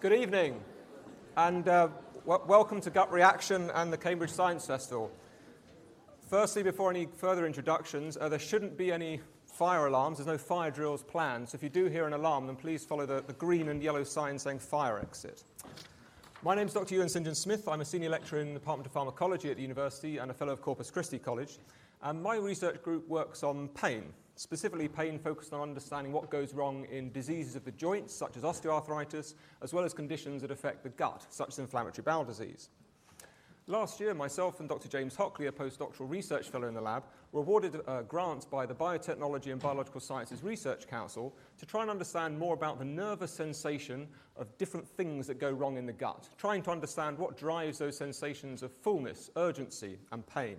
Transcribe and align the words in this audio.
Good 0.00 0.12
evening, 0.12 0.60
and 1.36 1.66
uh, 1.66 1.88
w- 2.24 2.46
welcome 2.46 2.80
to 2.82 2.88
Gut 2.88 3.10
Reaction 3.10 3.68
and 3.74 3.92
the 3.92 3.96
Cambridge 3.96 4.30
Science 4.30 4.64
Festival. 4.64 5.10
Firstly, 6.30 6.62
before 6.62 6.88
any 6.90 7.08
further 7.16 7.44
introductions, 7.44 8.16
uh, 8.16 8.28
there 8.28 8.38
shouldn't 8.38 8.76
be 8.76 8.92
any 8.92 9.20
fire 9.44 9.86
alarms. 9.86 10.18
There's 10.18 10.28
no 10.28 10.38
fire 10.38 10.70
drills 10.70 11.02
planned. 11.02 11.48
So 11.48 11.56
if 11.56 11.64
you 11.64 11.68
do 11.68 11.86
hear 11.86 12.06
an 12.06 12.12
alarm, 12.12 12.46
then 12.46 12.54
please 12.54 12.84
follow 12.84 13.06
the, 13.06 13.24
the 13.26 13.32
green 13.32 13.70
and 13.70 13.82
yellow 13.82 14.04
sign 14.04 14.38
saying 14.38 14.60
fire 14.60 15.00
exit. 15.00 15.42
My 16.44 16.54
name 16.54 16.68
is 16.68 16.74
Dr. 16.74 16.94
Ewan 16.94 17.08
St. 17.08 17.24
John 17.26 17.34
Smith. 17.34 17.66
I'm 17.66 17.80
a 17.80 17.84
senior 17.84 18.10
lecturer 18.10 18.38
in 18.38 18.54
the 18.54 18.60
Department 18.60 18.86
of 18.86 18.92
Pharmacology 18.92 19.50
at 19.50 19.56
the 19.56 19.62
university 19.62 20.18
and 20.18 20.30
a 20.30 20.34
fellow 20.34 20.52
of 20.52 20.62
Corpus 20.62 20.92
Christi 20.92 21.18
College. 21.18 21.58
And 22.02 22.22
my 22.22 22.36
research 22.36 22.80
group 22.84 23.08
works 23.08 23.42
on 23.42 23.66
pain, 23.70 24.04
specifically 24.38 24.86
pain 24.86 25.18
focused 25.18 25.52
on 25.52 25.60
understanding 25.60 26.12
what 26.12 26.30
goes 26.30 26.54
wrong 26.54 26.86
in 26.92 27.10
diseases 27.10 27.56
of 27.56 27.64
the 27.64 27.72
joints, 27.72 28.14
such 28.14 28.36
as 28.36 28.44
osteoarthritis, 28.44 29.34
as 29.62 29.72
well 29.72 29.84
as 29.84 29.92
conditions 29.92 30.42
that 30.42 30.50
affect 30.50 30.84
the 30.84 30.90
gut, 30.90 31.26
such 31.28 31.48
as 31.48 31.58
inflammatory 31.58 32.04
bowel 32.04 32.24
disease. 32.24 32.70
Last 33.66 34.00
year, 34.00 34.14
myself 34.14 34.60
and 34.60 34.68
Dr. 34.68 34.88
James 34.88 35.14
Hockley, 35.14 35.46
a 35.46 35.52
postdoctoral 35.52 36.08
research 36.08 36.48
fellow 36.48 36.68
in 36.68 36.74
the 36.74 36.80
lab, 36.80 37.02
were 37.32 37.40
awarded 37.40 37.78
uh, 37.86 38.00
grants 38.02 38.46
by 38.46 38.64
the 38.64 38.74
Biotechnology 38.74 39.52
and 39.52 39.60
Biological 39.60 40.00
Sciences 40.00 40.42
Research 40.42 40.86
Council 40.86 41.34
to 41.58 41.66
try 41.66 41.82
and 41.82 41.90
understand 41.90 42.38
more 42.38 42.54
about 42.54 42.78
the 42.78 42.84
nervous 42.84 43.30
sensation 43.30 44.08
of 44.36 44.56
different 44.56 44.88
things 44.88 45.26
that 45.26 45.38
go 45.38 45.50
wrong 45.50 45.76
in 45.76 45.84
the 45.84 45.92
gut, 45.92 46.30
trying 46.38 46.62
to 46.62 46.70
understand 46.70 47.18
what 47.18 47.36
drives 47.36 47.78
those 47.78 47.98
sensations 47.98 48.62
of 48.62 48.72
fullness, 48.72 49.30
urgency, 49.36 49.98
and 50.12 50.26
pain. 50.26 50.56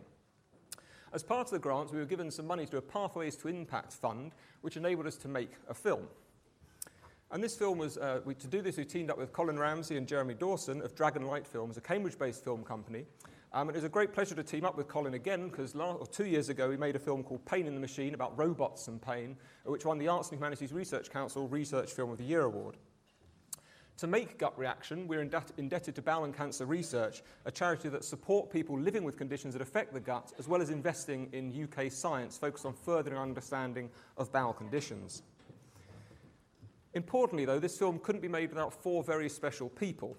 As 1.11 1.23
part 1.23 1.47
of 1.47 1.51
the 1.51 1.59
grants, 1.59 1.91
we 1.91 1.99
were 1.99 2.05
given 2.05 2.29
some 2.29 2.45
money 2.45 2.65
through 2.65 2.79
a 2.79 2.83
Pathways 2.83 3.35
to 3.37 3.47
Impact 3.47 3.93
fund, 3.93 4.33
which 4.61 4.77
enabled 4.77 5.07
us 5.07 5.15
to 5.17 5.27
make 5.27 5.51
a 5.67 5.73
film. 5.73 6.07
And 7.31 7.43
this 7.43 7.55
film 7.55 7.77
was, 7.77 7.97
uh, 7.97 8.21
we, 8.25 8.35
to 8.35 8.47
do 8.47 8.61
this, 8.61 8.77
we 8.77 8.85
teamed 8.85 9.09
up 9.09 9.17
with 9.17 9.33
Colin 9.33 9.57
Ramsey 9.57 9.97
and 9.97 10.07
Jeremy 10.07 10.33
Dawson 10.35 10.81
of 10.81 10.95
Dragon 10.95 11.23
Light 11.23 11.47
Films, 11.47 11.77
a 11.77 11.81
Cambridge 11.81 12.17
based 12.17 12.43
film 12.43 12.63
company. 12.63 13.05
Um, 13.51 13.69
it 13.69 13.75
was 13.75 13.83
a 13.83 13.89
great 13.89 14.13
pleasure 14.13 14.35
to 14.35 14.43
team 14.43 14.63
up 14.63 14.77
with 14.77 14.87
Colin 14.87 15.15
again 15.15 15.49
because 15.49 15.75
two 16.11 16.25
years 16.25 16.49
ago 16.49 16.69
we 16.69 16.77
made 16.77 16.95
a 16.95 16.99
film 16.99 17.23
called 17.23 17.43
Pain 17.45 17.65
in 17.65 17.73
the 17.73 17.79
Machine 17.79 18.13
about 18.13 18.37
robots 18.37 18.87
and 18.87 19.01
pain, 19.01 19.35
which 19.65 19.85
won 19.85 19.97
the 19.97 20.07
Arts 20.07 20.29
and 20.29 20.37
Humanities 20.37 20.71
Research 20.71 21.09
Council 21.09 21.47
Research 21.47 21.91
Film 21.91 22.11
of 22.11 22.19
the 22.19 22.23
Year 22.23 22.41
award. 22.41 22.77
To 23.99 24.07
make 24.07 24.37
gut 24.37 24.57
reaction, 24.57 25.09
we're 25.09 25.19
indebted 25.19 25.93
to 25.95 26.01
Bowel 26.01 26.23
and 26.23 26.33
Cancer 26.33 26.65
Research, 26.65 27.21
a 27.43 27.51
charity 27.51 27.89
that 27.89 28.05
support 28.05 28.49
people 28.49 28.79
living 28.79 29.03
with 29.03 29.17
conditions 29.17 29.53
that 29.53 29.61
affect 29.61 29.93
the 29.93 29.99
gut, 29.99 30.31
as 30.39 30.47
well 30.47 30.61
as 30.61 30.69
investing 30.69 31.27
in 31.33 31.67
UK 31.67 31.91
science 31.91 32.37
focused 32.37 32.65
on 32.65 32.71
furthering 32.71 33.17
understanding 33.17 33.89
of 34.15 34.31
bowel 34.31 34.53
conditions. 34.53 35.23
Importantly, 36.93 37.43
though, 37.43 37.59
this 37.59 37.77
film 37.77 37.99
couldn't 37.99 38.21
be 38.21 38.29
made 38.29 38.47
without 38.47 38.71
four 38.71 39.03
very 39.03 39.27
special 39.27 39.67
people. 39.67 40.15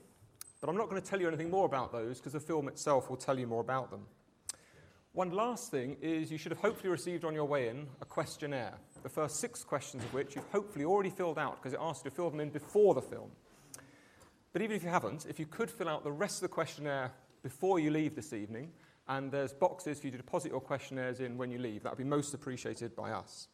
But 0.61 0.69
I'm 0.69 0.77
not 0.77 0.91
going 0.91 1.01
to 1.01 1.09
tell 1.09 1.19
you 1.19 1.29
anything 1.29 1.49
more 1.49 1.65
about 1.65 1.91
those 1.91 2.19
because 2.19 2.35
the 2.35 2.41
film 2.41 2.69
itself 2.69 3.09
will 3.09 3.17
tell 3.17 3.39
you 3.39 3.47
more 3.47 3.63
about 3.63 3.91
them. 3.91 4.05
One 5.15 5.31
last 5.31 5.71
thing 5.71 5.97
is 6.03 6.31
you 6.31 6.37
should 6.37 6.53
have 6.53 6.61
hopefully 6.61 6.91
received 6.91 7.25
on 7.25 7.33
your 7.33 7.47
way 7.47 7.69
in 7.69 7.87
a 8.03 8.05
questionnaire, 8.05 8.75
the 9.03 9.09
first 9.09 9.41
six 9.41 9.65
questions 9.65 10.05
of 10.05 10.13
which 10.13 10.37
you've 10.37 10.51
hopefully 10.53 10.85
already 10.85 11.09
filled 11.09 11.39
out 11.39 11.57
because 11.57 11.73
it 11.73 11.79
asked 11.81 12.05
you 12.05 12.11
to 12.11 12.15
fill 12.15 12.29
them 12.29 12.41
in 12.41 12.51
before 12.51 12.93
the 12.93 13.01
film. 13.01 13.31
But 14.53 14.63
even 14.63 14.77
if 14.77 14.83
you 14.83 14.89
haven't, 14.89 15.27
if 15.29 15.39
you 15.39 15.47
could 15.47 15.71
fill 15.71 15.89
out 15.89 16.03
the 16.03 16.11
rest 16.11 16.37
of 16.37 16.43
the 16.43 16.49
questionnaire 16.49 17.13
before 17.43 17.79
you 17.79 17.91
leave 17.91 18.17
this 18.17 18.33
evening, 18.33 18.73
and 19.09 19.31
there's 19.31 19.53
boxes 19.53 20.01
for 20.01 20.07
you 20.07 20.11
to 20.13 20.17
deposit 20.17 20.51
your 20.51 20.61
questionnaires 20.61 21.21
in 21.21 21.37
when 21.37 21.51
you 21.51 21.59
leave, 21.59 21.83
that 21.83 21.93
would 21.93 21.99
be 21.99 22.05
most 22.05 22.35
appreciated 22.35 22.95
by 22.97 23.13
us. 23.13 23.49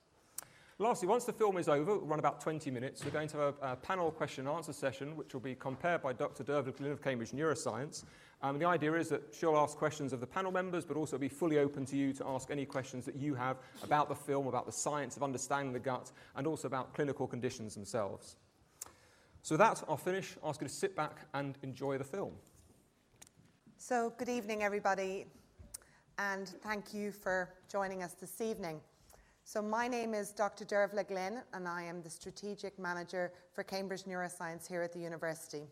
Lastly, 0.79 1.09
once 1.09 1.25
the 1.25 1.33
film 1.33 1.57
is 1.57 1.69
over, 1.69 1.97
we'll 1.97 2.07
run 2.07 2.19
about 2.19 2.41
20 2.41 2.71
minutes, 2.71 3.03
we're 3.03 3.11
going 3.11 3.29
to 3.29 3.39
have 3.39 3.55
a, 3.63 3.73
a 3.73 3.77
panel 3.77 4.11
question 4.11 4.47
and 4.47 4.57
answer 4.57 4.75
session, 4.75 5.17
which 5.17 5.33
will 5.33 5.41
be 5.41 5.55
compered 5.55 6.03
by 6.03 6.13
Dr. 6.13 6.45
Glynn 6.45 6.93
of 6.93 7.03
Cambridge 7.03 7.31
Neuroscience. 7.31 8.05
Um, 8.43 8.59
the 8.59 8.67
idea 8.67 8.93
is 8.93 9.09
that 9.09 9.23
she'll 9.35 9.56
ask 9.56 9.79
questions 9.79 10.12
of 10.12 10.21
the 10.21 10.27
panel 10.27 10.53
members, 10.53 10.85
but 10.85 10.99
also 10.99 11.17
be 11.17 11.31
fully 11.31 11.59
open 11.59 11.87
to 11.87 11.97
you 11.97 12.12
to 12.12 12.27
ask 12.27 12.51
any 12.51 12.67
questions 12.67 13.06
that 13.06 13.17
you 13.17 13.35
have 13.35 13.56
about 13.83 14.11
the 14.11 14.15
film, 14.15 14.47
about 14.47 14.67
the 14.67 14.73
science 14.73 15.17
of 15.17 15.23
understanding 15.23 15.73
the 15.73 15.81
gut, 15.81 16.12
and 16.37 16.47
also 16.47 16.69
about 16.69 16.93
clinical 16.93 17.27
conditions 17.27 17.75
themselves. 17.75 18.37
So 19.47 19.53
with 19.53 19.61
that, 19.61 19.81
I'll 19.89 19.97
finish. 19.97 20.37
I'll 20.43 20.51
Ask 20.51 20.61
you 20.61 20.67
to 20.67 20.75
sit 20.75 20.97
back 20.97 21.21
and 21.33 21.57
enjoy 21.62 21.99
the 21.99 22.05
film. 22.05 22.33
So, 23.77 24.12
good 24.19 24.29
evening, 24.29 24.65
everybody, 24.65 25.27
and 26.19 26.49
thank 26.65 26.93
you 26.93 27.12
for 27.12 27.55
joining 27.71 28.03
us 28.03 28.15
this 28.15 28.41
evening. 28.41 28.81
So, 29.45 29.62
my 29.62 29.87
name 29.87 30.15
is 30.15 30.33
Dr. 30.33 30.65
Dervila 30.65 31.06
Glynn, 31.06 31.43
and 31.55 31.69
I 31.69 31.85
am 31.85 32.03
the 32.03 32.11
Strategic 32.11 32.77
Manager 32.77 33.31
for 33.53 33.62
Cambridge 33.62 34.03
Neuroscience 34.03 34.67
here 34.67 34.83
at 34.83 34.93
the 34.93 34.99
university. 34.99 35.62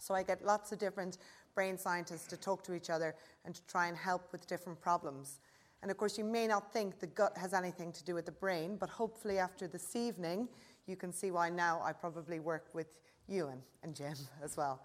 So, 0.00 0.14
I 0.14 0.22
get 0.22 0.42
lots 0.42 0.72
of 0.72 0.78
different 0.78 1.18
brain 1.54 1.76
scientists 1.76 2.26
to 2.28 2.38
talk 2.38 2.64
to 2.64 2.72
each 2.72 2.88
other 2.88 3.16
and 3.44 3.54
to 3.54 3.60
try 3.66 3.88
and 3.88 3.98
help 3.98 4.32
with 4.32 4.46
different 4.46 4.80
problems. 4.80 5.40
And 5.82 5.90
of 5.90 5.98
course, 5.98 6.16
you 6.16 6.24
may 6.24 6.46
not 6.46 6.72
think 6.72 6.98
the 6.98 7.06
gut 7.06 7.36
has 7.36 7.52
anything 7.52 7.92
to 7.92 8.02
do 8.02 8.14
with 8.14 8.24
the 8.24 8.32
brain, 8.32 8.78
but 8.78 8.88
hopefully, 8.88 9.38
after 9.38 9.68
this 9.68 9.94
evening, 9.94 10.48
you 10.86 10.96
can 10.96 11.12
see 11.12 11.30
why 11.30 11.50
now 11.50 11.80
I 11.84 11.92
probably 11.92 12.40
work 12.40 12.66
with 12.72 12.98
Ewan 13.28 13.62
and 13.82 13.94
Jim 13.94 14.14
as 14.42 14.56
well. 14.56 14.80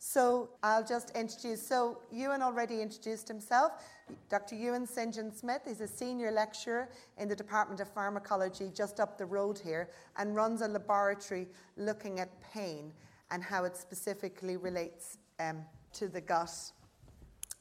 So 0.00 0.50
I'll 0.62 0.84
just 0.84 1.10
introduce. 1.16 1.66
So 1.66 1.98
Ewan 2.12 2.40
already 2.40 2.80
introduced 2.80 3.26
himself. 3.26 3.72
Dr. 4.28 4.54
Ewan 4.54 4.86
St. 4.86 5.12
John 5.12 5.32
Smith 5.32 5.62
is 5.66 5.80
a 5.80 5.88
senior 5.88 6.30
lecturer 6.30 6.88
in 7.18 7.28
the 7.28 7.34
Department 7.34 7.80
of 7.80 7.88
Pharmacology 7.88 8.70
just 8.72 9.00
up 9.00 9.18
the 9.18 9.26
road 9.26 9.58
here 9.58 9.90
and 10.16 10.36
runs 10.36 10.62
a 10.62 10.68
laboratory 10.68 11.48
looking 11.76 12.20
at 12.20 12.28
pain 12.40 12.92
and 13.32 13.42
how 13.42 13.64
it 13.64 13.76
specifically 13.76 14.56
relates 14.56 15.18
um, 15.40 15.64
to 15.94 16.08
the 16.08 16.20
gut 16.20 16.52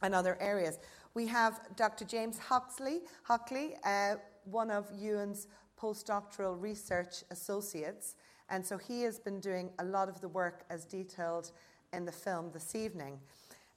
and 0.04 0.14
other 0.14 0.38
areas. 0.40 0.80
We 1.16 1.26
have 1.28 1.60
Dr. 1.76 2.06
James 2.06 2.38
Huxley, 2.38 3.02
Hockley, 3.24 3.76
uh, 3.84 4.16
one 4.46 4.70
of 4.70 4.86
Ewan's 4.96 5.48
postdoctoral 5.82 6.60
research 6.62 7.24
associates. 7.32 8.16
And 8.50 8.66
so 8.66 8.78
he 8.78 9.02
has 9.04 9.20
been 9.20 9.40
doing 9.40 9.70
a 9.80 9.86
lot 9.86 10.10
of 10.10 10.22
the 10.22 10.28
work 10.28 10.64
as 10.70 10.86
detailed 10.86 11.52
in 11.94 12.06
the 12.06 12.12
film 12.12 12.52
this 12.52 12.76
evening. 12.76 13.20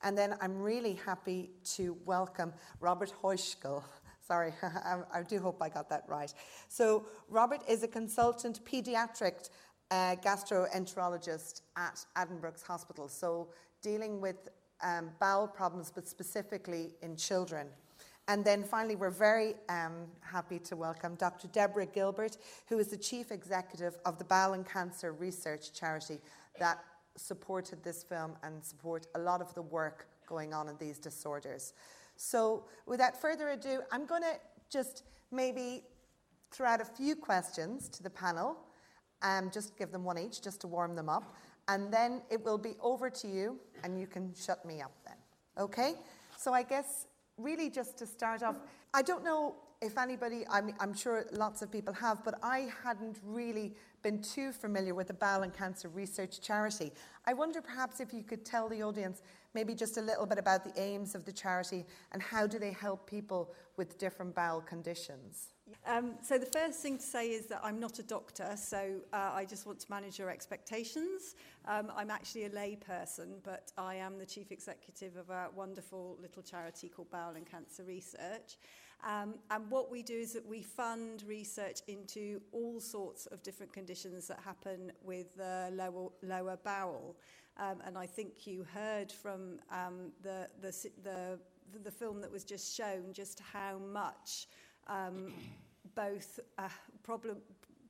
And 0.02 0.16
then 0.16 0.34
I'm 0.40 0.60
really 0.60 0.94
happy 1.04 1.50
to 1.76 1.96
welcome 2.06 2.52
Robert 2.80 3.12
Heuschkel. 3.22 3.82
Sorry, 4.20 4.52
I 4.62 5.22
do 5.22 5.40
hope 5.40 5.60
I 5.60 5.68
got 5.68 5.88
that 5.90 6.04
right. 6.08 6.32
So, 6.68 7.06
Robert 7.28 7.62
is 7.68 7.82
a 7.82 7.88
consultant 7.88 8.64
pediatric 8.64 9.50
uh, 9.90 10.14
gastroenterologist 10.24 11.62
at 11.76 12.04
Addenbrooke's 12.16 12.62
Hospital, 12.62 13.08
so 13.08 13.48
dealing 13.82 14.20
with 14.20 14.48
um, 14.82 15.10
bowel 15.18 15.48
problems, 15.48 15.90
but 15.92 16.06
specifically 16.06 16.94
in 17.02 17.16
children. 17.16 17.66
And 18.30 18.44
then 18.44 18.62
finally, 18.62 18.94
we're 18.94 19.10
very 19.10 19.54
um, 19.68 20.06
happy 20.20 20.60
to 20.60 20.76
welcome 20.76 21.16
Dr. 21.16 21.48
Deborah 21.48 21.84
Gilbert, 21.84 22.36
who 22.68 22.78
is 22.78 22.86
the 22.86 22.96
Chief 22.96 23.32
Executive 23.32 23.98
of 24.04 24.18
the 24.18 24.24
Bowel 24.24 24.52
and 24.52 24.64
Cancer 24.64 25.10
Research 25.10 25.72
Charity 25.72 26.20
that 26.60 26.78
supported 27.16 27.82
this 27.82 28.04
film 28.04 28.36
and 28.44 28.64
support 28.64 29.08
a 29.16 29.18
lot 29.18 29.40
of 29.40 29.52
the 29.54 29.62
work 29.62 30.06
going 30.28 30.54
on 30.54 30.68
in 30.68 30.76
these 30.78 31.00
disorders. 31.00 31.72
So, 32.14 32.66
without 32.86 33.20
further 33.20 33.48
ado, 33.48 33.80
I'm 33.90 34.06
going 34.06 34.22
to 34.22 34.36
just 34.70 35.02
maybe 35.32 35.82
throw 36.52 36.68
out 36.68 36.80
a 36.80 36.84
few 36.84 37.16
questions 37.16 37.88
to 37.88 38.02
the 38.04 38.10
panel, 38.10 38.56
um, 39.22 39.50
just 39.52 39.76
give 39.76 39.90
them 39.90 40.04
one 40.04 40.18
each, 40.18 40.40
just 40.40 40.60
to 40.60 40.68
warm 40.68 40.94
them 40.94 41.08
up, 41.08 41.34
and 41.66 41.92
then 41.92 42.22
it 42.30 42.44
will 42.44 42.58
be 42.58 42.76
over 42.80 43.10
to 43.10 43.26
you, 43.26 43.58
and 43.82 43.98
you 43.98 44.06
can 44.06 44.32
shut 44.40 44.64
me 44.64 44.80
up 44.80 44.92
then. 45.04 45.16
Okay? 45.58 45.94
So, 46.36 46.52
I 46.52 46.62
guess 46.62 47.06
really 47.42 47.70
just 47.70 47.96
to 47.98 48.06
start 48.06 48.42
off, 48.42 48.56
I 48.92 49.02
don't 49.02 49.24
know 49.24 49.54
if 49.82 49.96
anybody, 49.96 50.44
I'm, 50.50 50.74
I'm, 50.78 50.92
sure 50.92 51.24
lots 51.32 51.62
of 51.62 51.72
people 51.72 51.94
have, 51.94 52.22
but 52.22 52.38
I 52.42 52.68
hadn't 52.84 53.18
really 53.24 53.74
been 54.02 54.20
too 54.20 54.52
familiar 54.52 54.94
with 54.94 55.06
the 55.06 55.14
Bowel 55.14 55.42
and 55.42 55.54
Cancer 55.54 55.88
Research 55.88 56.40
Charity. 56.42 56.92
I 57.26 57.32
wonder 57.32 57.62
perhaps 57.62 57.98
if 57.98 58.12
you 58.12 58.22
could 58.22 58.44
tell 58.44 58.68
the 58.68 58.82
audience 58.82 59.22
maybe 59.54 59.74
just 59.74 59.96
a 59.96 60.02
little 60.02 60.26
bit 60.26 60.38
about 60.38 60.64
the 60.64 60.80
aims 60.80 61.14
of 61.14 61.24
the 61.24 61.32
charity 61.32 61.86
and 62.12 62.22
how 62.22 62.46
do 62.46 62.58
they 62.58 62.72
help 62.72 63.08
people 63.08 63.54
with 63.76 63.98
different 63.98 64.34
bowel 64.34 64.60
conditions. 64.60 65.54
Um, 65.86 66.14
so 66.22 66.36
the 66.36 66.46
first 66.46 66.80
thing 66.80 66.98
to 66.98 67.02
say 67.02 67.28
is 67.30 67.46
that 67.46 67.60
I'm 67.62 67.80
not 67.80 67.98
a 67.98 68.02
doctor, 68.02 68.54
so 68.56 68.96
uh, 69.12 69.30
I 69.32 69.44
just 69.44 69.66
want 69.66 69.80
to 69.80 69.86
manage 69.88 70.18
your 70.18 70.28
expectations. 70.28 71.36
Um, 71.66 71.90
I'm 71.96 72.10
actually 72.10 72.46
a 72.46 72.50
lay 72.50 72.76
person, 72.76 73.36
but 73.44 73.72
I 73.78 73.94
am 73.94 74.18
the 74.18 74.26
chief 74.26 74.52
executive 74.52 75.16
of 75.16 75.30
a 75.30 75.48
wonderful 75.54 76.18
little 76.20 76.42
charity 76.42 76.88
called 76.88 77.10
Bowel 77.10 77.36
and 77.36 77.46
Cancer 77.46 77.84
Research. 77.84 78.58
Um, 79.04 79.34
and 79.50 79.70
what 79.70 79.90
we 79.90 80.02
do 80.02 80.14
is 80.14 80.32
that 80.34 80.46
we 80.46 80.62
fund 80.62 81.24
research 81.26 81.80
into 81.88 82.40
all 82.52 82.80
sorts 82.80 83.26
of 83.26 83.42
different 83.42 83.72
conditions 83.72 84.28
that 84.28 84.38
happen 84.44 84.92
with 85.02 85.34
the 85.36 85.70
lower, 85.72 86.10
lower 86.22 86.58
bowel. 86.62 87.16
Um, 87.56 87.78
and 87.86 87.96
I 87.96 88.06
think 88.06 88.46
you 88.46 88.66
heard 88.74 89.10
from 89.10 89.58
um, 89.70 90.12
the, 90.22 90.48
the, 90.60 90.74
the, 91.02 91.38
the 91.82 91.90
film 91.90 92.20
that 92.20 92.30
was 92.30 92.44
just 92.44 92.76
shown 92.76 93.12
just 93.12 93.40
how 93.40 93.78
much 93.78 94.48
um, 94.86 95.32
both 95.94 96.40
uh, 96.58 96.68
problem 97.02 97.38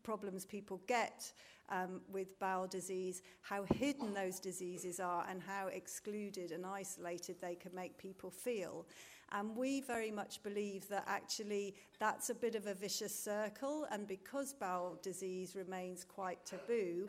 problems 0.03 0.47
people 0.47 0.81
get 0.87 1.31
um, 1.69 2.01
with 2.11 2.39
bowel 2.39 2.67
disease, 2.67 3.23
how 3.43 3.65
hidden 3.75 4.13
those 4.13 4.41
diseases 4.41 4.99
are, 4.99 5.25
and 5.29 5.41
how 5.41 5.69
excluded 5.69 6.53
and 6.53 6.67
isolated 6.67 7.37
they 7.41 7.55
can 7.55 7.75
make 7.75 7.97
people 7.97 8.31
feel. 8.31 8.87
And 9.33 9.57
we 9.57 9.81
very 9.81 10.11
much 10.11 10.43
believe 10.43 10.89
that 10.89 11.05
actually 11.07 11.75
that's 11.99 12.31
a 12.31 12.35
bit 12.35 12.55
of 12.55 12.67
a 12.67 12.75
vicious 12.75 13.17
circle, 13.17 13.87
and 13.91 14.07
because 14.07 14.53
bowel 14.53 14.99
disease 15.03 15.55
remains 15.55 16.05
quite 16.05 16.45
taboo, 16.45 17.09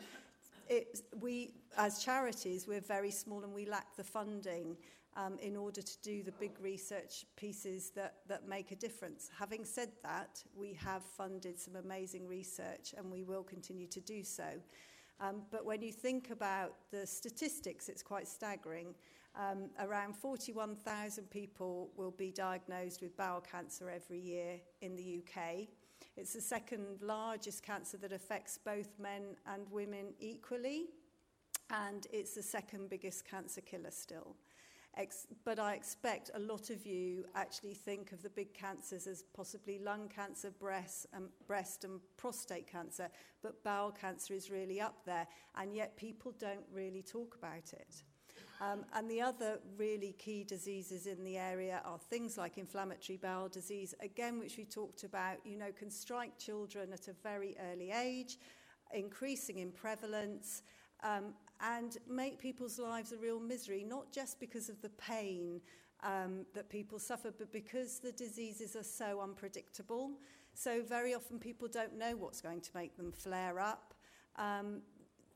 it, 0.68 1.00
we, 1.20 1.52
as 1.76 2.02
charities, 2.02 2.66
we're 2.68 2.80
very 2.80 3.10
small 3.10 3.42
and 3.42 3.52
we 3.52 3.66
lack 3.66 3.96
the 3.96 4.04
funding 4.04 4.76
um, 5.16 5.38
in 5.40 5.56
order 5.56 5.82
to 5.82 5.98
do 6.02 6.22
the 6.22 6.32
big 6.32 6.52
research 6.60 7.26
pieces 7.36 7.90
that, 7.90 8.14
that 8.28 8.48
make 8.48 8.70
a 8.70 8.76
difference. 8.76 9.28
Having 9.38 9.64
said 9.64 9.90
that, 10.02 10.42
we 10.56 10.72
have 10.74 11.02
funded 11.02 11.58
some 11.58 11.76
amazing 11.76 12.26
research 12.26 12.94
and 12.96 13.10
we 13.10 13.22
will 13.22 13.42
continue 13.42 13.86
to 13.88 14.00
do 14.00 14.22
so. 14.22 14.44
Um, 15.20 15.42
but 15.50 15.64
when 15.64 15.82
you 15.82 15.92
think 15.92 16.30
about 16.30 16.74
the 16.90 17.06
statistics, 17.06 17.88
it's 17.88 18.02
quite 18.02 18.26
staggering. 18.26 18.94
Um, 19.34 19.70
around 19.80 20.14
41,000 20.14 21.30
people 21.30 21.90
will 21.96 22.10
be 22.10 22.30
diagnosed 22.30 23.00
with 23.00 23.16
bowel 23.16 23.40
cancer 23.40 23.88
every 23.88 24.18
year 24.18 24.60
in 24.82 24.94
the 24.94 25.22
UK. 25.22 25.68
It's 26.16 26.34
the 26.34 26.40
second 26.42 27.00
largest 27.00 27.62
cancer 27.62 27.96
that 27.98 28.12
affects 28.12 28.58
both 28.58 28.98
men 28.98 29.36
and 29.46 29.70
women 29.70 30.12
equally, 30.20 30.88
and 31.70 32.06
it's 32.12 32.34
the 32.34 32.42
second 32.42 32.90
biggest 32.90 33.24
cancer 33.24 33.62
killer 33.62 33.90
still. 33.90 34.36
Ex- 34.98 35.26
but 35.46 35.58
I 35.58 35.72
expect 35.72 36.30
a 36.34 36.38
lot 36.38 36.68
of 36.68 36.84
you 36.84 37.24
actually 37.34 37.72
think 37.72 38.12
of 38.12 38.22
the 38.22 38.28
big 38.28 38.52
cancers 38.52 39.06
as 39.06 39.22
possibly 39.34 39.78
lung 39.78 40.10
cancer, 40.14 40.50
breast, 40.50 41.06
and, 41.14 41.28
breast 41.46 41.84
and 41.84 42.00
prostate 42.18 42.66
cancer, 42.70 43.08
but 43.42 43.64
bowel 43.64 43.90
cancer 43.90 44.34
is 44.34 44.50
really 44.50 44.82
up 44.82 45.06
there, 45.06 45.26
and 45.56 45.74
yet 45.74 45.96
people 45.96 46.34
don't 46.38 46.66
really 46.70 47.02
talk 47.02 47.34
about 47.38 47.72
it. 47.72 48.02
Um, 48.62 48.84
and 48.94 49.10
the 49.10 49.20
other 49.20 49.58
really 49.76 50.14
key 50.18 50.44
diseases 50.44 51.06
in 51.06 51.24
the 51.24 51.36
area 51.36 51.82
are 51.84 51.98
things 51.98 52.38
like 52.38 52.58
inflammatory 52.58 53.16
bowel 53.16 53.48
disease, 53.48 53.92
again, 54.00 54.38
which 54.38 54.56
we 54.56 54.64
talked 54.64 55.02
about, 55.02 55.38
you 55.44 55.56
know, 55.56 55.72
can 55.76 55.90
strike 55.90 56.38
children 56.38 56.92
at 56.92 57.08
a 57.08 57.12
very 57.24 57.56
early 57.72 57.90
age, 57.90 58.38
increasing 58.94 59.58
in 59.58 59.72
prevalence, 59.72 60.62
um, 61.02 61.34
and 61.60 61.98
make 62.08 62.38
people's 62.38 62.78
lives 62.78 63.10
a 63.10 63.16
real 63.16 63.40
misery, 63.40 63.84
not 63.84 64.12
just 64.12 64.38
because 64.38 64.68
of 64.68 64.80
the 64.80 64.90
pain 64.90 65.60
um, 66.04 66.46
that 66.54 66.70
people 66.70 67.00
suffer, 67.00 67.32
but 67.36 67.50
because 67.52 67.98
the 67.98 68.12
diseases 68.12 68.76
are 68.76 68.84
so 68.84 69.20
unpredictable. 69.20 70.12
So 70.54 70.82
very 70.82 71.14
often 71.14 71.40
people 71.40 71.66
don't 71.66 71.98
know 71.98 72.14
what's 72.16 72.40
going 72.40 72.60
to 72.60 72.70
make 72.76 72.96
them 72.96 73.10
flare 73.10 73.58
up. 73.58 73.94
Um, 74.36 74.82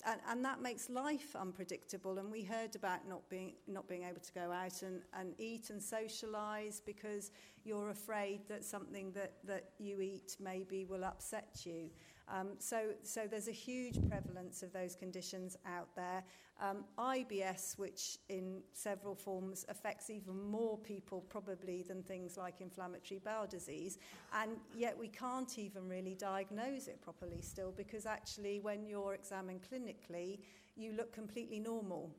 and, 0.06 0.20
and 0.28 0.44
that 0.44 0.62
makes 0.62 0.88
life 0.88 1.34
unpredictable. 1.34 2.18
And 2.18 2.30
we 2.30 2.42
heard 2.42 2.76
about 2.76 3.08
not 3.08 3.28
being, 3.28 3.54
not 3.66 3.88
being 3.88 4.04
able 4.04 4.20
to 4.20 4.32
go 4.32 4.52
out 4.52 4.82
and, 4.82 5.02
and 5.12 5.34
eat 5.38 5.70
and 5.70 5.80
socialise 5.80 6.80
because 6.84 7.32
you're 7.64 7.90
afraid 7.90 8.48
that 8.48 8.64
something 8.64 9.10
that, 9.12 9.32
that 9.44 9.70
you 9.78 10.00
eat 10.00 10.36
maybe 10.40 10.84
will 10.84 11.04
upset 11.04 11.62
you. 11.64 11.90
Um, 12.28 12.50
so, 12.58 12.90
so 13.02 13.26
there's 13.30 13.48
a 13.48 13.52
huge 13.52 13.98
prevalence 14.08 14.62
of 14.62 14.72
those 14.72 14.96
conditions 14.96 15.56
out 15.66 15.88
there. 15.94 16.24
Um, 16.60 16.84
IBS, 16.98 17.78
which 17.78 18.18
in 18.28 18.62
several 18.72 19.14
forms 19.14 19.66
affects 19.68 20.08
even 20.08 20.50
more 20.50 20.78
people 20.78 21.20
probably 21.28 21.82
than 21.82 22.02
things 22.02 22.36
like 22.36 22.60
inflammatory 22.60 23.20
bowel 23.22 23.46
disease, 23.46 23.98
and 24.34 24.52
yet 24.74 24.96
we 24.98 25.08
can't 25.08 25.58
even 25.58 25.86
really 25.86 26.14
diagnose 26.14 26.88
it 26.88 27.00
properly 27.02 27.42
still 27.42 27.72
because 27.76 28.06
actually 28.06 28.58
when 28.60 28.86
you're 28.86 29.14
examined 29.14 29.60
clinically, 29.70 30.38
you 30.76 30.92
look 30.92 31.12
completely 31.12 31.60
normal. 31.60 32.10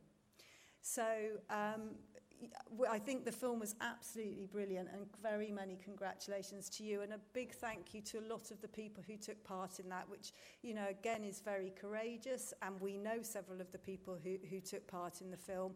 So 0.82 1.04
um, 1.50 1.96
I 2.90 3.00
think 3.00 3.26
the 3.26 3.32
film 3.32 3.60
was 3.60 3.76
absolutely 3.82 4.46
brilliant 4.46 4.90
and 4.94 5.06
very 5.22 5.52
many 5.52 5.78
congratulations 5.84 6.70
to 6.72 6.84
you 6.84 7.02
and 7.02 7.14
a 7.14 7.20
big 7.34 7.54
thank 7.54 7.94
you 7.94 8.02
to 8.02 8.20
a 8.20 8.26
lot 8.30 8.52
of 8.52 8.62
the 8.62 8.68
people 8.68 9.04
who 9.08 9.18
took 9.18 9.44
part 9.44 9.80
in 9.80 9.90
that 9.90 10.08
which 10.08 10.34
you 10.62 10.74
know 10.74 10.88
again 10.90 11.24
is 11.24 11.42
very 11.42 11.72
courageous 11.80 12.54
and 12.62 12.80
we 12.80 12.98
know 12.98 13.22
several 13.22 13.60
of 13.62 13.72
the 13.72 13.78
people 13.78 14.18
who, 14.24 14.38
who 14.50 14.60
took 14.60 14.86
part 14.88 15.22
in 15.22 15.32
the 15.32 15.38
film 15.38 15.74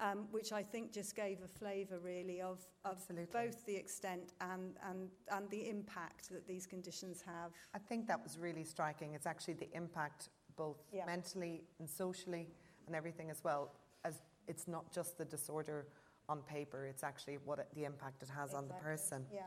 um, 0.00 0.26
which 0.30 0.52
I 0.52 0.62
think 0.62 0.92
just 0.92 1.14
gave 1.14 1.38
a 1.42 1.48
flavour 1.48 1.98
really 1.98 2.40
of, 2.40 2.58
of 2.84 3.00
both 3.32 3.64
the 3.64 3.76
extent 3.76 4.32
and, 4.40 4.76
and, 4.88 5.08
and 5.30 5.48
the 5.50 5.68
impact 5.68 6.30
that 6.30 6.46
these 6.48 6.66
conditions 6.66 7.22
have. 7.24 7.52
I 7.74 7.78
think 7.78 8.08
that 8.08 8.20
was 8.22 8.38
really 8.38 8.64
striking. 8.64 9.14
It's 9.14 9.26
actually 9.26 9.54
the 9.54 9.68
impact 9.72 10.30
both 10.56 10.82
yeah. 10.92 11.06
mentally 11.06 11.62
and 11.78 11.88
socially 11.88 12.48
and 12.86 12.96
everything 12.96 13.30
as 13.30 13.42
well 13.44 13.72
as 14.04 14.20
it's 14.46 14.68
not 14.68 14.92
just 14.92 15.16
the 15.16 15.24
disorder 15.24 15.86
on 16.28 16.40
paper. 16.42 16.86
It's 16.86 17.04
actually 17.04 17.38
what 17.44 17.58
it, 17.58 17.68
the 17.74 17.84
impact 17.84 18.22
it 18.22 18.28
has 18.28 18.50
exactly. 18.50 18.58
on 18.58 18.68
the 18.68 18.74
person. 18.74 19.26
Yeah. 19.32 19.40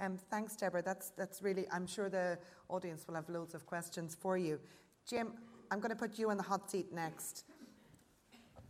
Um, 0.00 0.16
thanks, 0.30 0.54
Deborah. 0.54 0.82
That's, 0.82 1.10
that's 1.10 1.42
really, 1.42 1.66
I'm 1.72 1.86
sure 1.86 2.08
the 2.08 2.38
audience 2.68 3.06
will 3.06 3.14
have 3.14 3.28
loads 3.28 3.54
of 3.54 3.66
questions 3.66 4.16
for 4.18 4.38
you. 4.38 4.60
Jim, 5.08 5.32
I'm 5.70 5.80
going 5.80 5.90
to 5.90 5.96
put 5.96 6.18
you 6.18 6.30
in 6.30 6.36
the 6.36 6.42
hot 6.42 6.70
seat 6.70 6.92
next. 6.92 7.44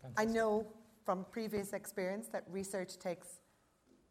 Fantastic. 0.02 0.18
I 0.18 0.24
know 0.32 0.66
from 1.04 1.26
previous 1.30 1.72
experience 1.72 2.28
that 2.28 2.44
research 2.50 2.98
takes 2.98 3.40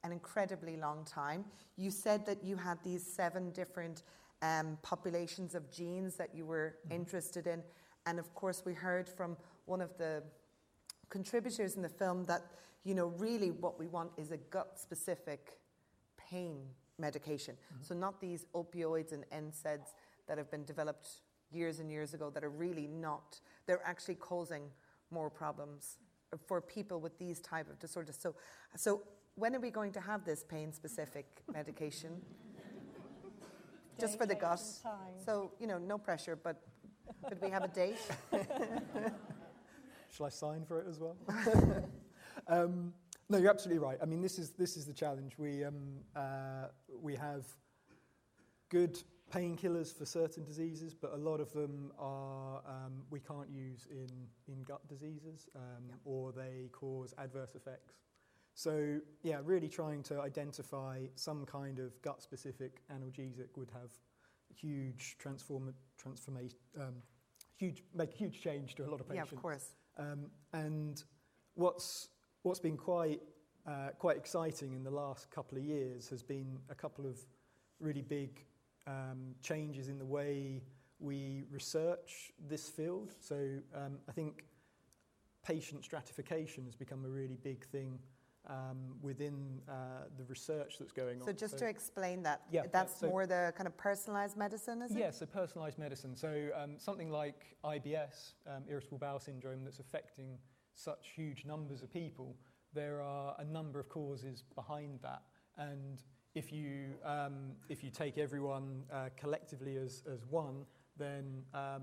an 0.03 0.11
incredibly 0.11 0.77
long 0.77 1.05
time. 1.05 1.45
You 1.75 1.91
said 1.91 2.25
that 2.25 2.43
you 2.43 2.55
had 2.55 2.77
these 2.83 3.05
seven 3.05 3.51
different 3.51 4.03
um, 4.41 4.77
populations 4.83 5.55
of 5.55 5.71
genes 5.71 6.15
that 6.15 6.35
you 6.35 6.45
were 6.45 6.75
mm-hmm. 6.85 6.95
interested 6.95 7.47
in. 7.47 7.63
And 8.05 8.19
of 8.19 8.33
course, 8.35 8.63
we 8.65 8.73
heard 8.73 9.09
from 9.09 9.38
one 9.65 9.81
of 9.81 9.97
the 9.97 10.23
contributors 11.09 11.75
in 11.75 11.81
the 11.81 11.89
film 11.89 12.25
that 12.25 12.43
you 12.88 12.95
know, 12.95 13.07
really 13.18 13.51
what 13.51 13.78
we 13.78 13.86
want 13.88 14.12
is 14.16 14.31
a 14.31 14.38
gut 14.38 14.80
specific 14.80 15.60
pain 16.18 16.62
medication. 16.98 17.56
Mm-hmm. 17.56 17.84
So, 17.84 17.94
not 17.94 18.22
these 18.22 18.45
opioids 18.56 19.12
and 19.12 19.25
NSAIDs 19.30 19.89
that 20.28 20.38
have 20.38 20.50
been 20.50 20.63
developed 20.63 21.10
years 21.51 21.80
and 21.80 21.92
years 21.92 22.13
ago 22.13 22.30
that 22.30 22.45
are 22.45 22.50
really 22.50 22.88
not, 22.88 23.42
they're 23.66 23.86
actually 23.86 24.16
causing 24.16 24.63
more 25.12 25.30
problems 25.30 25.98
for 26.45 26.62
people 26.62 27.01
with 27.01 27.18
these 27.19 27.42
type 27.42 27.69
of 27.69 27.78
disorders. 27.78 28.18
So, 28.18 28.36
so 28.78 29.01
when 29.36 29.54
are 29.54 29.60
we 29.60 29.69
going 29.69 29.92
to 29.92 30.00
have 30.00 30.24
this 30.24 30.45
pain 30.48 30.72
specific 30.72 31.25
medication? 31.54 32.22
Just 34.00 34.18
for 34.18 34.25
the 34.25 34.36
gut. 34.36 34.62
So, 35.25 35.51
you 35.60 35.68
know, 35.68 35.78
no 35.78 35.98
pressure, 35.98 36.38
but 36.38 36.62
could 37.28 37.42
we 37.42 37.50
have 37.50 37.63
a 37.63 37.68
date? 37.68 37.98
Shall 40.15 40.27
I 40.27 40.29
sign 40.29 40.63
for 40.65 40.79
it 40.79 40.88
as 40.88 41.00
well? 41.00 41.17
Um, 42.48 42.94
no, 43.30 43.38
you're 43.38 43.50
absolutely 43.50 43.84
right. 43.84 43.98
I 44.01 44.06
mean, 44.06 44.22
this 44.22 44.39
is 44.39 44.51
this 44.51 44.77
is 44.77 44.86
the 44.86 44.94
challenge. 44.94 45.38
We 45.38 45.63
um, 45.66 46.00
uh, 46.16 46.68
we 47.01 47.16
have 47.16 47.46
good 48.70 48.98
painkillers 49.34 49.94
for 49.94 50.06
certain 50.06 50.46
diseases, 50.46 50.94
but 50.94 51.13
a 51.13 51.18
lot 51.18 51.42
of 51.42 51.51
them 51.51 51.92
are 52.00 52.62
um, 52.66 53.04
we 53.10 53.20
can't 53.20 53.50
use 53.50 53.88
in 53.92 54.10
in 54.48 54.63
gut 54.63 54.88
diseases, 54.88 55.50
um, 55.56 55.84
yep. 55.89 55.98
or 56.06 56.32
they 56.32 56.70
cause 56.72 57.13
adverse 57.18 57.56
effects. 57.56 57.96
So 58.54 59.00
yeah, 59.22 59.39
really 59.44 59.68
trying 59.68 60.01
to 60.04 60.22
identify 60.22 61.06
some 61.16 61.46
kind 61.46 61.77
of 61.80 62.01
gut-specific 62.01 62.82
analgesic 62.92 63.50
would 63.56 63.70
have 63.72 63.92
huge 64.56 65.16
transform 65.20 65.74
transformation, 65.98 66.58
um, 66.80 66.96
huge 67.58 67.84
make 67.94 68.13
a 68.13 68.18
huge 68.18 68.42
change 68.42 68.74
to 68.75 68.86
a 68.86 68.89
lot 68.89 69.00
of 69.00 69.08
patients. 69.08 69.30
Yeah, 69.32 69.38
of 69.38 69.42
course. 69.42 69.75
Um, 69.98 70.32
and 70.54 71.04
what's 71.54 72.10
What's 72.48 72.62
been 72.62 72.77
quite, 72.77 73.22
uh, 73.68 73.89
quite 74.00 74.16
exciting 74.16 74.74
in 74.74 74.82
the 74.82 74.89
last 74.89 75.30
couple 75.30 75.58
of 75.58 75.66
years 75.66 76.08
has 76.08 76.24
been 76.24 76.58
a 76.70 76.75
couple 76.75 77.06
of 77.06 77.20
really 77.82 78.01
big 78.01 78.46
um, 78.88 79.36
changes 79.42 79.89
in 79.89 80.00
the 80.00 80.06
way 80.06 80.63
we 80.98 81.44
research 81.51 82.32
this 82.48 82.70
field. 82.70 83.13
So 83.20 83.36
um, 83.75 83.98
I 84.08 84.13
think 84.13 84.46
patient 85.46 85.84
stratification 85.84 86.63
has 86.63 86.74
become 86.74 87.04
a 87.04 87.10
really 87.10 87.38
big 87.44 87.66
thing 87.66 88.00
um, 88.50 88.96
within 89.01 89.60
uh, 89.68 90.06
the 90.18 90.24
research 90.24 90.75
that's 90.80 90.94
going 90.94 91.20
on. 91.20 91.25
So 91.25 91.34
just 91.34 91.60
so, 91.60 91.66
to 91.66 91.68
explain 91.68 92.24
that, 92.24 92.44
yeah, 92.50 92.62
that's 92.72 93.01
so, 93.01 93.10
more 93.10 93.27
the 93.27 93.54
kind 93.58 93.68
of 93.68 93.75
personalised 93.75 94.38
medicine, 94.38 94.82
is 94.84 94.92
it? 94.92 95.00
Yeah, 95.00 95.12
so 95.12 95.25
personalised 95.25 95.77
medicine. 95.77 96.16
So 96.16 96.48
um, 96.56 96.75
something 96.77 97.12
like 97.12 97.58
IBS, 97.66 98.36
um, 98.48 98.63
irritable 98.70 99.00
bowel 99.00 99.20
syndrome, 99.20 99.66
that's 99.66 99.80
affecting 99.80 100.38
such 100.77 101.10
huge 101.15 101.43
numbers 101.46 101.81
of 101.84 101.91
people, 101.91 102.36
there 102.74 103.01
are 103.01 103.36
a 103.39 103.43
number 103.43 103.79
of 103.79 103.89
causes 103.89 104.43
behind 104.55 105.00
that. 105.01 105.24
And 105.57 106.01
if 106.36 106.51
you, 106.51 106.96
um, 107.03 107.53
if 107.67 107.84
you 107.84 107.89
take 107.89 108.17
everyone 108.17 108.84
uh, 108.93 109.10
collectively 109.17 109.77
as, 109.77 110.03
as 110.12 110.25
one, 110.29 110.65
then 110.98 111.43
um, 111.53 111.81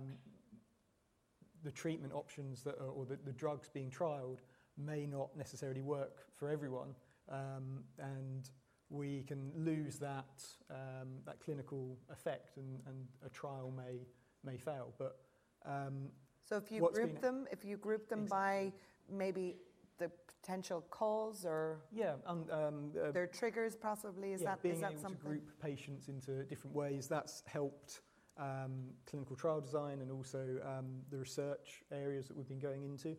the 1.65 1.71
treatment 1.71 2.13
options 2.13 2.63
that 2.63 2.77
are, 2.81 2.89
or 2.89 3.05
the, 3.05 3.19
the 3.25 3.33
drugs 3.33 3.69
being 3.69 3.91
trialed 3.91 4.39
may 4.77 5.07
not 5.07 5.37
necessarily 5.37 5.83
work 5.83 6.27
for 6.37 6.49
everyone. 6.49 6.95
Um, 7.29 7.85
and 7.99 8.49
we 8.91 9.25
can 9.27 9.51
lose 9.57 9.99
that, 9.99 10.45
um, 10.71 11.09
that 11.27 11.41
clinical 11.41 11.99
effect, 12.13 12.59
and, 12.59 12.81
and 12.87 13.07
a 13.27 13.31
trial 13.31 13.73
may 13.77 14.07
may 14.45 14.59
fail. 14.59 14.93
But 14.99 15.17
um, 15.65 16.11
So 16.45 16.57
if 16.57 16.71
you 16.71 16.83
What's 16.83 16.99
group 16.99 17.15
been- 17.15 17.21
them, 17.23 17.47
if 17.51 17.65
you 17.65 17.77
group 17.77 18.09
them 18.09 18.27
by 18.27 18.73
maybe 19.11 19.57
the 19.99 20.11
potential 20.27 20.85
cause 20.91 21.47
or 21.47 21.81
yeah, 21.93 22.15
um, 22.27 22.45
um, 22.51 22.93
uh, 23.03 23.13
their 23.13 23.27
triggers, 23.27 23.77
possibly, 23.77 24.33
is 24.33 24.43
yeah, 24.43 24.51
that 24.51 24.63
being 24.63 24.75
is 24.75 24.81
that 24.81 24.93
able 24.93 25.03
something? 25.03 25.21
to 25.21 25.27
group 25.27 25.63
patients 25.63 26.09
into 26.09 26.43
different 26.45 26.75
ways, 26.75 27.07
that's 27.09 27.43
helped 27.47 28.01
um, 28.37 28.91
clinical 29.09 29.37
trial 29.37 29.61
design 29.61 30.01
and 30.01 30.11
also 30.11 30.59
um, 30.67 30.87
the 31.11 31.17
research 31.19 31.83
areas 31.93 32.27
that 32.27 32.37
we've 32.37 32.49
been 32.49 32.59
going 32.59 32.83
into. 32.85 33.17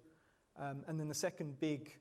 Um, 0.60 0.84
and 0.88 1.00
then 1.00 1.08
the 1.08 1.16
second 1.16 1.60
big 1.60 1.98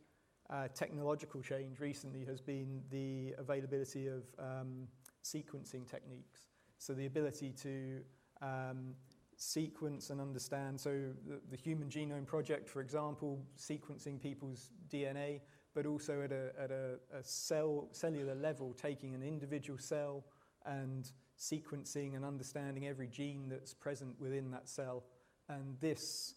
uh, 0.51 0.69
technological 0.75 1.41
change 1.41 1.81
recently 1.81 2.25
has 2.25 2.41
been 2.41 2.83
the 2.91 3.35
availability 3.39 4.09
of 4.09 4.25
um, 4.39 4.89
sequencing 5.23 5.89
techniques. 5.89 6.49
So 6.79 6.93
the 6.93 7.07
ability 7.07 7.53
to 7.63 8.01
um, 8.43 8.95
sequence 9.37 10.11
and 10.11 10.21
understand. 10.21 10.81
So 10.81 10.91
the, 11.27 11.41
the 11.51 11.57
Human 11.57 11.89
Genome 11.89 12.27
Project, 12.27 12.69
for 12.69 12.81
example, 12.81 13.45
sequencing 13.59 14.21
people's 14.21 14.71
DNA, 14.89 15.41
but 15.75 15.87
also 15.87 16.23
at 16.23 16.33
a, 16.33 16.53
at 16.59 16.71
a, 16.71 16.99
a 17.17 17.23
cell, 17.23 17.89
cellular 17.93 18.35
level, 18.35 18.73
taking 18.73 19.15
an 19.15 19.23
individual 19.23 19.79
cell 19.79 20.25
and 20.67 21.11
sequencing 21.39 22.15
and 22.17 22.25
understanding 22.25 22.87
every 22.87 23.09
gene 23.09 23.49
that's 23.49 23.75
present 23.75 24.19
within 24.21 24.51
that 24.53 24.69
cell. 24.69 25.05
And 25.49 25.77
this, 25.81 26.35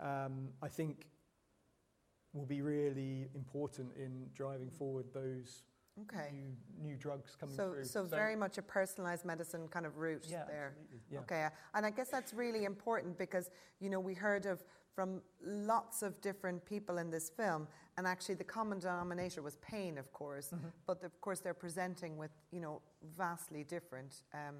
um, 0.00 0.48
I 0.62 0.68
think, 0.68 1.06
will 2.32 2.46
be 2.46 2.62
really 2.62 3.28
important 3.34 3.92
in 3.96 4.28
driving 4.34 4.70
forward 4.70 5.06
those 5.12 5.62
Okay. 6.02 6.30
new, 6.32 6.88
new 6.90 6.96
drugs 6.96 7.36
coming 7.38 7.54
So, 7.54 7.72
through. 7.72 7.84
so 7.84 8.04
so 8.04 8.08
very 8.08 8.36
much 8.36 8.58
a 8.58 8.62
personalised 8.62 9.24
medicine 9.24 9.68
kind 9.68 9.86
of 9.86 9.98
route 9.98 10.26
yeah, 10.28 10.44
there. 10.46 10.74
absolutely, 10.76 11.00
yeah. 11.10 11.18
Okay, 11.20 11.48
and 11.74 11.86
I 11.86 11.90
guess 11.90 12.08
that's 12.08 12.32
really 12.34 12.64
important 12.64 13.18
because 13.18 13.50
you 13.80 13.90
know 13.90 14.00
we 14.00 14.14
heard 14.14 14.46
of 14.46 14.62
from 14.94 15.22
lots 15.44 16.02
of 16.02 16.20
different 16.20 16.64
people 16.64 16.98
in 16.98 17.10
this 17.10 17.30
film, 17.30 17.68
and 17.96 18.06
actually 18.06 18.34
the 18.34 18.44
common 18.44 18.78
denominator 18.78 19.40
was 19.42 19.56
pain, 19.56 19.98
of 19.98 20.12
course. 20.12 20.48
Mm-hmm. 20.54 20.68
But 20.86 21.02
of 21.04 21.20
course 21.20 21.40
they're 21.40 21.54
presenting 21.54 22.16
with 22.18 22.30
you 22.50 22.60
know 22.60 22.82
vastly 23.16 23.64
different 23.64 24.22
um, 24.34 24.56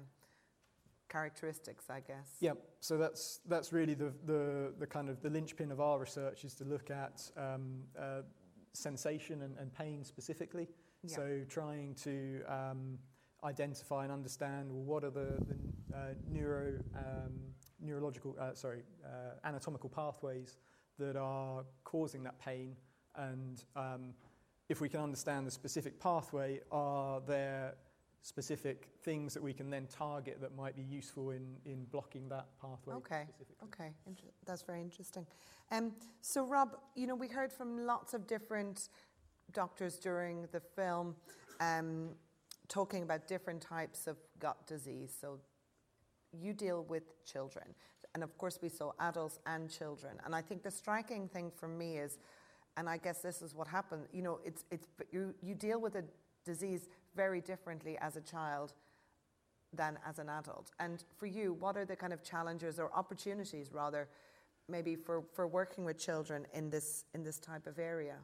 characteristics, 1.09 1.89
I 1.89 1.99
guess. 1.99 2.37
Yeah, 2.39 2.53
so 2.79 2.97
that's 2.97 3.41
that's 3.47 3.73
really 3.73 3.93
the, 3.93 4.13
the 4.25 4.73
the 4.79 4.87
kind 4.87 5.09
of 5.09 5.21
the 5.21 5.29
linchpin 5.29 5.71
of 5.71 5.79
our 5.81 5.99
research 5.99 6.45
is 6.45 6.53
to 6.55 6.63
look 6.65 6.89
at 6.89 7.29
um, 7.37 7.83
uh, 7.99 8.21
sensation 8.73 9.41
and, 9.41 9.57
and 9.57 9.73
pain 9.73 10.03
specifically. 10.03 10.67
Yeah. 11.03 11.15
So 11.15 11.41
trying 11.49 11.95
to 12.03 12.41
um, 12.47 12.99
identify 13.43 14.03
and 14.03 14.11
understand 14.11 14.71
well, 14.71 14.83
what 14.83 15.03
are 15.03 15.09
the, 15.09 15.33
the 15.47 15.97
uh, 15.97 15.99
neuro 16.29 16.73
um, 16.95 17.33
neurological 17.79 18.35
uh, 18.39 18.53
sorry 18.53 18.83
uh, 19.03 19.47
anatomical 19.47 19.89
pathways 19.89 20.57
that 20.99 21.15
are 21.15 21.63
causing 21.83 22.23
that 22.23 22.39
pain, 22.39 22.75
and 23.15 23.63
um, 23.75 24.13
if 24.69 24.79
we 24.79 24.87
can 24.87 24.99
understand 24.99 25.47
the 25.47 25.51
specific 25.51 25.99
pathway, 25.99 26.59
are 26.71 27.19
there 27.21 27.73
specific 28.21 28.87
things 29.01 29.33
that 29.33 29.41
we 29.41 29.53
can 29.53 29.69
then 29.69 29.87
target 29.87 30.39
that 30.39 30.55
might 30.55 30.75
be 30.75 30.83
useful 30.83 31.31
in, 31.31 31.55
in 31.65 31.85
blocking 31.85 32.29
that 32.29 32.45
pathway 32.61 32.93
Okay. 32.95 33.23
specifically. 33.23 33.55
Okay, 33.63 33.93
inter- 34.05 34.27
that's 34.45 34.61
very 34.61 34.79
interesting. 34.79 35.25
Um, 35.71 35.93
so, 36.21 36.45
Rob, 36.45 36.77
you 36.95 37.07
know, 37.07 37.15
we 37.15 37.27
heard 37.27 37.51
from 37.51 37.85
lots 37.85 38.13
of 38.13 38.27
different 38.27 38.89
doctors 39.53 39.97
during 39.97 40.47
the 40.51 40.59
film 40.59 41.15
um, 41.59 42.09
talking 42.67 43.03
about 43.03 43.27
different 43.27 43.61
types 43.61 44.07
of 44.07 44.17
gut 44.39 44.65
disease. 44.67 45.13
So, 45.19 45.39
you 46.33 46.53
deal 46.53 46.85
with 46.87 47.03
children, 47.25 47.65
and 48.13 48.23
of 48.23 48.37
course, 48.37 48.59
we 48.61 48.69
saw 48.69 48.91
adults 48.99 49.39
and 49.45 49.69
children. 49.69 50.17
And 50.25 50.33
I 50.33 50.41
think 50.41 50.63
the 50.63 50.71
striking 50.71 51.27
thing 51.27 51.51
for 51.53 51.67
me 51.67 51.97
is, 51.97 52.19
and 52.77 52.87
I 52.87 52.97
guess 52.97 53.19
this 53.19 53.41
is 53.41 53.53
what 53.53 53.67
happened. 53.67 54.03
You 54.13 54.21
know, 54.21 54.39
it's 54.45 54.63
it's 54.71 54.87
you 55.11 55.33
you 55.41 55.55
deal 55.55 55.79
with 55.79 55.95
a 55.95 56.03
disease 56.45 56.87
very 57.15 57.41
differently 57.41 57.97
as 57.99 58.15
a 58.15 58.21
child 58.21 58.73
than 59.73 59.97
as 60.07 60.19
an 60.19 60.29
adult. 60.29 60.71
And 60.79 61.03
for 61.17 61.25
you, 61.25 61.53
what 61.53 61.77
are 61.77 61.85
the 61.85 61.95
kind 61.95 62.13
of 62.13 62.23
challenges 62.23 62.79
or 62.79 62.91
opportunities, 62.93 63.71
rather, 63.73 64.07
maybe 64.67 64.95
for, 64.95 65.23
for 65.33 65.47
working 65.47 65.85
with 65.85 65.97
children 65.97 66.45
in 66.53 66.69
this 66.69 67.05
in 67.13 67.23
this 67.23 67.39
type 67.39 67.67
of 67.67 67.79
area? 67.79 68.15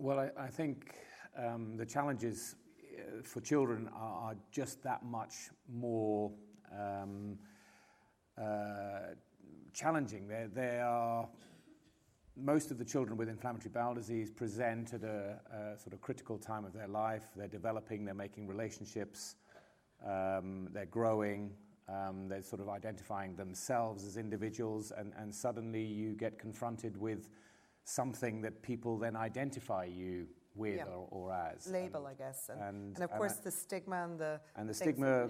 Well, 0.00 0.20
I, 0.20 0.44
I 0.44 0.46
think 0.46 0.94
um, 1.36 1.76
the 1.76 1.84
challenges 1.84 2.54
uh, 2.96 3.20
for 3.24 3.40
children 3.40 3.90
are, 3.92 4.28
are 4.30 4.36
just 4.52 4.80
that 4.84 5.04
much 5.04 5.50
more 5.68 6.30
um, 6.72 7.36
uh, 8.40 9.14
challenging. 9.74 10.28
They, 10.28 10.46
they 10.54 10.78
are 10.78 11.28
most 12.36 12.70
of 12.70 12.78
the 12.78 12.84
children 12.84 13.16
with 13.16 13.28
inflammatory 13.28 13.72
bowel 13.74 13.92
disease 13.92 14.30
present 14.30 14.94
at 14.94 15.02
a, 15.02 15.40
a 15.52 15.78
sort 15.80 15.94
of 15.94 16.00
critical 16.00 16.38
time 16.38 16.64
of 16.64 16.72
their 16.72 16.86
life. 16.86 17.24
They're 17.34 17.48
developing, 17.48 18.04
they're 18.04 18.14
making 18.14 18.46
relationships, 18.46 19.34
um, 20.06 20.68
they're 20.72 20.86
growing, 20.86 21.50
um, 21.88 22.28
they're 22.28 22.42
sort 22.42 22.60
of 22.60 22.68
identifying 22.68 23.34
themselves 23.34 24.04
as 24.04 24.16
individuals, 24.16 24.92
and, 24.96 25.12
and 25.18 25.34
suddenly 25.34 25.82
you 25.82 26.12
get 26.12 26.38
confronted 26.38 26.96
with 26.96 27.28
something 27.88 28.42
that 28.42 28.62
people 28.62 28.98
then 28.98 29.16
identify 29.16 29.84
you 29.84 30.26
with 30.54 30.76
Yeah. 30.76 30.84
or, 30.86 31.08
or 31.10 31.32
as. 31.32 31.66
Label, 31.68 32.06
And- 32.06 32.08
I 32.08 32.14
guess. 32.14 32.48
And, 32.50 32.60
and- 32.60 32.94
and 32.96 33.04
of 33.04 33.10
course, 33.12 33.36
the 33.36 33.50
stigma 33.50 34.04
and 34.04 34.18
the. 34.18 34.40
and 34.56 34.68
the 34.68 34.74
stigma 34.74 35.28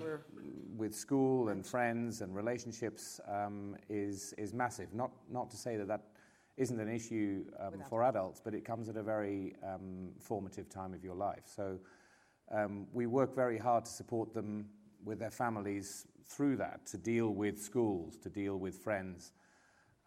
with 0.76 0.94
school 0.94 1.50
and 1.50 1.64
friends 1.64 2.20
and 2.22 2.34
relationships 2.34 3.20
um, 3.28 3.76
is, 3.88 4.32
is 4.38 4.52
massive. 4.54 4.92
Not, 4.92 5.10
not 5.30 5.50
to 5.50 5.56
say 5.56 5.76
that 5.76 5.86
that 5.88 6.02
isn't 6.56 6.80
an 6.80 6.88
issue 6.88 7.44
um, 7.60 7.82
for 7.88 8.02
adults, 8.02 8.40
but 8.44 8.54
it 8.54 8.64
comes 8.64 8.88
at 8.88 8.96
a 8.96 9.02
very 9.02 9.54
um, 9.62 10.10
formative 10.18 10.68
time 10.68 10.92
of 10.94 11.04
your 11.04 11.14
life. 11.14 11.44
So 11.44 11.78
um, 12.50 12.86
we 12.92 13.06
work 13.06 13.34
very 13.34 13.58
hard 13.58 13.84
to 13.84 13.90
support 13.90 14.34
them 14.34 14.66
with 15.04 15.20
their 15.20 15.30
families 15.30 16.06
through 16.24 16.56
that, 16.56 16.84
to 16.86 16.98
deal 16.98 17.28
with 17.28 17.62
schools, 17.62 18.16
to 18.18 18.28
deal 18.28 18.56
with 18.56 18.74
friends. 18.76 19.32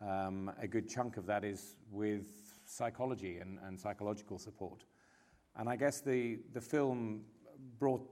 Um, 0.02 0.52
a 0.60 0.68
good 0.68 0.90
chunk 0.90 1.18
of 1.18 1.26
that 1.28 1.44
is 1.44 1.76
with 1.92 2.26
psychology 2.66 3.38
and, 3.38 3.60
and 3.66 3.80
psychological 3.80 4.40
support. 4.40 4.84
And 5.58 5.70
I 5.70 5.76
guess 5.76 6.02
the, 6.02 6.40
the 6.54 6.62
film 6.62 7.22
brought, 7.80 8.08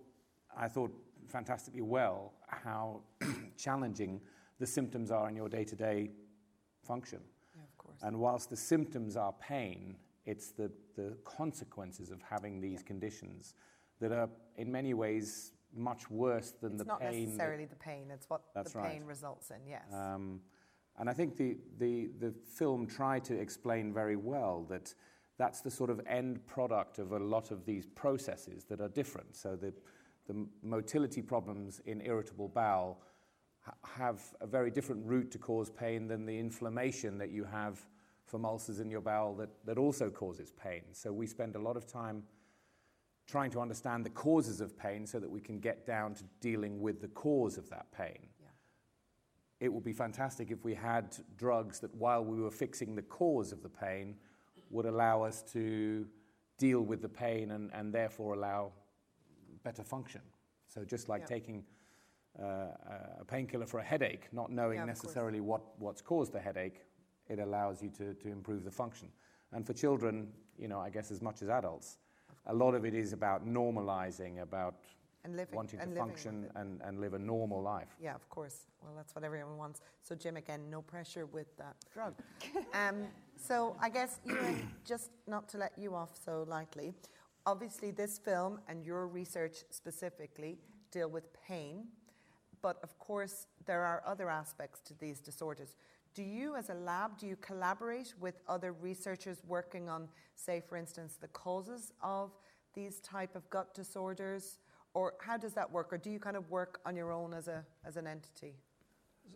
I 0.56 0.68
thought, 0.68 0.94
fantastically 1.28 1.82
well 1.82 2.34
how 2.48 3.02
challenging 3.58 4.20
the 4.60 4.68
symptoms 4.68 5.12
are 5.12 5.30
in 5.30 5.36
your 5.36 5.50
day 5.50 5.64
to 5.64 5.76
day 5.76 6.10
function. 6.84 7.20
Yeah, 7.56 7.64
of 7.64 7.78
course. 7.78 8.00
And 8.04 8.20
whilst 8.20 8.50
the 8.50 8.58
symptoms 8.58 9.16
are 9.16 9.34
pain, 9.40 9.96
it's 10.26 10.52
the, 10.52 10.72
the 10.96 11.18
consequences 11.24 12.12
of 12.12 12.22
having 12.22 12.60
these 12.62 12.84
conditions 12.84 13.54
that 14.00 14.12
are, 14.12 14.30
in 14.58 14.72
many 14.72 14.94
ways, 14.94 15.54
much 15.76 16.10
worse 16.10 16.54
than 16.62 16.74
it's 16.74 16.84
the 16.84 16.88
not 16.88 17.00
pain. 17.00 17.12
that- 17.12 17.20
necessarily 17.20 17.66
the 17.66 17.76
pain, 17.76 18.12
it's 18.12 18.30
what 18.30 18.42
the 18.54 18.66
right. 18.76 18.92
pain 18.92 19.04
results 19.06 19.52
in, 19.52 19.68
yes. 19.68 19.86
um, 19.94 20.42
and 21.00 21.10
I 21.10 21.14
think 21.14 21.38
the, 21.38 21.58
the, 21.78 22.10
the 22.20 22.34
film 22.46 22.86
tried 22.86 23.24
to 23.26 23.40
explain 23.40 23.94
very 23.94 24.18
well 24.18 24.66
that 24.70 24.94
that's 25.38 25.62
the 25.62 25.72
sort 25.72 25.90
of 25.90 26.02
end 26.06 26.46
product 26.46 27.00
of 27.00 27.14
a 27.14 27.20
lot 27.20 27.52
of 27.52 27.66
these 27.66 27.86
processes 27.86 28.66
that 28.66 28.82
are 28.82 28.90
different. 28.90 29.36
So 29.36 29.56
the, 29.56 29.74
the 30.28 30.46
motility 30.62 31.22
problems 31.22 31.82
in 31.86 32.02
irritable 32.02 32.50
bowel 32.50 33.02
ha- 33.62 33.74
have 33.84 34.22
a 34.42 34.48
very 34.48 34.70
different 34.70 35.06
route 35.06 35.32
to 35.32 35.38
cause 35.38 35.70
pain 35.70 36.08
than 36.08 36.26
the 36.26 36.38
inflammation 36.38 37.18
that 37.18 37.32
you 37.32 37.46
have 37.46 37.80
from 38.26 38.46
ulcers 38.46 38.82
in 38.82 38.92
your 38.92 39.02
bowel 39.02 39.34
that, 39.36 39.50
that 39.66 39.78
also 39.78 40.10
causes 40.10 40.52
pain. 40.52 40.82
So 40.92 41.14
we 41.14 41.26
spend 41.26 41.56
a 41.56 41.60
lot 41.60 41.78
of 41.78 41.88
time 41.88 42.24
trying 43.26 43.52
to 43.52 43.62
understand 43.62 44.06
the 44.06 44.10
causes 44.10 44.60
of 44.60 44.78
pain 44.78 45.08
so 45.08 45.20
that 45.20 45.30
we 45.30 45.40
can 45.40 45.60
get 45.60 45.86
down 45.86 46.14
to 46.16 46.24
dealing 46.42 46.82
with 46.82 47.00
the 47.00 47.08
cause 47.08 47.58
of 47.58 47.70
that 47.70 47.90
pain. 47.92 48.28
It 49.60 49.72
would 49.72 49.84
be 49.84 49.94
fantastic 49.94 50.52
if 50.52 50.64
we 50.64 50.74
had 50.74 51.16
drugs 51.38 51.80
that, 51.80 51.94
while 51.96 52.24
we 52.24 52.40
were 52.42 52.52
fixing 52.52 52.96
the 52.96 53.02
cause 53.02 53.52
of 53.52 53.62
the 53.62 53.70
pain, 53.70 54.16
would 54.70 54.86
allow 54.86 55.24
us 55.24 55.42
to 55.54 56.08
deal 56.58 56.82
with 56.82 57.02
the 57.02 57.10
pain 57.10 57.52
and, 57.52 57.72
and 57.74 57.94
therefore 57.94 58.34
allow 58.34 58.72
better 59.64 59.84
function. 59.84 60.22
So, 60.68 60.86
just 60.86 61.10
like 61.10 61.22
Yeah. 61.22 61.28
taking 61.38 61.66
uh, 62.40 63.22
a 63.22 63.26
painkiller 63.26 63.66
for 63.66 63.80
a 63.80 63.84
headache, 63.84 64.32
not 64.32 64.52
knowing 64.52 64.78
Yeah, 64.78 64.86
course. 64.86 65.04
necessarily 65.04 65.42
what, 65.42 65.62
what's 65.80 66.02
caused 66.02 66.32
the 66.32 66.40
headache, 66.40 66.86
it 67.28 67.40
allows 67.40 67.82
you 67.82 67.90
to, 67.90 68.14
to 68.14 68.30
improve 68.30 68.64
the 68.64 68.72
function. 68.72 69.10
And 69.52 69.66
for 69.66 69.74
children, 69.74 70.32
you 70.58 70.68
know, 70.68 70.80
I 70.80 70.90
guess 70.90 71.12
as 71.12 71.22
much 71.22 71.42
as 71.42 71.50
adults, 71.50 71.98
a 72.46 72.54
lot 72.54 72.76
of 72.76 72.86
it 72.86 72.94
is 72.94 73.14
about 73.14 73.46
normalizing, 73.46 74.42
about 74.42 74.76
And 75.26 75.36
living, 75.36 75.56
wanting 75.56 75.80
and 75.80 75.90
to 75.90 75.96
living 75.96 76.08
function 76.16 76.50
and, 76.56 76.82
and 76.82 77.02
live 77.02 77.14
a 77.14 77.20
normal 77.20 77.62
life. 77.62 77.90
Yeah, 78.02 78.16
of 78.16 78.28
course. 78.30 78.68
Well, 78.82 78.94
that's 78.96 79.14
what 79.14 79.26
everyone 79.26 79.58
wants. 79.58 79.82
So, 80.02 80.16
Jim, 80.16 80.38
again, 80.38 80.70
no 80.70 80.82
pressure 80.82 81.26
with 81.26 81.56
that 81.58 81.76
drug. 81.94 82.14
um, 82.74 83.04
so, 83.36 83.76
I 83.82 83.90
guess, 83.90 84.20
you 84.26 84.36
know, 84.36 84.56
just 84.86 85.12
not 85.28 85.50
to 85.50 85.58
let 85.58 85.74
you 85.78 85.94
off 85.94 86.18
so 86.24 86.46
lightly, 86.48 86.94
obviously, 87.46 87.92
this 87.92 88.18
film 88.18 88.62
and 88.70 88.86
your 88.86 89.08
research 89.08 89.58
specifically 89.72 90.58
deal 90.92 91.10
with 91.10 91.26
pain. 91.46 91.88
But 92.62 92.78
of 92.84 92.98
course, 93.00 93.48
there 93.66 93.84
are 93.84 94.04
other 94.06 94.30
aspects 94.30 94.82
to 94.82 94.94
these 95.00 95.20
disorders. 95.20 95.76
Do 96.16 96.24
you, 96.24 96.56
as 96.56 96.70
a 96.70 96.74
lab, 96.74 97.18
do 97.18 97.28
you 97.28 97.36
collaborate 97.38 98.14
with 98.20 98.36
other 98.48 98.74
researchers 98.74 99.42
working 99.48 99.90
on, 99.90 100.10
say, 100.36 100.62
for 100.68 100.76
instance, 100.76 101.18
the 101.20 101.28
causes 101.30 101.94
of 102.02 102.32
these 102.74 103.00
type 103.00 103.36
of 103.36 103.50
gut 103.50 103.74
disorders? 103.74 104.60
Or 104.94 105.14
how 105.20 105.38
does 105.38 105.54
that 105.54 105.72
work? 105.72 105.94
Or 105.94 105.98
do 105.98 106.10
you 106.10 106.20
kind 106.20 106.36
of 106.36 106.50
work 106.50 106.80
on 106.86 106.96
your 106.96 107.12
own 107.12 107.34
as, 107.34 107.48
a, 107.48 107.64
as 107.86 107.98
an 107.98 108.08
entity? 108.08 108.56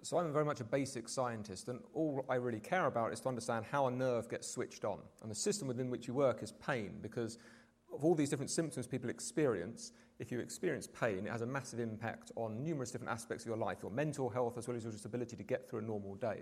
So 0.01 0.17
I'm 0.17 0.33
very 0.33 0.45
much 0.45 0.59
a 0.59 0.63
basic 0.63 1.07
scientist, 1.07 1.67
and 1.67 1.79
all 1.93 2.25
I 2.27 2.35
really 2.35 2.59
care 2.59 2.87
about 2.87 3.13
is 3.13 3.19
to 3.21 3.29
understand 3.29 3.65
how 3.69 3.87
a 3.87 3.91
nerve 3.91 4.27
gets 4.29 4.47
switched 4.47 4.83
on. 4.83 4.99
And 5.21 5.29
the 5.29 5.35
system 5.35 5.67
within 5.67 5.89
which 5.89 6.07
you 6.07 6.13
work 6.13 6.41
is 6.41 6.51
pain, 6.51 6.97
because 7.01 7.37
of 7.93 8.03
all 8.03 8.15
these 8.15 8.29
different 8.29 8.49
symptoms 8.49 8.87
people 8.87 9.09
experience, 9.09 9.91
if 10.19 10.31
you 10.31 10.39
experience 10.39 10.87
pain, 10.87 11.27
it 11.27 11.31
has 11.31 11.41
a 11.41 11.45
massive 11.45 11.79
impact 11.79 12.31
on 12.35 12.63
numerous 12.63 12.91
different 12.91 13.11
aspects 13.11 13.43
of 13.43 13.47
your 13.47 13.57
life, 13.57 13.77
your 13.81 13.91
mental 13.91 14.29
health, 14.29 14.57
as 14.57 14.67
well 14.67 14.75
as 14.75 14.83
your 14.83 14.91
just 14.91 15.05
ability 15.05 15.35
to 15.35 15.43
get 15.43 15.69
through 15.69 15.79
a 15.79 15.83
normal 15.83 16.15
day. 16.15 16.41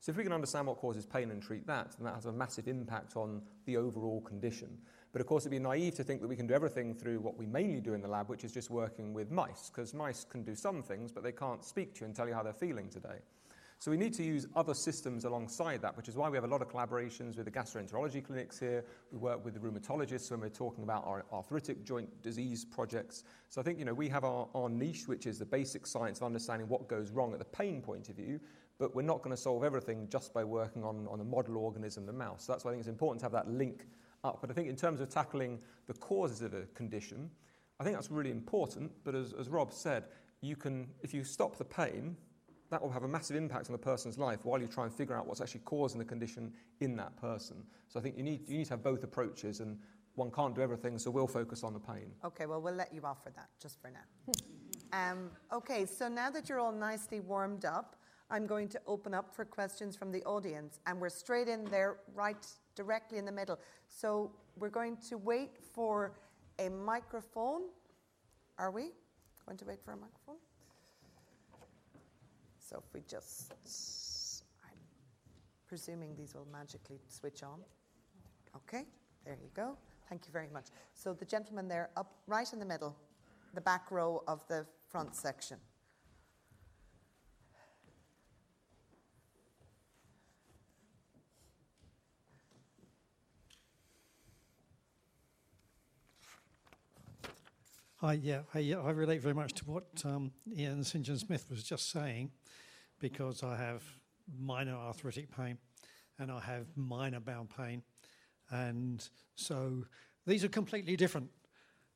So 0.00 0.10
if 0.10 0.16
we 0.16 0.22
can 0.22 0.32
understand 0.32 0.66
what 0.66 0.76
causes 0.76 1.06
pain 1.06 1.30
and 1.30 1.42
treat 1.42 1.66
that, 1.66 1.92
then 1.96 2.04
that 2.06 2.14
has 2.14 2.26
a 2.26 2.32
massive 2.32 2.68
impact 2.68 3.16
on 3.16 3.42
the 3.64 3.76
overall 3.76 4.20
condition. 4.20 4.78
But 5.12 5.20
of 5.20 5.26
course, 5.26 5.44
it'd 5.44 5.52
be 5.52 5.58
naive 5.58 5.94
to 5.94 6.04
think 6.04 6.20
that 6.20 6.28
we 6.28 6.36
can 6.36 6.46
do 6.46 6.54
everything 6.54 6.94
through 6.94 7.20
what 7.20 7.38
we 7.38 7.46
mainly 7.46 7.80
do 7.80 7.94
in 7.94 8.02
the 8.02 8.08
lab, 8.08 8.28
which 8.28 8.44
is 8.44 8.52
just 8.52 8.70
working 8.70 9.14
with 9.14 9.30
mice, 9.30 9.70
because 9.70 9.94
mice 9.94 10.24
can 10.24 10.42
do 10.42 10.54
some 10.54 10.82
things, 10.82 11.10
but 11.10 11.22
they 11.22 11.32
can't 11.32 11.64
speak 11.64 11.94
to 11.94 12.00
you 12.00 12.06
and 12.06 12.14
tell 12.14 12.28
you 12.28 12.34
how 12.34 12.42
they're 12.42 12.52
feeling 12.52 12.88
today. 12.88 13.18
So 13.78 13.90
we 13.90 13.98
need 13.98 14.14
to 14.14 14.22
use 14.22 14.46
other 14.56 14.72
systems 14.72 15.26
alongside 15.26 15.82
that, 15.82 15.96
which 15.98 16.08
is 16.08 16.16
why 16.16 16.30
we 16.30 16.36
have 16.36 16.44
a 16.44 16.48
lot 16.48 16.62
of 16.62 16.68
collaborations 16.68 17.36
with 17.36 17.44
the 17.44 17.50
gastroenterology 17.50 18.24
clinics 18.24 18.58
here. 18.58 18.82
We 19.12 19.18
work 19.18 19.44
with 19.44 19.52
the 19.52 19.60
rheumatologists 19.60 20.30
when 20.30 20.40
we're 20.40 20.48
talking 20.48 20.82
about 20.82 21.06
our 21.06 21.26
arthritic 21.30 21.84
joint 21.84 22.08
disease 22.22 22.64
projects. 22.64 23.24
So 23.50 23.60
I 23.60 23.64
think, 23.64 23.78
you 23.78 23.84
know, 23.84 23.92
we 23.92 24.08
have 24.08 24.24
our, 24.24 24.48
our 24.54 24.70
niche, 24.70 25.06
which 25.08 25.26
is 25.26 25.38
the 25.38 25.44
basic 25.44 25.86
science 25.86 26.20
of 26.20 26.24
understanding 26.24 26.68
what 26.68 26.88
goes 26.88 27.10
wrong 27.10 27.34
at 27.34 27.38
the 27.38 27.44
pain 27.44 27.82
point 27.82 28.08
of 28.08 28.16
view, 28.16 28.40
but 28.78 28.94
we're 28.94 29.02
not 29.02 29.18
going 29.18 29.36
to 29.36 29.40
solve 29.40 29.62
everything 29.62 30.08
just 30.10 30.32
by 30.32 30.42
working 30.42 30.82
on, 30.82 31.06
on 31.10 31.20
a 31.20 31.24
model 31.24 31.58
organism, 31.58 32.06
the 32.06 32.12
mouse. 32.12 32.44
So 32.44 32.52
that's 32.52 32.64
why 32.64 32.70
I 32.70 32.74
think 32.74 32.80
it's 32.80 32.88
important 32.88 33.20
to 33.20 33.24
have 33.26 33.32
that 33.32 33.48
link 33.48 33.86
up. 34.26 34.40
But 34.40 34.50
I 34.50 34.54
think 34.54 34.68
in 34.68 34.76
terms 34.76 35.00
of 35.00 35.08
tackling 35.08 35.58
the 35.86 35.94
causes 35.94 36.42
of 36.42 36.52
a 36.52 36.62
condition, 36.74 37.30
I 37.80 37.84
think 37.84 37.96
that's 37.96 38.10
really 38.10 38.30
important. 38.30 38.90
But 39.04 39.14
as, 39.14 39.32
as 39.32 39.48
Rob 39.48 39.72
said, 39.72 40.04
you 40.40 40.56
can, 40.56 40.88
if 41.02 41.14
you 41.14 41.24
stop 41.24 41.56
the 41.56 41.64
pain, 41.64 42.16
that 42.70 42.82
will 42.82 42.90
have 42.90 43.04
a 43.04 43.08
massive 43.08 43.36
impact 43.36 43.66
on 43.66 43.72
the 43.72 43.78
person's 43.78 44.18
life 44.18 44.40
while 44.44 44.60
you 44.60 44.66
try 44.66 44.84
and 44.84 44.92
figure 44.92 45.16
out 45.16 45.26
what's 45.26 45.40
actually 45.40 45.60
causing 45.60 45.98
the 45.98 46.04
condition 46.04 46.52
in 46.80 46.96
that 46.96 47.16
person. 47.16 47.62
So 47.88 48.00
I 48.00 48.02
think 48.02 48.16
you 48.16 48.24
need, 48.24 48.48
you 48.48 48.58
need 48.58 48.64
to 48.64 48.70
have 48.70 48.82
both 48.82 49.04
approaches, 49.04 49.60
and 49.60 49.78
one 50.16 50.30
can't 50.30 50.54
do 50.54 50.62
everything, 50.62 50.98
so 50.98 51.10
we'll 51.10 51.28
focus 51.28 51.62
on 51.62 51.72
the 51.72 51.78
pain. 51.78 52.10
Okay, 52.24 52.46
well, 52.46 52.60
we'll 52.60 52.74
let 52.74 52.92
you 52.92 53.02
off 53.04 53.22
for 53.22 53.30
that 53.30 53.48
just 53.60 53.80
for 53.80 53.90
now. 53.90 54.32
um, 54.92 55.30
okay, 55.52 55.86
so 55.86 56.08
now 56.08 56.30
that 56.30 56.48
you're 56.48 56.58
all 56.58 56.72
nicely 56.72 57.20
warmed 57.20 57.64
up, 57.64 57.95
I'm 58.30 58.46
going 58.46 58.68
to 58.70 58.80
open 58.86 59.14
up 59.14 59.34
for 59.34 59.44
questions 59.44 59.96
from 59.96 60.10
the 60.10 60.22
audience, 60.24 60.80
and 60.86 61.00
we're 61.00 61.08
straight 61.08 61.48
in 61.48 61.64
there, 61.66 61.98
right 62.14 62.44
directly 62.74 63.18
in 63.18 63.24
the 63.24 63.32
middle. 63.32 63.58
So 63.88 64.32
we're 64.56 64.68
going 64.68 64.96
to 65.08 65.16
wait 65.16 65.50
for 65.74 66.12
a 66.58 66.68
microphone. 66.68 67.62
Are 68.58 68.70
we 68.70 68.90
going 69.46 69.58
to 69.58 69.64
wait 69.64 69.78
for 69.84 69.92
a 69.92 69.96
microphone? 69.96 70.36
So 72.58 72.82
if 72.84 72.92
we 72.92 73.02
just, 73.08 73.54
I'm 74.64 74.78
presuming 75.68 76.16
these 76.16 76.34
will 76.34 76.48
magically 76.52 76.98
switch 77.06 77.44
on. 77.44 77.60
Okay, 78.56 78.86
there 79.24 79.38
you 79.40 79.50
go. 79.54 79.76
Thank 80.08 80.26
you 80.26 80.32
very 80.32 80.48
much. 80.52 80.66
So 80.94 81.12
the 81.12 81.24
gentleman 81.24 81.68
there, 81.68 81.90
up 81.96 82.12
right 82.26 82.52
in 82.52 82.58
the 82.58 82.64
middle, 82.64 82.96
the 83.54 83.60
back 83.60 83.90
row 83.92 84.24
of 84.26 84.46
the 84.48 84.66
front 84.88 85.14
section. 85.14 85.58
Yeah, 98.02 98.42
I, 98.54 98.58
I 98.72 98.90
relate 98.90 99.22
very 99.22 99.34
much 99.34 99.52
to 99.54 99.64
what 99.64 99.86
um, 100.04 100.30
Ewan 100.46 100.84
St. 100.84 101.04
John 101.04 101.18
Smith 101.18 101.46
was 101.50 101.62
just 101.62 101.90
saying 101.90 102.30
because 103.00 103.42
I 103.42 103.56
have 103.56 103.82
minor 104.38 104.74
arthritic 104.74 105.34
pain 105.34 105.58
and 106.18 106.30
I 106.30 106.40
have 106.40 106.66
minor 106.76 107.20
bowel 107.20 107.48
pain. 107.56 107.82
And 108.50 109.06
so 109.34 109.84
these 110.26 110.44
are 110.44 110.48
completely 110.48 110.96
different. 110.96 111.30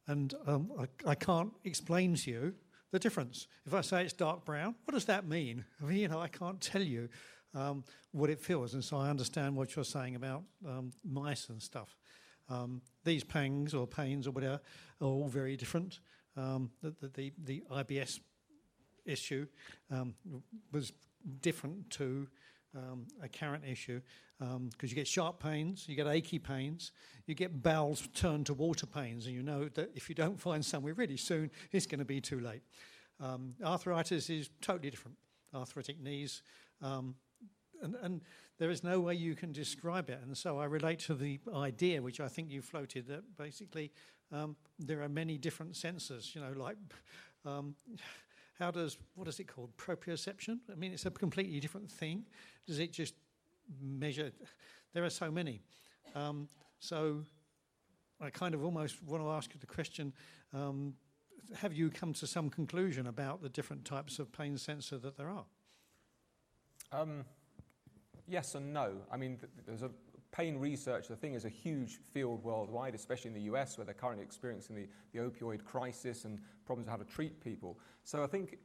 And 0.06 0.34
um, 0.46 0.72
I, 0.78 1.10
I, 1.10 1.14
can't 1.14 1.52
explain 1.64 2.16
to 2.16 2.30
you 2.30 2.54
the 2.90 2.98
difference. 2.98 3.46
If 3.66 3.74
I 3.74 3.82
say 3.82 4.02
it's 4.02 4.12
dark 4.12 4.44
brown, 4.44 4.74
what 4.84 4.94
does 4.94 5.04
that 5.04 5.28
mean? 5.28 5.64
I 5.80 5.86
mean, 5.86 5.98
you 5.98 6.08
know, 6.08 6.18
I 6.18 6.28
can't 6.28 6.60
tell 6.60 6.82
you 6.82 7.08
um, 7.54 7.84
what 8.12 8.30
it 8.30 8.40
feels. 8.40 8.74
And 8.74 8.82
so 8.82 8.96
I 8.96 9.10
understand 9.10 9.54
what 9.54 9.76
you're 9.76 9.84
saying 9.84 10.16
about 10.16 10.42
um, 10.66 10.92
mice 11.04 11.48
and 11.50 11.62
stuff. 11.62 11.94
Um, 12.50 12.82
these 13.04 13.24
pangs 13.24 13.74
or 13.74 13.86
pains 13.86 14.26
or 14.26 14.32
whatever 14.32 14.60
are 15.00 15.06
all 15.06 15.28
very 15.28 15.56
different. 15.56 16.00
Um, 16.36 16.70
the, 16.82 17.08
the, 17.14 17.32
the, 17.44 17.62
IBS 17.70 18.20
issue 19.04 19.46
um, 19.90 20.14
was 20.72 20.92
different 21.40 21.90
to 21.90 22.28
um, 22.76 23.06
a 23.22 23.28
current 23.28 23.64
issue 23.64 24.00
because 24.38 24.56
um, 24.56 24.70
you 24.80 24.94
get 24.94 25.06
sharp 25.06 25.42
pains, 25.42 25.86
you 25.88 25.96
get 25.96 26.06
achy 26.06 26.38
pains, 26.38 26.92
you 27.26 27.34
get 27.34 27.62
bowels 27.62 28.08
turned 28.14 28.46
to 28.46 28.54
water 28.54 28.86
pains, 28.86 29.26
and 29.26 29.34
you 29.34 29.42
know 29.42 29.68
that 29.68 29.90
if 29.94 30.08
you 30.08 30.14
don't 30.14 30.40
find 30.40 30.64
somewhere 30.64 30.94
really 30.94 31.16
soon, 31.16 31.50
it's 31.72 31.86
going 31.86 31.98
to 31.98 32.04
be 32.04 32.20
too 32.20 32.40
late. 32.40 32.62
Um, 33.20 33.54
arthritis 33.62 34.30
is 34.30 34.50
totally 34.62 34.90
different. 34.90 35.16
Arthritic 35.52 36.00
knees, 36.00 36.42
and, 36.80 37.14
and, 38.02 38.20
there 38.60 38.70
is 38.70 38.84
no 38.84 39.00
way 39.00 39.14
you 39.14 39.34
can 39.34 39.52
describe 39.52 40.10
it. 40.10 40.20
And 40.22 40.36
so 40.36 40.58
I 40.58 40.66
relate 40.66 40.98
to 41.00 41.14
the 41.14 41.40
idea, 41.56 42.02
which 42.02 42.20
I 42.20 42.28
think 42.28 42.50
you 42.50 42.60
floated, 42.60 43.06
that 43.08 43.22
basically 43.38 43.90
um, 44.30 44.54
there 44.78 45.02
are 45.02 45.08
many 45.08 45.38
different 45.38 45.72
sensors. 45.72 46.34
You 46.34 46.42
know, 46.42 46.52
like 46.54 46.76
um, 47.46 47.74
how 48.58 48.70
does 48.70 48.98
what 49.14 49.26
is 49.28 49.40
it 49.40 49.44
called 49.44 49.74
proprioception? 49.78 50.58
I 50.70 50.74
mean, 50.74 50.92
it's 50.92 51.06
a 51.06 51.10
completely 51.10 51.58
different 51.58 51.90
thing. 51.90 52.26
Does 52.66 52.78
it 52.80 52.92
just 52.92 53.14
measure? 53.80 54.30
There 54.92 55.04
are 55.04 55.10
so 55.10 55.30
many. 55.30 55.62
Um, 56.14 56.46
so 56.80 57.24
I 58.20 58.28
kind 58.28 58.54
of 58.54 58.62
almost 58.62 59.02
want 59.02 59.22
to 59.22 59.30
ask 59.30 59.54
you 59.54 59.60
the 59.60 59.66
question. 59.66 60.12
Um, 60.52 60.92
have 61.56 61.72
you 61.72 61.88
come 61.88 62.12
to 62.12 62.26
some 62.26 62.50
conclusion 62.50 63.06
about 63.06 63.40
the 63.40 63.48
different 63.48 63.86
types 63.86 64.18
of 64.18 64.30
pain 64.32 64.58
sensor 64.58 64.98
that 64.98 65.16
there 65.16 65.30
are? 65.30 65.46
Yes 68.30 68.54
and 68.54 68.72
no. 68.72 68.92
I 69.10 69.16
mean, 69.16 69.38
there's 69.66 69.82
a 69.82 69.90
pain 70.32 70.56
research, 70.56 71.08
the 71.08 71.16
thing 71.16 71.34
is 71.34 71.44
a 71.44 71.48
huge 71.48 71.98
field 72.12 72.42
worldwide, 72.44 72.94
especially 72.94 73.28
in 73.28 73.34
the 73.34 73.52
US, 73.52 73.76
where 73.76 73.84
they're 73.84 73.94
currently 73.94 74.24
experiencing 74.24 74.76
the, 74.76 74.88
the 75.12 75.18
opioid 75.18 75.64
crisis 75.64 76.24
and 76.24 76.38
problems 76.64 76.86
of 76.86 76.92
how 76.92 76.96
to 76.96 77.04
treat 77.04 77.42
people. 77.42 77.76
So 78.04 78.22
I 78.22 78.28
think 78.28 78.58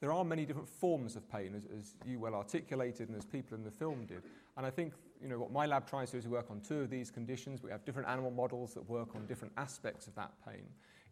there 0.00 0.12
are 0.12 0.24
many 0.24 0.44
different 0.44 0.68
forms 0.68 1.14
of 1.14 1.30
pain, 1.30 1.54
as, 1.54 1.66
as, 1.78 1.94
you 2.04 2.18
well 2.18 2.34
articulated 2.34 3.08
and 3.08 3.16
as 3.16 3.24
people 3.24 3.56
in 3.56 3.62
the 3.62 3.70
film 3.70 4.04
did. 4.06 4.22
And 4.56 4.66
I 4.66 4.70
think 4.70 4.92
you 5.22 5.28
know, 5.28 5.38
what 5.38 5.52
my 5.52 5.66
lab 5.66 5.88
tries 5.88 6.10
to 6.10 6.16
do 6.16 6.18
is 6.18 6.28
work 6.28 6.50
on 6.50 6.60
two 6.60 6.80
of 6.80 6.90
these 6.90 7.10
conditions. 7.10 7.62
We 7.62 7.70
have 7.70 7.84
different 7.84 8.08
animal 8.08 8.32
models 8.32 8.74
that 8.74 8.86
work 8.88 9.14
on 9.14 9.24
different 9.26 9.54
aspects 9.56 10.08
of 10.08 10.14
that 10.16 10.32
pain. 10.44 10.64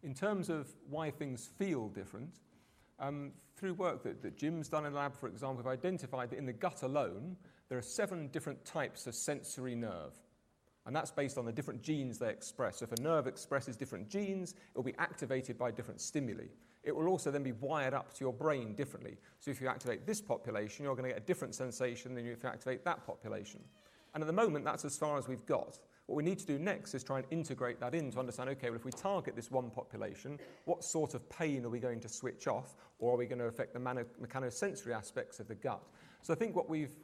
In 0.03 0.13
terms 0.13 0.49
of 0.49 0.67
why 0.89 1.09
things 1.09 1.49
feel 1.57 1.87
different, 1.87 2.41
um, 2.99 3.31
through 3.55 3.73
work 3.75 4.03
that, 4.03 4.21
that 4.21 4.37
Jim's 4.37 4.67
done 4.67 4.85
in 4.85 4.91
the 4.91 4.99
lab, 4.99 5.15
for 5.15 5.27
example, 5.27 5.57
we've 5.57 5.67
identified 5.67 6.29
that 6.29 6.37
in 6.37 6.45
the 6.45 6.53
gut 6.53 6.83
alone, 6.83 7.37
there 7.69 7.77
are 7.77 7.81
seven 7.81 8.27
different 8.27 8.63
types 8.65 9.07
of 9.07 9.15
sensory 9.15 9.75
nerve. 9.75 10.13
And 10.85 10.95
that's 10.95 11.11
based 11.11 11.37
on 11.37 11.45
the 11.45 11.51
different 11.51 11.81
genes 11.81 12.19
they 12.19 12.29
express. 12.29 12.79
So 12.79 12.83
if 12.85 12.99
a 12.99 13.01
nerve 13.01 13.25
expresses 13.25 13.77
different 13.77 14.09
genes, 14.09 14.51
it 14.51 14.75
will 14.75 14.83
be 14.83 14.95
activated 14.99 15.57
by 15.57 15.71
different 15.71 16.01
stimuli. 16.01 16.47
It 16.83 16.93
will 16.93 17.07
also 17.07 17.31
then 17.31 17.43
be 17.43 17.53
wired 17.53 17.93
up 17.93 18.13
to 18.13 18.19
your 18.19 18.33
brain 18.33 18.75
differently. 18.75 19.17
So 19.39 19.49
if 19.49 19.61
you 19.61 19.69
activate 19.69 20.05
this 20.05 20.19
population, 20.19 20.83
you're 20.83 20.95
going 20.95 21.09
to 21.09 21.13
get 21.15 21.23
a 21.23 21.25
different 21.25 21.55
sensation 21.55 22.13
than 22.13 22.25
if 22.25 22.43
you 22.43 22.49
activate 22.49 22.83
that 22.83 23.05
population. 23.05 23.61
And 24.13 24.21
at 24.21 24.27
the 24.27 24.33
moment, 24.33 24.65
that's 24.65 24.83
as 24.83 24.97
far 24.97 25.17
as 25.17 25.27
we've 25.27 25.45
got. 25.45 25.79
What 26.07 26.17
we 26.17 26.23
need 26.23 26.39
to 26.39 26.45
do 26.45 26.59
next 26.59 26.93
is 26.93 27.03
try 27.03 27.19
and 27.19 27.27
integrate 27.31 27.79
that 27.79 27.95
in 27.95 28.11
to 28.11 28.19
understand 28.19 28.49
okay, 28.49 28.69
well, 28.69 28.75
if 28.75 28.83
we 28.83 28.91
target 28.91 29.37
this 29.37 29.49
one 29.49 29.69
population, 29.69 30.37
what 30.65 30.83
sort 30.83 31.13
of 31.13 31.27
pain 31.29 31.65
are 31.65 31.69
we 31.69 31.79
going 31.79 32.01
to 32.01 32.09
switch 32.09 32.45
off, 32.45 32.75
or 32.99 33.13
are 33.13 33.17
we 33.17 33.25
going 33.25 33.39
to 33.39 33.45
affect 33.45 33.73
the 33.73 33.79
mechanosensory 33.79 34.93
aspects 34.93 35.39
of 35.39 35.47
the 35.47 35.55
gut? 35.55 35.81
So 36.21 36.33
I 36.33 36.35
think 36.35 36.55
what 36.55 36.69
we've 36.69 36.95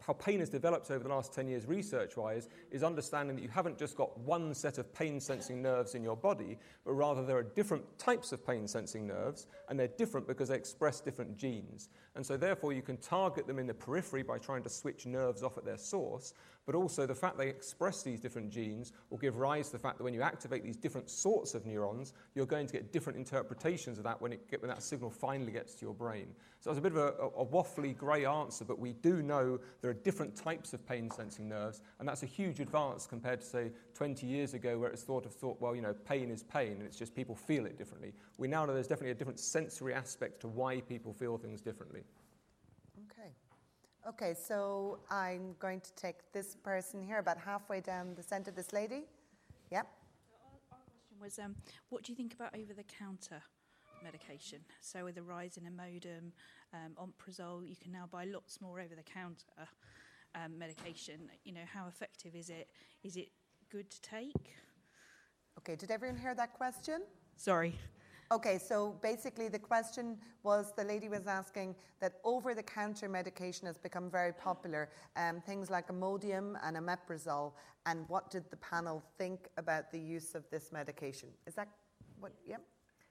how 0.00 0.12
pain 0.14 0.40
has 0.40 0.48
developed 0.48 0.90
over 0.90 1.02
the 1.04 1.10
last 1.10 1.32
10 1.32 1.48
years 1.48 1.66
research-wise 1.66 2.48
is 2.70 2.82
understanding 2.82 3.36
that 3.36 3.42
you 3.42 3.48
haven't 3.48 3.78
just 3.78 3.96
got 3.96 4.18
one 4.20 4.54
set 4.54 4.78
of 4.78 4.92
pain-sensing 4.94 5.60
nerves 5.60 5.94
in 5.94 6.02
your 6.02 6.16
body, 6.16 6.58
but 6.84 6.92
rather 6.92 7.24
there 7.24 7.36
are 7.36 7.42
different 7.42 7.84
types 7.98 8.32
of 8.32 8.46
pain-sensing 8.46 9.06
nerves, 9.06 9.46
and 9.68 9.78
they're 9.78 9.88
different 9.88 10.26
because 10.26 10.48
they 10.48 10.56
express 10.56 11.00
different 11.00 11.36
genes. 11.36 11.90
And 12.14 12.24
so 12.24 12.36
therefore 12.36 12.72
you 12.72 12.82
can 12.82 12.96
target 12.96 13.46
them 13.46 13.58
in 13.58 13.66
the 13.66 13.74
periphery 13.74 14.22
by 14.22 14.38
trying 14.38 14.62
to 14.62 14.70
switch 14.70 15.06
nerves 15.06 15.42
off 15.42 15.58
at 15.58 15.64
their 15.64 15.78
source, 15.78 16.34
but 16.70 16.78
also 16.78 17.04
the 17.04 17.12
fact 17.12 17.36
they 17.36 17.48
express 17.48 18.04
these 18.04 18.20
different 18.20 18.48
genes 18.48 18.92
will 19.10 19.18
give 19.18 19.38
rise 19.38 19.66
to 19.66 19.72
the 19.72 19.78
fact 19.80 19.98
that 19.98 20.04
when 20.04 20.14
you 20.14 20.22
activate 20.22 20.62
these 20.62 20.76
different 20.76 21.10
sorts 21.10 21.52
of 21.54 21.66
neurons, 21.66 22.12
you're 22.36 22.46
going 22.46 22.64
to 22.64 22.72
get 22.72 22.92
different 22.92 23.18
interpretations 23.18 23.98
of 23.98 24.04
that 24.04 24.22
when, 24.22 24.32
it 24.32 24.48
get, 24.48 24.62
when 24.62 24.68
that 24.68 24.80
signal 24.80 25.10
finally 25.10 25.50
gets 25.50 25.74
to 25.74 25.84
your 25.84 25.94
brain. 25.94 26.28
So 26.60 26.70
it's 26.70 26.78
a 26.78 26.80
bit 26.80 26.92
of 26.92 26.98
a, 26.98 27.08
a, 27.36 27.44
waffly 27.44 27.96
grey 27.96 28.24
answer, 28.24 28.64
but 28.64 28.78
we 28.78 28.92
do 28.92 29.20
know 29.20 29.58
there 29.80 29.90
are 29.90 29.94
different 29.94 30.36
types 30.36 30.72
of 30.72 30.86
pain 30.86 31.10
sensing 31.10 31.48
nerves, 31.48 31.80
and 31.98 32.08
that's 32.08 32.22
a 32.22 32.26
huge 32.26 32.60
advance 32.60 33.04
compared 33.04 33.40
to, 33.40 33.46
say, 33.48 33.72
20 33.94 34.24
years 34.24 34.54
ago 34.54 34.78
where 34.78 34.90
it's 34.90 35.02
thought 35.02 35.26
of 35.26 35.34
thought, 35.34 35.60
well, 35.60 35.74
you 35.74 35.82
know, 35.82 35.94
pain 36.04 36.30
is 36.30 36.44
pain, 36.44 36.74
and 36.74 36.82
it's 36.82 36.96
just 36.96 37.16
people 37.16 37.34
feel 37.34 37.66
it 37.66 37.78
differently. 37.78 38.12
We 38.38 38.46
now 38.46 38.64
know 38.64 38.74
there's 38.74 38.86
definitely 38.86 39.10
a 39.10 39.14
different 39.14 39.40
sensory 39.40 39.92
aspect 39.92 40.38
to 40.42 40.46
why 40.46 40.82
people 40.82 41.12
feel 41.12 41.36
things 41.36 41.60
differently. 41.60 42.02
Okay. 44.06 44.20
Okay, 44.20 44.34
so 44.34 44.98
I'm 45.10 45.54
going 45.58 45.80
to 45.80 45.94
take 45.94 46.16
this 46.32 46.54
person 46.54 47.02
here, 47.02 47.18
about 47.18 47.38
halfway 47.38 47.80
down 47.80 48.14
the 48.14 48.22
centre, 48.22 48.50
this 48.50 48.72
lady. 48.72 49.04
Yep. 49.70 49.86
Our, 50.44 50.76
our 50.76 50.78
question 50.78 51.16
was, 51.20 51.38
um, 51.38 51.56
what 51.88 52.02
do 52.02 52.12
you 52.12 52.16
think 52.16 52.34
about 52.34 52.54
over-the-counter 52.54 53.42
medication? 54.04 54.58
So 54.80 55.04
with 55.04 55.14
the 55.14 55.22
rise 55.22 55.56
in 55.56 55.64
Imodium, 55.64 56.32
um, 56.74 56.92
Omeprazole, 56.96 57.68
you 57.68 57.76
can 57.76 57.92
now 57.92 58.08
buy 58.10 58.24
lots 58.24 58.60
more 58.60 58.78
over-the-counter 58.78 59.68
um, 60.34 60.58
medication. 60.58 61.30
You 61.44 61.54
know, 61.54 61.64
how 61.72 61.88
effective 61.88 62.34
is 62.34 62.50
it? 62.50 62.68
Is 63.02 63.16
it 63.16 63.28
good 63.70 63.90
to 63.90 64.02
take? 64.02 64.54
Okay, 65.58 65.76
did 65.76 65.90
everyone 65.90 66.18
hear 66.18 66.34
that 66.34 66.52
question? 66.52 67.02
Sorry. 67.36 67.74
Okay, 68.32 68.58
so 68.58 68.96
basically 69.02 69.48
the 69.48 69.58
question 69.58 70.16
was 70.44 70.72
the 70.76 70.84
lady 70.84 71.08
was 71.08 71.26
asking 71.26 71.74
that 72.00 72.20
over 72.22 72.54
the 72.54 72.62
counter 72.62 73.08
medication 73.08 73.66
has 73.66 73.76
become 73.76 74.08
very 74.08 74.32
popular, 74.32 74.88
um, 75.16 75.40
things 75.40 75.68
like 75.68 75.88
Imodium 75.88 76.54
and 76.62 76.76
omeprazole, 76.76 77.52
and 77.86 78.08
what 78.08 78.30
did 78.30 78.48
the 78.50 78.56
panel 78.58 79.02
think 79.18 79.48
about 79.56 79.90
the 79.90 79.98
use 79.98 80.36
of 80.36 80.44
this 80.52 80.70
medication? 80.70 81.28
Is 81.48 81.54
that 81.56 81.66
what, 82.20 82.30
yep? 82.46 82.60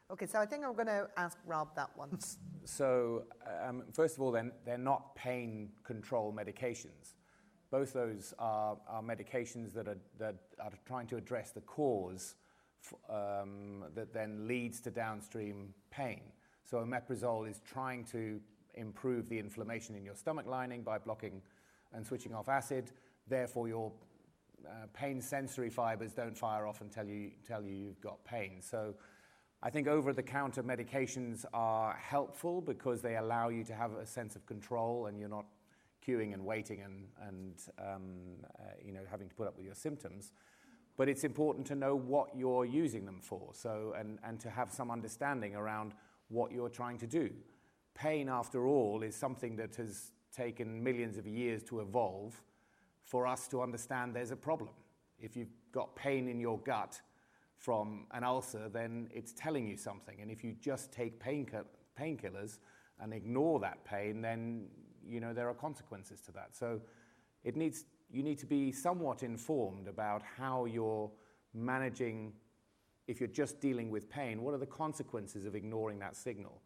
Okay, 0.10 0.26
so 0.26 0.40
I 0.40 0.46
think 0.46 0.64
I'm 0.64 0.74
going 0.74 0.88
to 0.88 1.10
ask 1.18 1.38
Rob 1.46 1.76
that 1.76 1.90
one. 1.96 2.18
So, 2.64 3.24
um, 3.62 3.84
first 3.92 4.16
of 4.16 4.22
all, 4.22 4.32
then, 4.32 4.54
they're 4.66 4.78
not 4.78 5.16
pain 5.16 5.70
control 5.84 6.34
medications. 6.34 7.16
Both 7.72 7.92
those 7.92 8.34
are, 8.40 8.78
are 8.88 9.04
medications 9.04 9.74
that 9.74 9.88
are, 9.90 9.98
that 10.18 10.36
are 10.60 10.72
trying 10.86 11.08
to 11.08 11.18
address 11.18 11.52
the 11.52 11.62
cause 11.62 12.36
um, 13.10 13.86
that 13.96 14.14
then 14.14 14.48
leads 14.48 14.80
to 14.82 14.92
downstream 14.92 15.74
pain. 15.92 16.22
So, 16.64 16.78
omeprazole 16.78 17.50
is 17.50 17.62
trying 17.72 18.06
to 18.06 18.40
improve 18.76 19.28
the 19.28 19.40
inflammation 19.40 19.96
in 19.96 20.06
your 20.06 20.16
stomach 20.16 20.46
lining 20.46 20.84
by 20.84 20.98
blocking 20.98 21.42
and 21.94 22.06
switching 22.06 22.34
off 22.34 22.48
acid. 22.48 22.92
Therefore, 23.28 23.68
your 23.68 23.92
uh, 24.66 24.88
pain 24.94 25.22
sensory 25.22 25.70
fibers 25.70 26.14
don't 26.14 26.38
fire 26.38 26.68
off 26.68 26.82
and 26.82 26.92
tell 26.92 27.08
you, 27.08 27.32
tell 27.48 27.64
you 27.64 27.74
you've 27.74 28.02
got 28.02 28.24
pain. 28.24 28.62
So, 28.62 28.96
I 29.62 29.70
think 29.70 29.88
over 29.88 30.14
the 30.14 30.24
counter 30.24 30.64
medications 30.64 31.44
are 31.54 31.94
helpful 31.94 32.62
because 32.62 33.02
they 33.02 33.18
allow 33.18 33.50
you 33.50 33.66
to 33.66 33.74
have 33.74 33.94
a 33.94 34.06
sense 34.06 34.38
of 34.38 34.46
control 34.46 35.08
and 35.08 35.20
you're 35.20 35.28
not 35.28 35.46
queuing 36.06 36.34
and 36.34 36.46
waiting 36.46 36.82
and, 36.82 37.08
and 37.28 37.54
um, 37.78 38.12
uh, 38.58 38.64
you 38.86 38.94
know, 38.94 39.02
having 39.10 39.28
to 39.28 39.36
put 39.36 39.48
up 39.48 39.58
with 39.58 39.66
your 39.66 39.76
symptoms. 39.76 40.32
But 41.00 41.08
it's 41.08 41.24
important 41.24 41.66
to 41.68 41.76
know 41.76 41.96
what 41.96 42.36
you're 42.36 42.66
using 42.66 43.06
them 43.06 43.20
for 43.22 43.52
so, 43.54 43.96
and, 43.98 44.20
and 44.22 44.38
to 44.42 44.50
have 44.50 44.70
some 44.70 44.92
understanding 44.92 45.56
around 45.56 45.94
what 46.28 46.52
you're 46.52 46.68
trying 46.68 46.98
to 46.98 47.08
do. 47.08 47.30
Pain, 47.96 48.28
after 48.28 48.68
all, 48.68 49.02
is 49.02 49.16
something 49.16 49.56
that 49.56 49.78
has 49.78 50.12
taken 50.36 50.84
millions 50.84 51.18
of 51.18 51.26
years 51.26 51.64
to 51.64 51.80
evolve 51.80 52.44
for 53.06 53.26
us 53.26 53.48
to 53.48 53.62
understand 53.62 54.14
there's 54.14 54.32
a 54.32 54.36
problem. 54.36 54.72
If 55.22 55.38
you've 55.38 55.54
got 55.72 55.96
pain 55.96 56.28
in 56.28 56.38
your 56.38 56.60
gut, 56.60 57.00
from 57.60 58.06
an 58.12 58.24
ulcer, 58.24 58.70
then 58.70 59.10
it's 59.14 59.34
telling 59.34 59.68
you 59.68 59.76
something. 59.78 60.22
And 60.22 60.32
if 60.32 60.44
you 60.44 60.56
just 60.62 60.92
take 60.92 61.22
painkillers 61.22 62.60
and 63.00 63.14
ignore 63.14 63.60
that 63.60 63.84
pain, 63.84 64.22
then 64.22 64.68
you 65.06 65.20
know 65.20 65.34
there 65.34 65.50
are 65.50 65.54
consequences 65.54 66.22
to 66.22 66.32
that. 66.32 66.56
So 66.56 66.82
it 67.44 67.56
needs 67.56 67.84
you 68.12 68.24
need 68.24 68.40
to 68.40 68.46
be 68.46 68.72
somewhat 68.72 69.24
informed 69.24 69.88
about 69.88 70.22
how 70.38 70.66
you're 70.66 71.12
managing 71.54 72.34
if 73.08 73.20
you're 73.20 73.28
just 73.28 73.60
dealing 73.60 73.90
with 73.90 74.08
pain, 74.08 74.44
what 74.44 74.54
are 74.54 74.60
the 74.60 74.68
consequences 74.68 75.44
of 75.46 75.56
ignoring 75.56 75.98
that 75.98 76.16
signal? 76.16 76.62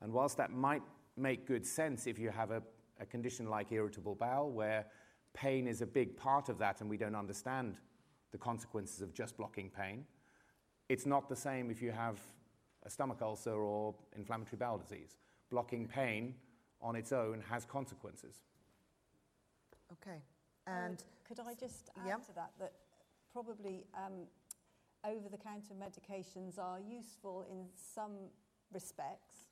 And 0.00 0.12
whilst 0.12 0.36
that 0.36 0.52
might 0.52 0.82
make 1.16 1.48
good 1.48 1.66
sense 1.66 2.06
if 2.06 2.16
you 2.16 2.30
have 2.30 2.52
a, 2.52 2.62
a 3.00 3.06
condition 3.06 3.50
like 3.50 3.72
irritable 3.72 4.14
bowel, 4.14 4.52
where 4.52 4.86
pain 5.34 5.66
is 5.66 5.82
a 5.82 5.86
big 5.86 6.16
part 6.16 6.48
of 6.48 6.58
that 6.58 6.80
and 6.80 6.88
we 6.88 6.96
don't 6.96 7.16
understand 7.16 7.78
the 8.30 8.38
consequences 8.38 9.00
of 9.00 9.12
just 9.12 9.36
blocking 9.36 9.68
pain, 9.68 10.04
it's 10.88 11.06
not 11.06 11.28
the 11.28 11.34
same 11.34 11.72
if 11.72 11.82
you 11.82 11.90
have 11.90 12.20
a 12.84 12.90
stomach 12.90 13.18
ulcer 13.20 13.52
or 13.52 13.92
inflammatory 14.16 14.58
bowel 14.58 14.78
disease. 14.78 15.16
Blocking 15.50 15.88
pain 15.88 16.36
on 16.80 16.94
its 16.94 17.10
own 17.10 17.42
has 17.48 17.64
consequences. 17.64 18.42
Okay. 19.92 20.22
And 20.66 21.02
could 21.26 21.40
I 21.40 21.54
just 21.54 21.90
add 21.96 22.06
yeah. 22.06 22.16
to 22.16 22.34
that 22.34 22.52
that 22.58 22.72
probably 23.32 23.84
um, 23.94 24.26
over-the-counter 25.04 25.74
medications 25.74 26.58
are 26.58 26.78
useful 26.80 27.44
in 27.50 27.66
some 27.74 28.12
respects, 28.72 29.46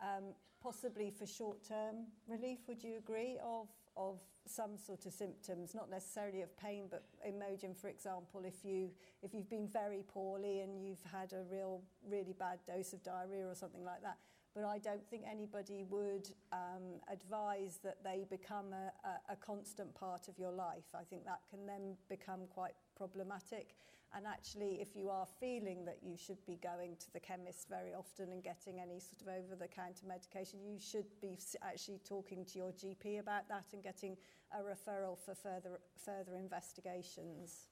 um, 0.00 0.34
possibly 0.62 1.10
for 1.10 1.26
short-term 1.26 2.06
relief. 2.28 2.60
Would 2.68 2.82
you 2.82 2.96
agree 2.98 3.38
of 3.44 3.68
of 3.96 4.20
some 4.46 4.76
sort 4.76 5.06
of 5.06 5.12
symptoms, 5.12 5.74
not 5.74 5.90
necessarily 5.90 6.42
of 6.42 6.56
pain, 6.58 6.84
but 6.90 7.04
Imodium, 7.26 7.74
for 7.74 7.88
example, 7.88 8.42
if, 8.44 8.64
you, 8.64 8.90
if 9.22 9.34
you've 9.34 9.48
been 9.48 9.66
very 9.66 10.04
poorly 10.06 10.60
and 10.60 10.84
you've 10.84 11.02
had 11.10 11.32
a 11.32 11.42
real, 11.50 11.82
really 12.08 12.34
bad 12.38 12.58
dose 12.66 12.92
of 12.92 13.02
diarrhea 13.02 13.46
or 13.46 13.54
something 13.54 13.84
like 13.84 14.02
that. 14.02 14.18
But 14.56 14.64
I 14.64 14.78
don't 14.78 15.06
think 15.10 15.24
anybody 15.30 15.84
would 15.90 16.30
um, 16.50 17.02
advise 17.12 17.78
that 17.84 18.02
they 18.02 18.24
become 18.30 18.72
a, 18.72 18.90
a, 19.06 19.34
a 19.34 19.36
constant 19.36 19.94
part 19.94 20.28
of 20.28 20.38
your 20.38 20.50
life. 20.50 20.88
I 20.94 21.04
think 21.04 21.26
that 21.26 21.40
can 21.50 21.66
then 21.66 21.94
become 22.08 22.40
quite 22.48 22.72
problematic. 22.96 23.76
And 24.16 24.26
actually, 24.26 24.80
if 24.80 24.96
you 24.96 25.10
are 25.10 25.26
feeling 25.38 25.84
that 25.84 25.98
you 26.02 26.16
should 26.16 26.38
be 26.46 26.58
going 26.62 26.96
to 27.00 27.12
the 27.12 27.20
chemist 27.20 27.68
very 27.68 27.92
often 27.92 28.32
and 28.32 28.42
getting 28.42 28.80
any 28.80 28.98
sort 28.98 29.20
of 29.20 29.28
over 29.28 29.56
the 29.56 29.68
counter 29.68 30.06
medication, 30.08 30.60
you 30.64 30.78
should 30.80 31.04
be 31.20 31.38
actually 31.62 32.00
talking 32.08 32.46
to 32.46 32.58
your 32.58 32.72
GP 32.72 33.20
about 33.20 33.46
that 33.50 33.66
and 33.74 33.82
getting 33.82 34.16
a 34.58 34.62
referral 34.62 35.18
for 35.18 35.34
further, 35.34 35.80
further 36.02 36.38
investigations. 36.38 37.66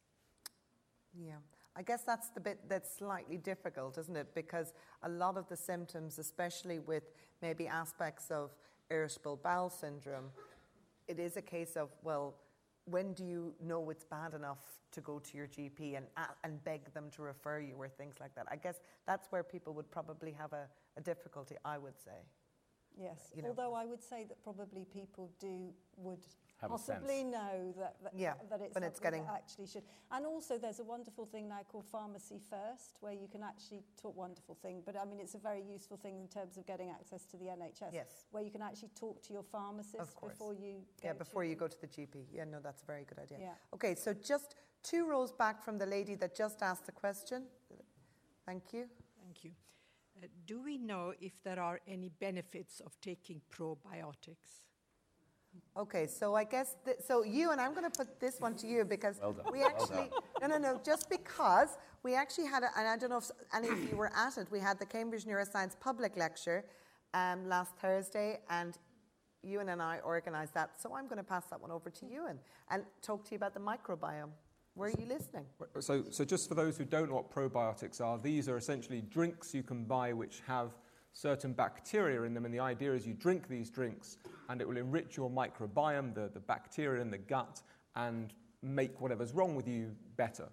Yeah, 1.14 1.40
I 1.76 1.82
guess 1.82 2.02
that's 2.02 2.28
the 2.28 2.40
bit 2.40 2.60
that's 2.68 2.96
slightly 2.96 3.36
difficult, 3.36 3.98
isn't 3.98 4.16
it? 4.16 4.34
Because 4.34 4.72
a 5.02 5.08
lot 5.08 5.36
of 5.36 5.48
the 5.48 5.56
symptoms, 5.56 6.18
especially 6.18 6.78
with 6.78 7.02
maybe 7.42 7.66
aspects 7.66 8.30
of 8.30 8.54
irritable 8.90 9.36
bowel 9.42 9.70
syndrome, 9.70 10.30
it 11.08 11.18
is 11.18 11.36
a 11.36 11.42
case 11.42 11.76
of, 11.76 11.90
well, 12.02 12.34
when 12.84 13.12
do 13.14 13.24
you 13.24 13.54
know 13.62 13.90
it's 13.90 14.04
bad 14.04 14.34
enough 14.34 14.60
to 14.92 15.00
go 15.00 15.18
to 15.18 15.36
your 15.36 15.46
GP 15.46 15.96
and, 15.96 16.06
uh, 16.16 16.26
and 16.44 16.62
beg 16.64 16.92
them 16.92 17.10
to 17.16 17.22
refer 17.22 17.58
you 17.58 17.74
or 17.76 17.88
things 17.88 18.14
like 18.20 18.34
that? 18.36 18.46
I 18.50 18.56
guess 18.56 18.76
that's 19.06 19.26
where 19.30 19.42
people 19.42 19.74
would 19.74 19.90
probably 19.90 20.32
have 20.32 20.52
a, 20.52 20.68
a 20.96 21.00
difficulty, 21.00 21.56
I 21.64 21.78
would 21.78 21.98
say. 21.98 22.22
Yes, 22.96 23.32
you 23.34 23.42
know. 23.42 23.48
although 23.48 23.74
uh, 23.74 23.82
I 23.82 23.86
would 23.86 24.02
say 24.02 24.24
that 24.28 24.42
probably 24.44 24.84
people 24.84 25.30
do 25.40 25.72
would 25.96 26.24
have 26.64 26.70
possibly 26.70 27.24
know 27.24 27.74
that, 27.78 27.96
that, 28.02 28.12
yeah, 28.16 28.34
that 28.50 28.60
it's, 28.60 28.76
it's 28.76 29.00
getting 29.00 29.24
actually 29.32 29.66
should. 29.66 29.82
And 30.10 30.26
also 30.26 30.58
there's 30.58 30.80
a 30.80 30.84
wonderful 30.84 31.26
thing 31.26 31.48
now 31.48 31.60
called 31.70 31.86
Pharmacy 31.86 32.40
First 32.50 32.96
where 33.00 33.12
you 33.12 33.28
can 33.30 33.42
actually 33.42 33.82
talk 34.00 34.16
wonderful 34.16 34.56
thing, 34.62 34.82
but 34.84 34.96
I 34.96 35.04
mean 35.04 35.20
it's 35.20 35.34
a 35.34 35.38
very 35.38 35.62
useful 35.62 35.96
thing 35.96 36.18
in 36.18 36.28
terms 36.28 36.56
of 36.56 36.66
getting 36.66 36.90
access 36.90 37.24
to 37.26 37.36
the 37.36 37.46
NHS. 37.46 37.92
Yes. 37.92 38.26
Where 38.30 38.42
you 38.42 38.50
can 38.50 38.62
actually 38.62 38.90
talk 38.94 39.22
to 39.24 39.32
your 39.32 39.42
pharmacist 39.42 40.20
before 40.20 40.54
you 40.54 40.82
Yeah, 41.02 41.12
before 41.12 41.44
you 41.44 41.54
go 41.54 41.68
to 41.68 41.80
the 41.80 41.86
GP. 41.86 42.26
Yeah, 42.32 42.44
no, 42.44 42.58
that's 42.62 42.82
a 42.82 42.86
very 42.86 43.04
good 43.04 43.18
idea. 43.18 43.38
Yeah. 43.40 43.74
Okay, 43.74 43.94
so 43.94 44.14
just 44.14 44.56
two 44.82 45.06
rows 45.08 45.32
back 45.32 45.62
from 45.62 45.78
the 45.78 45.86
lady 45.86 46.14
that 46.16 46.36
just 46.36 46.62
asked 46.62 46.86
the 46.86 46.92
question. 46.92 47.44
Thank 48.46 48.72
you. 48.72 48.86
Thank 49.22 49.44
you. 49.44 49.52
Uh, 50.22 50.26
do 50.46 50.62
we 50.62 50.78
know 50.78 51.14
if 51.20 51.32
there 51.42 51.58
are 51.58 51.80
any 51.88 52.10
benefits 52.20 52.80
of 52.80 53.00
taking 53.00 53.40
probiotics? 53.50 54.66
Okay, 55.76 56.06
so 56.06 56.34
I 56.36 56.44
guess, 56.44 56.76
th- 56.84 56.98
so 57.06 57.24
you, 57.24 57.50
and 57.50 57.60
I'm 57.60 57.74
going 57.74 57.90
to 57.90 57.96
put 57.96 58.20
this 58.20 58.40
one 58.40 58.54
to 58.56 58.66
you 58.66 58.84
because 58.84 59.18
well 59.20 59.32
done, 59.32 59.46
we 59.52 59.62
actually, 59.62 60.08
well 60.40 60.48
no, 60.48 60.58
no, 60.58 60.58
no, 60.58 60.80
just 60.84 61.10
because 61.10 61.70
we 62.04 62.14
actually 62.14 62.46
had, 62.46 62.62
a, 62.62 62.68
and 62.78 62.86
I 62.86 62.96
don't 62.96 63.10
know 63.10 63.18
if 63.18 63.30
any 63.52 63.68
of 63.68 63.90
you 63.90 63.96
were 63.96 64.12
at 64.14 64.38
it, 64.38 64.46
we 64.52 64.60
had 64.60 64.78
the 64.78 64.86
Cambridge 64.86 65.24
Neuroscience 65.24 65.78
public 65.80 66.16
lecture 66.16 66.64
um, 67.12 67.48
last 67.48 67.76
Thursday, 67.76 68.38
and 68.50 68.78
Ewan 69.42 69.68
and 69.70 69.82
I 69.82 70.00
organised 70.04 70.54
that, 70.54 70.80
so 70.80 70.94
I'm 70.94 71.06
going 71.06 71.18
to 71.18 71.24
pass 71.24 71.46
that 71.46 71.60
one 71.60 71.72
over 71.72 71.90
to 71.90 72.06
Ewan 72.06 72.38
and 72.70 72.84
talk 73.02 73.24
to 73.24 73.30
you 73.32 73.36
about 73.36 73.54
the 73.54 73.60
microbiome. 73.60 74.30
Where 74.74 74.88
are 74.88 75.00
you 75.00 75.06
listening? 75.06 75.44
So, 75.80 76.04
so 76.10 76.24
just 76.24 76.48
for 76.48 76.54
those 76.54 76.76
who 76.76 76.84
don't 76.84 77.08
know 77.08 77.16
what 77.16 77.30
probiotics 77.30 78.00
are, 78.00 78.18
these 78.18 78.48
are 78.48 78.56
essentially 78.56 79.02
drinks 79.02 79.54
you 79.54 79.62
can 79.62 79.84
buy 79.84 80.12
which 80.12 80.42
have 80.46 80.70
certain 81.14 81.52
bacteria 81.52 82.22
in 82.22 82.34
them, 82.34 82.44
and 82.44 82.52
the 82.52 82.60
idea 82.60 82.92
is 82.92 83.06
you 83.06 83.14
drink 83.14 83.48
these 83.48 83.70
drinks 83.70 84.18
and 84.48 84.60
it 84.60 84.68
will 84.68 84.76
enrich 84.76 85.16
your 85.16 85.30
microbiome, 85.30 86.14
the, 86.14 86.28
the 86.34 86.40
bacteria 86.40 87.00
in 87.00 87.10
the 87.10 87.18
gut, 87.18 87.62
and 87.96 88.34
make 88.62 89.00
whatever's 89.00 89.32
wrong 89.32 89.54
with 89.54 89.66
you 89.66 89.92
better. 90.16 90.48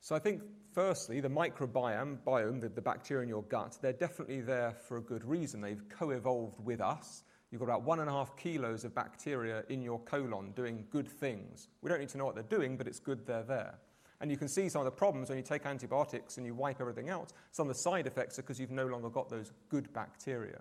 So 0.00 0.14
I 0.14 0.18
think, 0.20 0.42
firstly, 0.72 1.20
the 1.20 1.28
microbiome, 1.28 2.18
biome, 2.24 2.60
the, 2.60 2.68
the 2.68 2.82
bacteria 2.82 3.22
in 3.22 3.28
your 3.28 3.42
gut, 3.44 3.76
they're 3.80 3.92
definitely 3.92 4.40
there 4.40 4.72
for 4.86 4.98
a 4.98 5.02
good 5.02 5.24
reason. 5.24 5.60
They've 5.60 5.82
co-evolved 5.88 6.64
with 6.64 6.80
us. 6.80 7.24
You've 7.50 7.60
got 7.60 7.66
about 7.66 7.82
one 7.82 8.00
and 8.00 8.08
a 8.08 8.12
half 8.12 8.36
kilos 8.36 8.84
of 8.84 8.94
bacteria 8.94 9.64
in 9.68 9.82
your 9.82 9.98
colon 10.00 10.52
doing 10.52 10.84
good 10.90 11.08
things. 11.08 11.68
We 11.80 11.88
don't 11.88 12.00
need 12.00 12.10
to 12.10 12.18
know 12.18 12.26
what 12.26 12.34
they're 12.34 12.44
doing, 12.44 12.76
but 12.76 12.86
it's 12.86 13.00
good 13.00 13.26
they're 13.26 13.42
there. 13.42 13.78
And 14.20 14.30
you 14.30 14.36
can 14.36 14.48
see 14.48 14.68
some 14.68 14.80
of 14.80 14.86
the 14.86 14.90
problems 14.90 15.28
when 15.28 15.38
you 15.38 15.44
take 15.44 15.66
antibiotics 15.66 16.38
and 16.38 16.46
you 16.46 16.54
wipe 16.54 16.80
everything 16.80 17.10
out. 17.10 17.32
Some 17.52 17.68
of 17.68 17.74
the 17.76 17.80
side 17.80 18.06
effects 18.06 18.38
are 18.38 18.42
because 18.42 18.58
you've 18.58 18.70
no 18.70 18.86
longer 18.86 19.10
got 19.10 19.28
those 19.28 19.52
good 19.68 19.92
bacteria. 19.92 20.60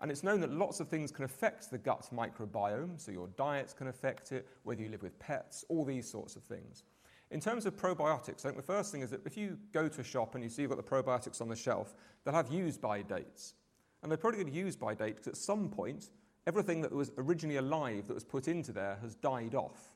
And 0.00 0.10
it's 0.10 0.24
known 0.24 0.40
that 0.40 0.52
lots 0.52 0.80
of 0.80 0.88
things 0.88 1.12
can 1.12 1.24
affect 1.24 1.70
the 1.70 1.78
gut 1.78 2.08
microbiome, 2.12 3.00
so 3.00 3.12
your 3.12 3.28
diets 3.36 3.72
can 3.72 3.86
affect 3.86 4.32
it, 4.32 4.48
whether 4.64 4.82
you 4.82 4.88
live 4.88 5.02
with 5.02 5.16
pets, 5.20 5.64
all 5.68 5.84
these 5.84 6.10
sorts 6.10 6.34
of 6.34 6.42
things. 6.42 6.82
In 7.30 7.40
terms 7.40 7.64
of 7.66 7.76
probiotics, 7.76 8.40
I 8.40 8.48
think 8.48 8.56
the 8.56 8.62
first 8.62 8.92
thing 8.92 9.00
is 9.00 9.10
that 9.10 9.24
if 9.24 9.36
you 9.36 9.56
go 9.72 9.88
to 9.88 10.00
a 10.00 10.04
shop 10.04 10.34
and 10.34 10.42
you 10.42 10.50
see 10.50 10.62
you've 10.62 10.70
got 10.70 10.76
the 10.76 10.82
probiotics 10.82 11.40
on 11.40 11.48
the 11.48 11.56
shelf, 11.56 11.94
they'll 12.24 12.34
have 12.34 12.52
use 12.52 12.76
by 12.76 13.00
dates. 13.00 13.54
And 14.02 14.10
they're 14.10 14.18
probably 14.18 14.40
going 14.42 14.52
to 14.52 14.58
use 14.58 14.76
by 14.76 14.94
date 14.94 15.16
because 15.16 15.28
at 15.28 15.36
some 15.36 15.68
point, 15.68 16.10
everything 16.46 16.82
that 16.82 16.92
was 16.92 17.12
originally 17.16 17.56
alive 17.56 18.08
that 18.08 18.14
was 18.14 18.24
put 18.24 18.48
into 18.48 18.72
there 18.72 18.98
has 19.00 19.14
died 19.14 19.54
off. 19.54 19.91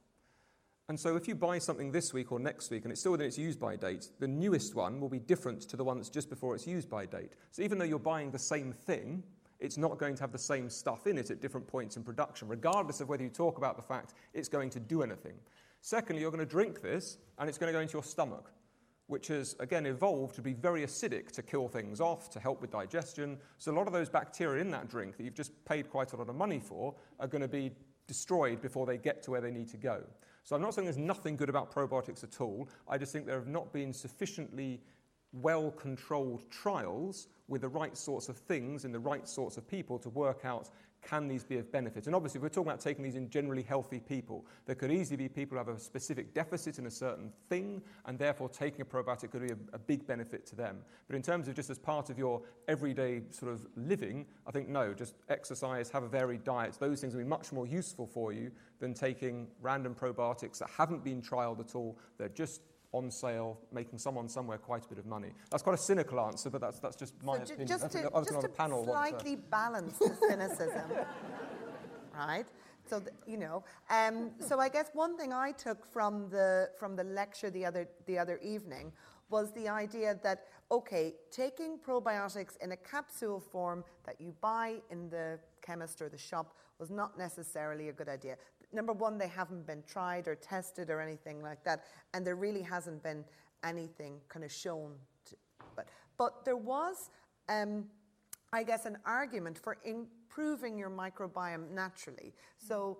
And 0.88 0.98
so 0.98 1.16
if 1.16 1.26
you 1.26 1.34
buy 1.34 1.58
something 1.58 1.90
this 1.90 2.12
week 2.12 2.30
or 2.30 2.38
next 2.38 2.70
week 2.70 2.84
and 2.84 2.92
it's 2.92 3.00
still 3.00 3.12
within 3.12 3.26
its 3.26 3.38
use 3.38 3.56
by 3.56 3.74
date, 3.74 4.10
the 4.20 4.28
newest 4.28 4.76
one 4.76 5.00
will 5.00 5.08
be 5.08 5.18
different 5.18 5.62
to 5.62 5.76
the 5.76 5.82
one 5.82 5.96
that's 5.96 6.08
just 6.08 6.30
before 6.30 6.54
its 6.54 6.64
use 6.66 6.86
by 6.86 7.04
date. 7.04 7.32
So 7.50 7.62
even 7.62 7.78
though 7.78 7.84
you're 7.84 7.98
buying 7.98 8.30
the 8.30 8.38
same 8.38 8.72
thing, 8.72 9.24
it's 9.58 9.76
not 9.76 9.98
going 9.98 10.14
to 10.14 10.22
have 10.22 10.30
the 10.30 10.38
same 10.38 10.70
stuff 10.70 11.08
in 11.08 11.18
it 11.18 11.30
at 11.30 11.40
different 11.40 11.66
points 11.66 11.96
in 11.96 12.04
production, 12.04 12.46
regardless 12.46 13.00
of 13.00 13.08
whether 13.08 13.24
you 13.24 13.30
talk 13.30 13.58
about 13.58 13.76
the 13.76 13.82
fact 13.82 14.14
it's 14.32 14.48
going 14.48 14.70
to 14.70 14.78
do 14.78 15.02
anything. 15.02 15.34
Secondly, 15.80 16.22
you're 16.22 16.30
going 16.30 16.38
to 16.38 16.46
drink 16.46 16.82
this 16.82 17.18
and 17.38 17.48
it's 17.48 17.58
going 17.58 17.72
to 17.72 17.76
go 17.76 17.80
into 17.80 17.94
your 17.94 18.04
stomach, 18.04 18.52
which 19.08 19.26
has, 19.26 19.56
again, 19.58 19.86
evolved 19.86 20.36
to 20.36 20.42
be 20.42 20.52
very 20.52 20.82
acidic 20.82 21.32
to 21.32 21.42
kill 21.42 21.66
things 21.66 22.00
off, 22.00 22.30
to 22.30 22.38
help 22.38 22.60
with 22.60 22.70
digestion. 22.70 23.38
So 23.58 23.72
a 23.72 23.74
lot 23.74 23.88
of 23.88 23.92
those 23.92 24.08
bacteria 24.08 24.60
in 24.60 24.70
that 24.70 24.88
drink 24.88 25.16
that 25.16 25.24
you've 25.24 25.34
just 25.34 25.52
paid 25.64 25.90
quite 25.90 26.12
a 26.12 26.16
lot 26.16 26.28
of 26.28 26.36
money 26.36 26.60
for 26.60 26.94
are 27.18 27.26
going 27.26 27.42
to 27.42 27.48
be 27.48 27.72
destroyed 28.06 28.62
before 28.62 28.86
they 28.86 28.98
get 28.98 29.22
to 29.24 29.32
where 29.32 29.40
they 29.40 29.50
need 29.50 29.68
to 29.70 29.76
go. 29.76 30.02
So 30.46 30.54
I'm 30.54 30.62
not 30.62 30.74
saying 30.74 30.86
there's 30.86 30.96
nothing 30.96 31.34
good 31.34 31.48
about 31.48 31.74
probiotics 31.74 32.22
at 32.22 32.40
all. 32.40 32.68
I 32.88 32.98
just 32.98 33.12
think 33.12 33.26
there 33.26 33.34
have 33.34 33.48
not 33.48 33.72
been 33.72 33.92
sufficiently 33.92 34.80
well 35.32 35.72
controlled 35.72 36.48
trials 36.50 37.26
with 37.48 37.62
the 37.62 37.68
right 37.68 37.96
sorts 37.96 38.28
of 38.28 38.36
things 38.36 38.84
in 38.84 38.92
the 38.92 38.98
right 39.00 39.26
sorts 39.26 39.56
of 39.56 39.66
people 39.66 39.98
to 39.98 40.08
work 40.08 40.44
out 40.44 40.70
can 41.06 41.28
these 41.28 41.44
be 41.44 41.58
of 41.58 41.70
benefit? 41.70 42.06
And 42.06 42.14
obviously, 42.14 42.38
if 42.38 42.42
we're 42.42 42.48
talking 42.48 42.68
about 42.68 42.80
taking 42.80 43.04
these 43.04 43.14
in 43.14 43.30
generally 43.30 43.62
healthy 43.62 44.00
people, 44.00 44.44
there 44.66 44.74
could 44.74 44.90
easily 44.90 45.16
be 45.16 45.28
people 45.28 45.56
who 45.56 45.64
have 45.64 45.74
a 45.74 45.78
specific 45.78 46.34
deficit 46.34 46.78
in 46.78 46.86
a 46.86 46.90
certain 46.90 47.32
thing, 47.48 47.80
and 48.06 48.18
therefore 48.18 48.48
taking 48.48 48.80
a 48.80 48.84
probiotic 48.84 49.30
could 49.30 49.46
be 49.46 49.52
a, 49.52 49.76
a 49.76 49.78
big 49.78 50.06
benefit 50.06 50.44
to 50.46 50.56
them. 50.56 50.78
But 51.06 51.16
in 51.16 51.22
terms 51.22 51.48
of 51.48 51.54
just 51.54 51.70
as 51.70 51.78
part 51.78 52.10
of 52.10 52.18
your 52.18 52.42
everyday 52.66 53.22
sort 53.30 53.52
of 53.52 53.66
living, 53.76 54.26
I 54.46 54.50
think 54.50 54.68
no, 54.68 54.92
just 54.92 55.14
exercise, 55.28 55.90
have 55.90 56.02
a 56.02 56.08
varied 56.08 56.44
diet. 56.44 56.76
Those 56.78 57.00
things 57.00 57.14
will 57.14 57.22
be 57.22 57.28
much 57.28 57.52
more 57.52 57.66
useful 57.66 58.06
for 58.06 58.32
you 58.32 58.50
than 58.80 58.92
taking 58.92 59.46
random 59.62 59.94
probiotics 59.94 60.58
that 60.58 60.70
haven't 60.76 61.04
been 61.04 61.22
trialed 61.22 61.60
at 61.60 61.74
all. 61.74 61.98
They're 62.18 62.28
just 62.28 62.62
on 62.96 63.10
sale, 63.10 63.58
making 63.72 63.98
someone 63.98 64.28
somewhere 64.28 64.58
quite 64.58 64.84
a 64.84 64.88
bit 64.88 64.98
of 64.98 65.06
money. 65.06 65.30
That's 65.50 65.62
quite 65.62 65.74
a 65.74 65.82
cynical 65.82 66.18
answer, 66.20 66.48
but 66.50 66.60
that's, 66.60 66.78
that's 66.78 66.96
just 66.96 67.14
my 67.22 67.36
So 67.36 67.42
opinion. 67.42 67.68
just 67.68 67.90
to, 67.90 68.02
just 68.02 68.32
on 68.32 68.42
to 68.42 68.48
panel 68.48 68.84
to- 68.84 68.90
slightly 68.90 69.36
balance 69.36 69.98
the 69.98 70.16
cynicism, 70.28 70.90
right? 72.16 72.46
So 72.88 73.00
th- 73.00 73.10
you 73.26 73.36
know, 73.36 73.64
um, 73.90 74.30
so 74.38 74.58
I 74.60 74.68
guess 74.68 74.90
one 74.94 75.18
thing 75.18 75.32
I 75.32 75.52
took 75.52 75.84
from 75.84 76.30
the 76.30 76.70
from 76.78 76.94
the 76.94 77.02
lecture 77.04 77.50
the 77.50 77.64
other 77.66 77.88
the 78.06 78.16
other 78.16 78.38
evening 78.38 78.92
was 79.28 79.52
the 79.54 79.68
idea 79.68 80.16
that 80.22 80.44
okay, 80.70 81.14
taking 81.32 81.78
probiotics 81.78 82.56
in 82.62 82.70
a 82.72 82.76
capsule 82.76 83.40
form 83.40 83.82
that 84.04 84.20
you 84.20 84.32
buy 84.40 84.76
in 84.90 85.10
the 85.10 85.38
chemist 85.62 86.00
or 86.00 86.08
the 86.08 86.18
shop 86.18 86.56
was 86.78 86.90
not 86.90 87.18
necessarily 87.18 87.88
a 87.88 87.92
good 87.92 88.08
idea. 88.08 88.36
Number 88.72 88.92
one, 88.92 89.18
they 89.18 89.28
haven't 89.28 89.66
been 89.66 89.82
tried 89.86 90.28
or 90.28 90.34
tested 90.34 90.90
or 90.90 91.00
anything 91.00 91.42
like 91.42 91.62
that, 91.64 91.84
and 92.14 92.26
there 92.26 92.36
really 92.36 92.62
hasn't 92.62 93.02
been 93.02 93.24
anything 93.64 94.20
kind 94.28 94.44
of 94.44 94.52
shown. 94.52 94.92
To, 95.26 95.36
but 95.74 95.88
but 96.16 96.44
there 96.44 96.56
was. 96.56 97.10
Um, 97.48 97.86
I 98.52 98.62
guess, 98.62 98.86
an 98.86 98.98
argument 99.04 99.58
for 99.58 99.76
improving 99.84 100.78
your 100.78 100.90
microbiome 100.90 101.70
naturally. 101.72 102.32
So, 102.58 102.98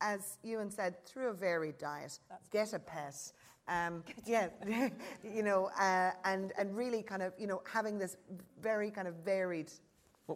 as 0.00 0.38
Ewan 0.42 0.70
said, 0.70 1.04
through 1.04 1.28
a 1.28 1.32
varied 1.32 1.78
diet, 1.78 2.18
get 2.50 2.72
a 2.72 2.78
pet. 2.78 3.32
Um, 3.68 4.02
yeah, 4.26 4.48
you 5.24 5.42
know, 5.42 5.70
uh, 5.78 6.10
and 6.24 6.52
and 6.58 6.76
really 6.76 7.02
kind 7.02 7.22
of 7.22 7.32
you 7.38 7.46
know 7.46 7.62
having 7.70 7.98
this 7.98 8.16
very 8.60 8.90
kind 8.90 9.06
of 9.06 9.14
varied. 9.24 9.70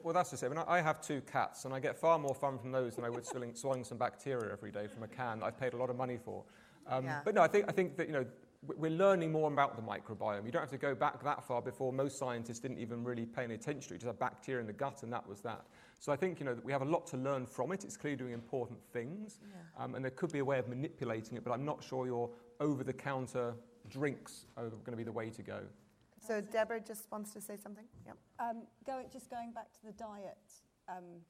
Well, 0.03 0.15
that's 0.15 0.31
just 0.31 0.43
it. 0.43 0.47
I, 0.47 0.49
mean, 0.49 0.65
I 0.67 0.81
have 0.81 1.01
two 1.01 1.21
cats, 1.23 1.65
and 1.65 1.75
I 1.75 1.81
get 1.81 1.97
far 1.97 2.19
more 2.19 2.35
fun 2.35 2.59
from 2.59 2.73
those 2.73 2.97
than 2.97 3.05
I 3.05 3.11
would 3.11 3.27
swilling, 3.27 3.55
swallowing 3.55 3.85
some 3.85 3.99
bacteria 3.99 4.53
every 4.53 4.71
day 4.71 4.87
from 4.87 5.03
a 5.03 5.09
can 5.09 5.41
that 5.41 5.47
I've 5.47 5.59
paid 5.59 5.75
a 5.75 5.77
lot 5.77 5.91
of 5.91 5.97
money 5.97 6.19
for. 6.23 6.45
Um, 6.87 7.05
Yeah. 7.05 7.21
But 7.25 7.35
no, 7.35 7.43
I 7.43 7.49
think, 7.49 7.67
I 7.69 7.73
think 7.73 7.97
that, 7.97 8.07
you 8.09 8.13
know, 8.13 8.27
we're 8.67 8.91
learning 8.91 9.31
more 9.31 9.53
about 9.53 9.77
the 9.77 9.83
microbiome. 9.83 10.47
You 10.47 10.53
don't 10.53 10.63
have 10.63 10.71
to 10.71 10.79
go 10.79 10.95
back 10.95 11.23
that 11.23 11.45
far 11.45 11.61
before 11.61 11.93
most 11.93 12.19
scientists 12.19 12.61
didn't 12.61 12.79
even 12.79 13.05
really 13.05 13.27
pay 13.27 13.45
any 13.45 13.55
attention 13.55 13.91
to 13.91 13.95
it. 13.95 13.99
Just 13.99 14.07
had 14.07 14.19
bacteria 14.19 14.61
in 14.61 14.67
the 14.67 14.73
gut, 14.73 15.03
and 15.03 15.13
that 15.13 15.27
was 15.29 15.41
that. 15.43 15.67
So 16.01 16.13
I 16.13 16.17
think, 16.17 16.41
you 16.41 16.47
know, 16.47 16.55
that 16.55 16.65
we 16.65 16.73
have 16.73 16.83
a 16.83 16.87
lot 16.87 17.07
to 17.09 17.17
learn 17.17 17.47
from 17.47 17.73
it. 17.73 17.85
It's 17.85 17.97
clearly 17.97 18.17
doing 18.17 18.33
important 18.33 18.79
things, 18.93 19.39
um, 19.79 19.95
and 19.95 20.05
there 20.05 20.11
could 20.11 20.33
be 20.33 20.39
a 20.39 20.45
way 20.45 20.59
of 20.59 20.69
manipulating 20.69 21.37
it, 21.37 21.45
but 21.45 21.53
I'm 21.53 21.65
not 21.65 21.85
sure 21.85 22.07
your 22.07 22.31
over-the-counter 22.61 23.55
drinks 23.91 24.47
are 24.57 24.69
going 24.69 24.93
to 24.93 24.97
be 24.97 25.05
the 25.05 25.13
way 25.13 25.31
to 25.31 25.43
go. 25.43 25.61
So 26.27 26.41
Deborah 26.41 26.81
just 26.81 27.11
wants 27.13 27.33
to 27.33 27.41
say 27.41 27.57
something. 27.57 27.85
Yep. 28.07 28.17
Um, 28.39 28.63
going, 28.87 29.07
just 29.13 29.31
going 29.31 29.53
back 29.53 29.73
to 29.75 29.85
the 29.85 29.93
diet 29.93 30.39
um, 30.89 31.21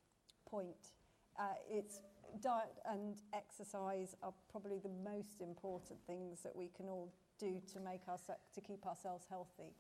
point, 0.49 0.93
uh, 1.39 1.59
it's 1.69 2.01
diet 2.41 2.79
and 2.89 3.17
exercise 3.33 4.15
are 4.23 4.33
probably 4.51 4.79
the 4.79 4.93
most 5.05 5.41
important 5.41 5.99
things 6.07 6.43
that 6.43 6.55
we 6.55 6.71
can 6.77 6.89
all 6.89 7.13
do 7.39 7.61
to 7.73 7.81
make 7.81 8.03
our 8.09 8.19
to 8.19 8.61
keep 8.61 8.87
ourselves 8.87 9.27
healthy. 9.29 9.75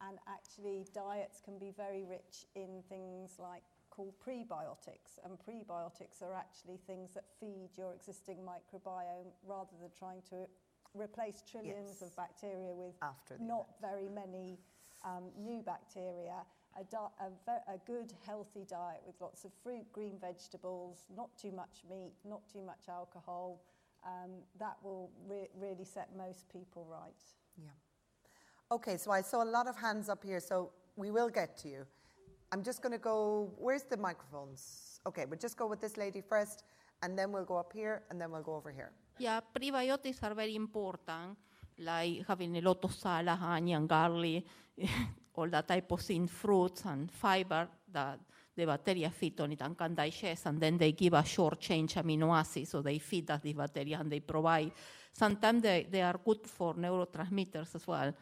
And 0.00 0.18
actually, 0.28 0.84
diets 0.92 1.40
can 1.44 1.58
be 1.58 1.72
very 1.74 2.04
rich 2.04 2.44
in 2.54 2.82
things 2.88 3.38
like 3.38 3.62
called 3.88 4.14
prebiotics, 4.20 5.16
and 5.24 5.38
prebiotics 5.38 6.20
are 6.20 6.34
actually 6.34 6.78
things 6.86 7.14
that 7.14 7.24
feed 7.40 7.70
your 7.78 7.94
existing 7.94 8.38
microbiome 8.44 9.32
rather 9.46 9.72
than 9.80 9.90
trying 9.98 10.20
to 10.28 10.44
replace 11.00 11.42
trillions 11.50 11.98
Yes. 12.00 12.02
of 12.02 12.16
bacteria 12.16 12.72
with 12.74 12.94
After 13.02 13.36
not 13.40 13.66
very 13.80 14.08
many 14.08 14.58
um, 15.04 15.24
new 15.38 15.62
bacteria. 15.62 16.44
A, 16.78 16.84
di- 16.84 16.96
a, 17.20 17.30
ve- 17.46 17.72
a 17.74 17.78
good 17.86 18.12
healthy 18.26 18.64
diet 18.68 19.00
with 19.06 19.18
lots 19.20 19.44
of 19.44 19.52
fruit, 19.62 19.90
green 19.92 20.18
vegetables, 20.20 21.06
not 21.16 21.30
too 21.38 21.50
much 21.52 21.82
meat, 21.88 22.12
not 22.24 22.42
too 22.52 22.60
much 22.62 22.88
alcohol. 22.88 23.62
Um, 24.04 24.30
that 24.58 24.76
will 24.82 25.10
re- 25.26 25.48
really 25.58 25.84
set 25.84 26.10
most 26.16 26.48
people 26.50 26.86
right. 26.90 27.14
Yeah. 27.56 27.70
Okay, 28.70 28.96
so 28.98 29.10
I 29.10 29.22
saw 29.22 29.42
a 29.42 29.50
lot 29.58 29.66
of 29.66 29.76
hands 29.76 30.08
up 30.08 30.22
here, 30.22 30.38
so 30.40 30.70
we 30.96 31.10
will 31.10 31.28
get 31.30 31.56
to 31.58 31.68
you. 31.68 31.86
I'm 32.52 32.62
just 32.62 32.82
going 32.82 32.92
to 32.92 32.98
go. 32.98 33.50
Where's 33.58 33.84
the 33.84 33.96
microphones? 33.96 35.00
Okay, 35.06 35.24
we'll 35.24 35.38
just 35.38 35.56
go 35.56 35.66
with 35.66 35.80
this 35.80 35.96
lady 35.96 36.20
first, 36.20 36.64
and 37.02 37.18
then 37.18 37.32
we'll 37.32 37.44
go 37.44 37.56
up 37.56 37.72
here, 37.72 38.02
and 38.10 38.20
then 38.20 38.30
we'll 38.30 38.42
go 38.42 38.54
over 38.54 38.70
here. 38.70 38.92
Yeah, 39.18 39.40
prebiotics 39.40 40.22
are 40.22 40.34
very 40.34 40.54
important, 40.54 41.38
like 41.78 42.26
having 42.26 42.56
a 42.56 42.60
lot 42.60 42.84
of 42.84 42.92
salad, 42.92 43.38
onion, 43.40 43.86
garlic, 43.86 44.44
all 45.34 45.48
that 45.48 45.66
type 45.66 45.90
of 45.90 46.00
thing, 46.00 46.26
fruits 46.26 46.84
and 46.84 47.10
fiber 47.10 47.68
that 47.92 48.18
the 48.54 48.66
bacteria 48.66 49.10
feed 49.10 49.40
on 49.40 49.52
it 49.52 49.60
and 49.62 49.76
can 49.76 49.94
digest, 49.94 50.46
and 50.46 50.60
then 50.60 50.76
they 50.76 50.92
give 50.92 51.14
a 51.14 51.24
short 51.24 51.60
chain 51.60 51.86
amino 51.88 52.34
acids, 52.36 52.70
so 52.70 52.82
they 52.82 52.98
feed 52.98 53.30
us 53.30 53.40
the 53.40 53.52
bacteria 53.52 53.98
and 54.00 54.10
they 54.10 54.20
provide. 54.20 54.72
Sometimes 55.12 55.62
they, 55.62 55.86
they 55.90 56.02
are 56.02 56.18
good 56.22 56.46
for 56.46 56.74
neurotransmitters 56.74 57.74
as 57.74 57.86
well, 57.86 58.08
uh, 58.08 58.12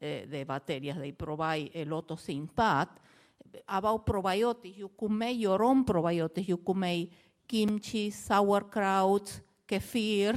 the 0.00 0.44
bacteria, 0.46 0.94
they 0.94 1.12
provide 1.12 1.70
a 1.74 1.84
lot 1.84 2.10
of 2.10 2.20
things. 2.20 2.50
But 2.54 2.88
about 3.68 4.04
probiotics, 4.04 4.76
you 4.76 4.90
could 4.98 5.10
make 5.10 5.38
your 5.38 5.62
own 5.62 5.84
probiotics. 5.84 6.48
You 6.48 6.58
could 6.58 6.76
make 6.76 7.12
kimchi, 7.46 8.10
sauerkraut, 8.10 9.40
kefir, 9.66 10.34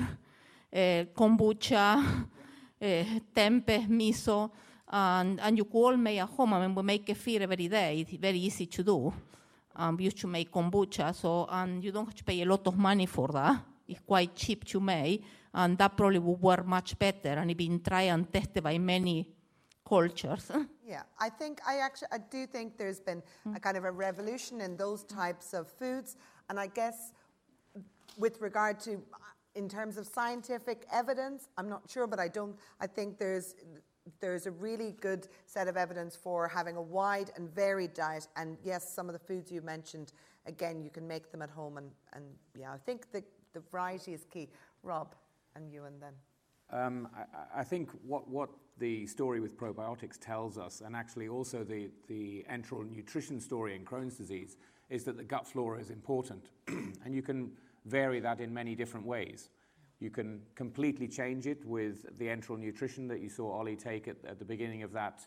uh, 0.71 1.05
kombucha, 1.15 1.97
uh, 2.81 2.85
tempeh, 3.35 3.87
miso, 3.87 4.51
and, 4.91 5.39
and 5.39 5.57
you 5.57 5.65
could 5.65 5.77
all 5.77 5.97
make 5.97 6.19
at 6.19 6.29
home. 6.29 6.53
I 6.53 6.61
mean, 6.61 6.75
we 6.75 6.83
make 6.83 7.05
kefir 7.05 7.41
every 7.41 7.67
day. 7.67 8.01
It's 8.01 8.19
very 8.19 8.39
easy 8.39 8.67
to 8.67 8.83
do. 8.83 9.13
um, 9.77 9.99
used 9.99 10.17
to 10.17 10.27
make 10.27 10.51
kombucha. 10.51 11.13
So, 11.13 11.47
and 11.49 11.83
you 11.83 11.91
don't 11.91 12.05
have 12.05 12.15
to 12.15 12.23
pay 12.23 12.41
a 12.41 12.45
lot 12.45 12.65
of 12.67 12.77
money 12.77 13.05
for 13.05 13.27
that. 13.29 13.61
It's 13.87 14.01
quite 14.05 14.35
cheap 14.35 14.65
to 14.65 14.79
make, 14.81 15.23
and 15.53 15.77
that 15.77 15.95
probably 15.95 16.19
would 16.19 16.41
work 16.41 16.65
much 16.65 16.97
better. 16.99 17.29
And 17.29 17.49
it's 17.49 17.57
been 17.57 17.79
tried 17.79 18.09
and 18.09 18.31
tested 18.31 18.63
by 18.63 18.77
many 18.77 19.29
cultures. 19.87 20.51
Yeah, 20.87 21.03
I 21.19 21.27
think 21.29 21.59
I 21.67 21.79
actually 21.79 22.07
I 22.13 22.17
do 22.17 22.47
think 22.47 22.77
there's 22.77 23.01
been 23.01 23.21
a 23.53 23.59
kind 23.59 23.75
of 23.75 23.83
a 23.83 23.91
revolution 23.91 24.61
in 24.61 24.77
those 24.77 25.03
types 25.03 25.53
of 25.53 25.67
foods, 25.67 26.15
and 26.49 26.57
I 26.57 26.67
guess 26.67 27.11
with 28.17 28.41
regard 28.41 28.79
to 28.81 29.01
in 29.55 29.67
terms 29.67 29.97
of 29.97 30.05
scientific 30.05 30.85
evidence, 30.91 31.49
I'm 31.57 31.67
not 31.67 31.89
sure, 31.89 32.05
but 32.05 32.19
I 32.19 32.27
don't. 32.27 32.55
I 32.79 32.87
think 32.87 33.17
there's 33.17 33.55
there's 34.19 34.45
a 34.45 34.51
really 34.51 34.95
good 35.01 35.27
set 35.45 35.67
of 35.67 35.75
evidence 35.75 36.15
for 36.15 36.47
having 36.47 36.77
a 36.77 36.81
wide 36.81 37.31
and 37.35 37.53
varied 37.53 37.93
diet, 37.93 38.27
and 38.35 38.57
yes, 38.63 38.93
some 38.93 39.09
of 39.09 39.13
the 39.13 39.19
foods 39.19 39.51
you 39.51 39.61
mentioned, 39.61 40.13
again, 40.45 40.81
you 40.81 40.89
can 40.89 41.07
make 41.07 41.31
them 41.31 41.41
at 41.41 41.49
home, 41.49 41.77
and 41.77 41.91
and 42.13 42.25
yeah, 42.57 42.71
I 42.71 42.77
think 42.77 43.11
the 43.11 43.23
the 43.53 43.61
variety 43.71 44.13
is 44.13 44.25
key. 44.31 44.49
Rob 44.83 45.15
and 45.55 45.71
you 45.71 45.85
and 45.85 46.01
then. 46.01 46.13
Um, 46.69 47.09
I, 47.15 47.61
I, 47.61 47.63
think 47.63 47.91
what, 48.05 48.29
what 48.29 48.49
the 48.77 49.07
story 49.07 49.39
with 49.39 49.57
probiotics 49.57 50.17
tells 50.19 50.57
us, 50.57 50.81
and 50.85 50.95
actually 50.95 51.29
also 51.29 51.63
the, 51.63 51.89
the 52.07 52.45
enteral 52.51 52.89
nutrition 52.89 53.39
story 53.39 53.75
in 53.75 53.85
Crohn's 53.85 54.15
disease, 54.15 54.57
is 54.89 55.03
that 55.05 55.17
the 55.17 55.23
gut 55.23 55.47
flora 55.47 55.79
is 55.79 55.89
important. 55.89 56.49
and 56.67 57.13
you 57.15 57.21
can 57.21 57.51
vary 57.87 58.19
that 58.19 58.39
in 58.39 58.53
many 58.53 58.75
different 58.75 59.05
ways. 59.05 59.49
You 59.99 60.09
can 60.11 60.41
completely 60.55 61.07
change 61.07 61.47
it 61.47 61.65
with 61.65 62.05
the 62.19 62.25
enteral 62.25 62.59
nutrition 62.59 63.07
that 63.07 63.19
you 63.19 63.29
saw 63.29 63.51
Ollie 63.51 63.75
take 63.75 64.07
at, 64.07 64.17
at 64.27 64.37
the 64.37 64.45
beginning 64.45 64.83
of 64.83 64.91
that 64.93 65.21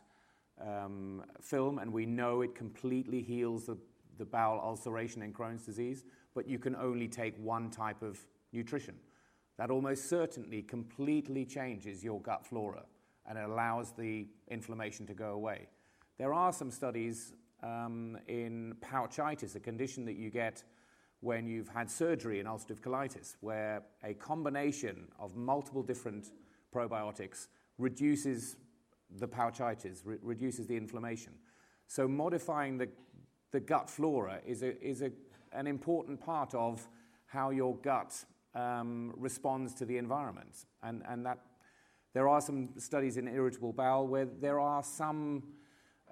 um, 0.60 1.24
film, 1.40 1.78
and 1.78 1.92
we 1.92 2.06
know 2.06 2.42
it 2.42 2.54
completely 2.54 3.22
heals 3.22 3.66
the, 3.66 3.76
the 4.18 4.24
bowel 4.24 4.60
ulceration 4.60 5.22
in 5.22 5.32
Crohn's 5.32 5.64
disease, 5.64 6.04
but 6.34 6.46
you 6.46 6.58
can 6.58 6.76
only 6.76 7.08
take 7.08 7.36
one 7.38 7.70
type 7.70 8.02
of 8.02 8.18
nutrition. 8.52 8.94
That 9.58 9.70
almost 9.70 10.08
certainly 10.08 10.62
completely 10.62 11.44
changes 11.44 12.04
your 12.04 12.20
gut 12.20 12.46
flora 12.46 12.84
and 13.26 13.38
it 13.38 13.44
allows 13.44 13.92
the 13.92 14.26
inflammation 14.48 15.06
to 15.06 15.14
go 15.14 15.32
away. 15.32 15.68
There 16.18 16.34
are 16.34 16.52
some 16.52 16.70
studies 16.70 17.32
um, 17.62 18.18
in 18.26 18.74
pouchitis, 18.80 19.54
a 19.54 19.60
condition 19.60 20.04
that 20.06 20.16
you 20.16 20.30
get 20.30 20.64
when 21.20 21.46
you've 21.46 21.68
had 21.68 21.90
surgery 21.90 22.40
in 22.40 22.46
ulcerative 22.46 22.80
colitis, 22.80 23.36
where 23.40 23.82
a 24.02 24.14
combination 24.14 25.08
of 25.18 25.36
multiple 25.36 25.82
different 25.82 26.32
probiotics 26.74 27.48
reduces 27.78 28.56
the 29.18 29.26
pouchitis, 29.26 30.02
re- 30.04 30.16
reduces 30.22 30.66
the 30.66 30.76
inflammation. 30.76 31.32
So 31.86 32.06
modifying 32.06 32.78
the, 32.78 32.88
the 33.50 33.60
gut 33.60 33.90
flora 33.90 34.40
is, 34.46 34.62
a, 34.62 34.80
is 34.82 35.02
a, 35.02 35.10
an 35.52 35.66
important 35.66 36.20
part 36.20 36.54
of 36.54 36.86
how 37.26 37.50
your 37.50 37.76
gut 37.76 38.24
um, 38.54 39.12
responds 39.16 39.74
to 39.74 39.84
the 39.84 39.98
environment. 39.98 40.66
And, 40.82 41.02
and 41.08 41.26
that 41.26 41.38
there 42.12 42.28
are 42.28 42.40
some 42.40 42.70
studies 42.78 43.16
in 43.16 43.28
irritable 43.28 43.72
bowel 43.72 44.06
where 44.06 44.24
there 44.26 44.58
are 44.58 44.82
some 44.82 45.42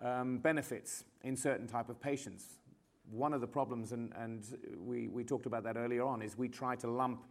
um, 0.01 0.39
benefits 0.39 1.05
in 1.23 1.37
certain 1.37 1.67
type 1.67 1.89
of 1.89 2.01
patients. 2.01 2.59
One 3.11 3.33
of 3.33 3.41
the 3.41 3.47
problems, 3.47 3.93
and, 3.93 4.13
and 4.17 4.45
we, 4.77 5.09
we 5.09 5.25
talked 5.25 5.47
about 5.47 5.65
that 5.65 5.77
earlier 5.77 6.05
on, 6.05 6.23
is 6.23 6.37
we 6.37 6.49
try 6.49 6.77
to 6.77 6.91
lump 6.91 7.25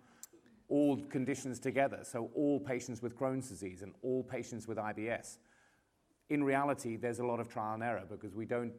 all 0.69 0.97
conditions 1.09 1.59
together, 1.59 1.99
so 2.03 2.29
all 2.35 2.59
patients 2.59 3.01
with 3.01 3.17
Crohn's 3.17 3.47
disease 3.47 3.83
and 3.83 3.93
all 4.01 4.23
patients 4.23 4.67
with 4.67 4.77
IBS. 4.77 5.37
In 6.29 6.43
reality, 6.43 6.97
there's 6.97 7.19
a 7.19 7.25
lot 7.25 7.39
of 7.39 7.47
trial 7.47 7.75
and 7.75 7.83
error 7.83 8.03
because 8.09 8.35
we 8.35 8.45
don't 8.45 8.73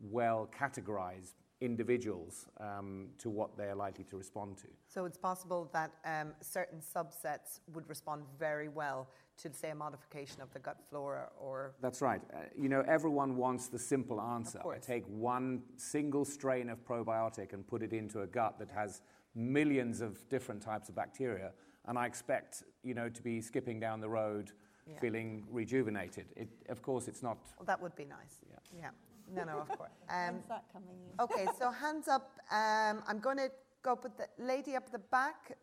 well 0.00 0.48
categorize 0.58 1.34
individuals 1.60 2.46
um, 2.60 3.08
to 3.18 3.30
what 3.30 3.56
they're 3.56 3.74
likely 3.74 4.04
to 4.04 4.16
respond 4.16 4.56
to. 4.58 4.66
So 4.86 5.04
it's 5.04 5.18
possible 5.18 5.70
that 5.72 5.92
um, 6.04 6.32
certain 6.40 6.80
subsets 6.80 7.60
would 7.72 7.88
respond 7.88 8.24
very 8.38 8.68
well 8.68 9.08
to, 9.42 9.52
say, 9.52 9.70
a 9.70 9.74
modification 9.74 10.40
of 10.40 10.52
the 10.52 10.58
gut 10.58 10.78
flora 10.88 11.28
or. 11.38 11.74
That's 11.80 12.00
right. 12.00 12.20
Uh, 12.32 12.38
you 12.58 12.68
know, 12.68 12.84
everyone 12.86 13.36
wants 13.36 13.68
the 13.68 13.78
simple 13.78 14.20
answer. 14.20 14.60
I 14.66 14.78
take 14.78 15.04
one 15.06 15.62
single 15.76 16.24
strain 16.24 16.70
of 16.70 16.84
probiotic 16.84 17.52
and 17.52 17.66
put 17.66 17.82
it 17.82 17.92
into 17.92 18.22
a 18.22 18.26
gut 18.26 18.58
that 18.58 18.70
has 18.70 19.02
millions 19.34 20.00
of 20.00 20.28
different 20.28 20.62
types 20.62 20.88
of 20.88 20.94
bacteria, 20.94 21.52
and 21.86 21.98
I 21.98 22.06
expect, 22.06 22.62
you 22.82 22.94
know, 22.94 23.08
to 23.08 23.22
be 23.22 23.40
skipping 23.40 23.80
down 23.80 24.00
the 24.00 24.08
road 24.08 24.52
yeah. 24.86 24.98
feeling 25.00 25.44
rejuvenated. 25.50 26.26
It, 26.36 26.48
of 26.68 26.82
course, 26.82 27.08
it's 27.08 27.22
not. 27.22 27.38
Well, 27.58 27.66
that 27.66 27.80
would 27.80 27.96
be 27.96 28.04
nice. 28.04 28.40
Yeah. 28.48 28.80
yeah. 28.80 28.90
No, 29.34 29.44
no, 29.44 29.60
of 29.60 29.68
course. 29.68 29.90
Um, 30.08 30.34
When's 30.34 30.46
that 30.48 30.64
coming 30.72 30.96
in? 31.02 31.20
Okay, 31.20 31.46
so 31.58 31.70
hands 31.84 32.08
up. 32.08 32.38
Um, 32.50 33.02
I'm 33.08 33.20
going 33.20 33.38
to 33.38 33.50
go 33.82 33.92
up 33.92 34.04
with 34.04 34.16
the 34.16 34.26
lady 34.38 34.76
up 34.76 34.90
the 34.92 34.98
back. 34.98 35.56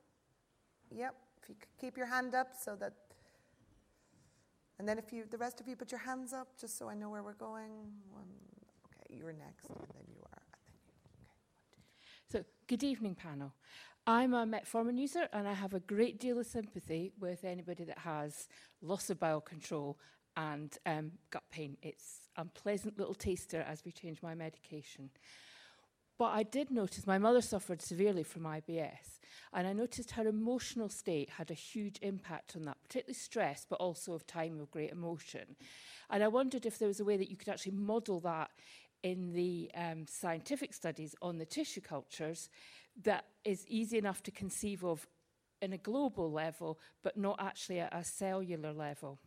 Yep, 0.93 1.15
if 1.41 1.49
you 1.49 1.55
could 1.59 1.69
keep 1.79 1.97
your 1.97 2.07
hand 2.07 2.35
up 2.35 2.49
so 2.59 2.75
that. 2.79 2.93
And 4.81 4.89
then 4.89 4.97
if 4.97 5.13
you, 5.13 5.25
the 5.29 5.37
rest 5.37 5.61
of 5.61 5.67
you, 5.67 5.75
put 5.75 5.91
your 5.91 5.99
hands 5.99 6.33
up 6.33 6.47
just 6.59 6.75
so 6.75 6.89
I 6.89 6.95
know 6.95 7.07
where 7.07 7.21
we're 7.21 7.33
going. 7.35 7.69
One, 8.09 8.25
okay, 8.87 9.15
you're 9.15 9.31
next, 9.31 9.69
and 9.69 9.77
then 9.77 10.07
you 10.09 10.19
are. 10.23 10.41
and 10.41 10.73
then 10.73 10.95
you. 11.21 11.27
So, 12.31 12.43
good 12.65 12.83
evening, 12.83 13.13
panel. 13.13 13.53
I'm 14.07 14.33
a 14.33 14.43
metformin 14.43 14.97
user 14.97 15.29
and 15.33 15.47
I 15.47 15.53
have 15.53 15.75
a 15.75 15.79
great 15.79 16.19
deal 16.19 16.39
of 16.39 16.47
sympathy 16.47 17.11
with 17.19 17.43
anybody 17.43 17.83
that 17.83 17.99
has 17.99 18.47
loss 18.81 19.11
of 19.11 19.19
bowel 19.19 19.41
control 19.41 19.99
and 20.35 20.75
um, 20.87 21.11
gut 21.29 21.43
pain. 21.51 21.77
It's 21.83 22.21
a 22.35 22.41
unpleasant 22.41 22.97
little 22.97 23.13
taster 23.13 23.61
as 23.61 23.85
we 23.85 23.91
change 23.91 24.23
my 24.23 24.33
medication. 24.33 25.11
But 26.21 26.33
I 26.33 26.43
did 26.43 26.69
notice 26.69 27.07
my 27.07 27.17
mother 27.17 27.41
suffered 27.41 27.81
severely 27.81 28.21
from 28.21 28.43
IBS, 28.43 29.17
and 29.53 29.65
I 29.65 29.73
noticed 29.73 30.11
her 30.11 30.27
emotional 30.27 30.87
state 30.87 31.31
had 31.31 31.49
a 31.49 31.55
huge 31.55 31.97
impact 32.03 32.55
on 32.55 32.65
that, 32.65 32.77
particularly 32.83 33.15
stress, 33.15 33.65
but 33.67 33.77
also 33.77 34.13
of 34.13 34.27
time 34.27 34.59
of 34.59 34.69
great 34.69 34.91
emotion. 34.91 35.55
And 36.11 36.23
I 36.23 36.27
wondered 36.27 36.67
if 36.67 36.77
there 36.77 36.87
was 36.87 36.99
a 36.99 37.03
way 37.03 37.17
that 37.17 37.31
you 37.31 37.37
could 37.37 37.49
actually 37.49 37.71
model 37.71 38.19
that 38.19 38.51
in 39.01 39.33
the 39.33 39.71
um, 39.73 40.05
scientific 40.07 40.75
studies 40.75 41.15
on 41.23 41.39
the 41.39 41.45
tissue 41.47 41.81
cultures 41.81 42.51
that 43.01 43.25
is 43.43 43.65
easy 43.67 43.97
enough 43.97 44.21
to 44.21 44.29
conceive 44.29 44.83
of 44.83 45.07
in 45.59 45.73
a 45.73 45.77
global 45.79 46.31
level, 46.31 46.77
but 47.01 47.17
not 47.17 47.37
actually 47.39 47.79
at 47.79 47.91
a 47.95 48.03
cellular 48.03 48.73
level. 48.73 49.17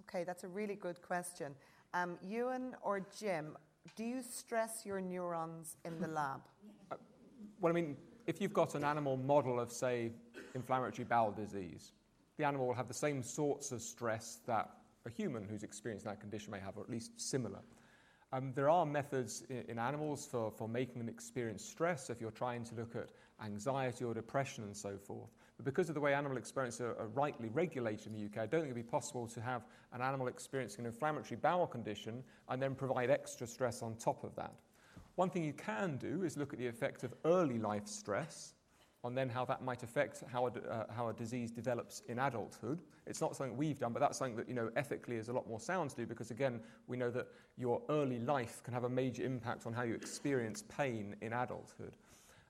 Okay, 0.00 0.24
that's 0.24 0.44
a 0.44 0.48
really 0.48 0.74
good 0.74 1.00
question. 1.00 1.54
Um, 1.94 2.18
Ewan 2.22 2.76
or 2.82 3.00
Jim, 3.18 3.56
do 3.96 4.04
you 4.04 4.22
stress 4.22 4.84
your 4.84 5.00
neurons 5.00 5.76
in 5.84 6.00
the 6.00 6.08
lab? 6.08 6.40
Uh, 6.90 6.96
well, 7.60 7.72
I 7.72 7.74
mean, 7.74 7.96
if 8.26 8.40
you've 8.40 8.52
got 8.52 8.74
an 8.74 8.84
animal 8.84 9.16
model 9.16 9.58
of, 9.60 9.70
say, 9.72 10.12
inflammatory 10.54 11.04
bowel 11.04 11.32
disease, 11.32 11.92
the 12.36 12.44
animal 12.44 12.66
will 12.66 12.74
have 12.74 12.88
the 12.88 12.94
same 12.94 13.22
sorts 13.22 13.72
of 13.72 13.82
stress 13.82 14.38
that 14.46 14.70
a 15.06 15.10
human 15.10 15.44
who's 15.44 15.62
experiencing 15.62 16.08
that 16.08 16.20
condition 16.20 16.50
may 16.50 16.60
have, 16.60 16.76
or 16.76 16.82
at 16.82 16.90
least 16.90 17.12
similar. 17.20 17.60
Um, 18.32 18.52
there 18.54 18.68
are 18.68 18.84
methods 18.84 19.44
in, 19.48 19.64
in, 19.68 19.78
animals 19.78 20.26
for, 20.30 20.50
for 20.50 20.68
making 20.68 20.98
them 20.98 21.08
experience 21.08 21.64
stress 21.64 22.10
if 22.10 22.20
you're 22.20 22.30
trying 22.30 22.62
to 22.64 22.74
look 22.74 22.94
at 22.94 23.08
anxiety 23.42 24.04
or 24.04 24.12
depression 24.12 24.64
and 24.64 24.76
so 24.76 24.98
forth. 24.98 25.30
But 25.58 25.64
because 25.64 25.88
of 25.88 25.94
the 25.96 26.00
way 26.00 26.14
animal 26.14 26.38
experiences 26.38 26.80
are, 26.80 26.96
are 26.98 27.08
rightly 27.08 27.48
regulated 27.48 28.06
in 28.06 28.12
the 28.12 28.24
UK, 28.24 28.38
I 28.38 28.46
don't 28.46 28.60
think 28.60 28.70
it 28.70 28.74
would 28.74 28.86
be 28.86 28.90
possible 28.90 29.26
to 29.26 29.40
have 29.40 29.62
an 29.92 30.00
animal 30.00 30.28
experiencing 30.28 30.80
an 30.80 30.86
inflammatory 30.86 31.36
bowel 31.36 31.66
condition 31.66 32.22
and 32.48 32.62
then 32.62 32.74
provide 32.74 33.10
extra 33.10 33.46
stress 33.46 33.82
on 33.82 33.96
top 33.96 34.22
of 34.22 34.34
that. 34.36 34.54
One 35.16 35.30
thing 35.30 35.42
you 35.42 35.52
can 35.52 35.96
do 35.96 36.22
is 36.22 36.36
look 36.36 36.52
at 36.52 36.60
the 36.60 36.66
effect 36.68 37.02
of 37.02 37.12
early 37.24 37.58
life 37.58 37.88
stress 37.88 38.54
on 39.04 39.14
then 39.14 39.28
how 39.28 39.44
that 39.44 39.62
might 39.62 39.82
affect 39.82 40.22
how 40.30 40.46
a, 40.46 40.50
uh, 40.50 40.84
how 40.94 41.08
a 41.08 41.12
disease 41.12 41.50
develops 41.50 42.02
in 42.08 42.18
adulthood. 42.18 42.80
It's 43.06 43.20
not 43.20 43.36
something 43.36 43.56
we've 43.56 43.78
done, 43.78 43.92
but 43.92 44.00
that's 44.00 44.18
something 44.18 44.36
that 44.36 44.48
you 44.48 44.54
know 44.54 44.70
ethically 44.76 45.16
is 45.16 45.28
a 45.28 45.32
lot 45.32 45.48
more 45.48 45.60
sound 45.60 45.90
to 45.90 45.96
do 45.96 46.06
because 46.06 46.30
again 46.30 46.60
we 46.88 46.96
know 46.96 47.10
that 47.10 47.28
your 47.56 47.80
early 47.88 48.18
life 48.18 48.60
can 48.64 48.74
have 48.74 48.84
a 48.84 48.88
major 48.88 49.24
impact 49.24 49.66
on 49.66 49.72
how 49.72 49.82
you 49.82 49.94
experience 49.94 50.64
pain 50.68 51.14
in 51.20 51.32
adulthood. 51.32 51.96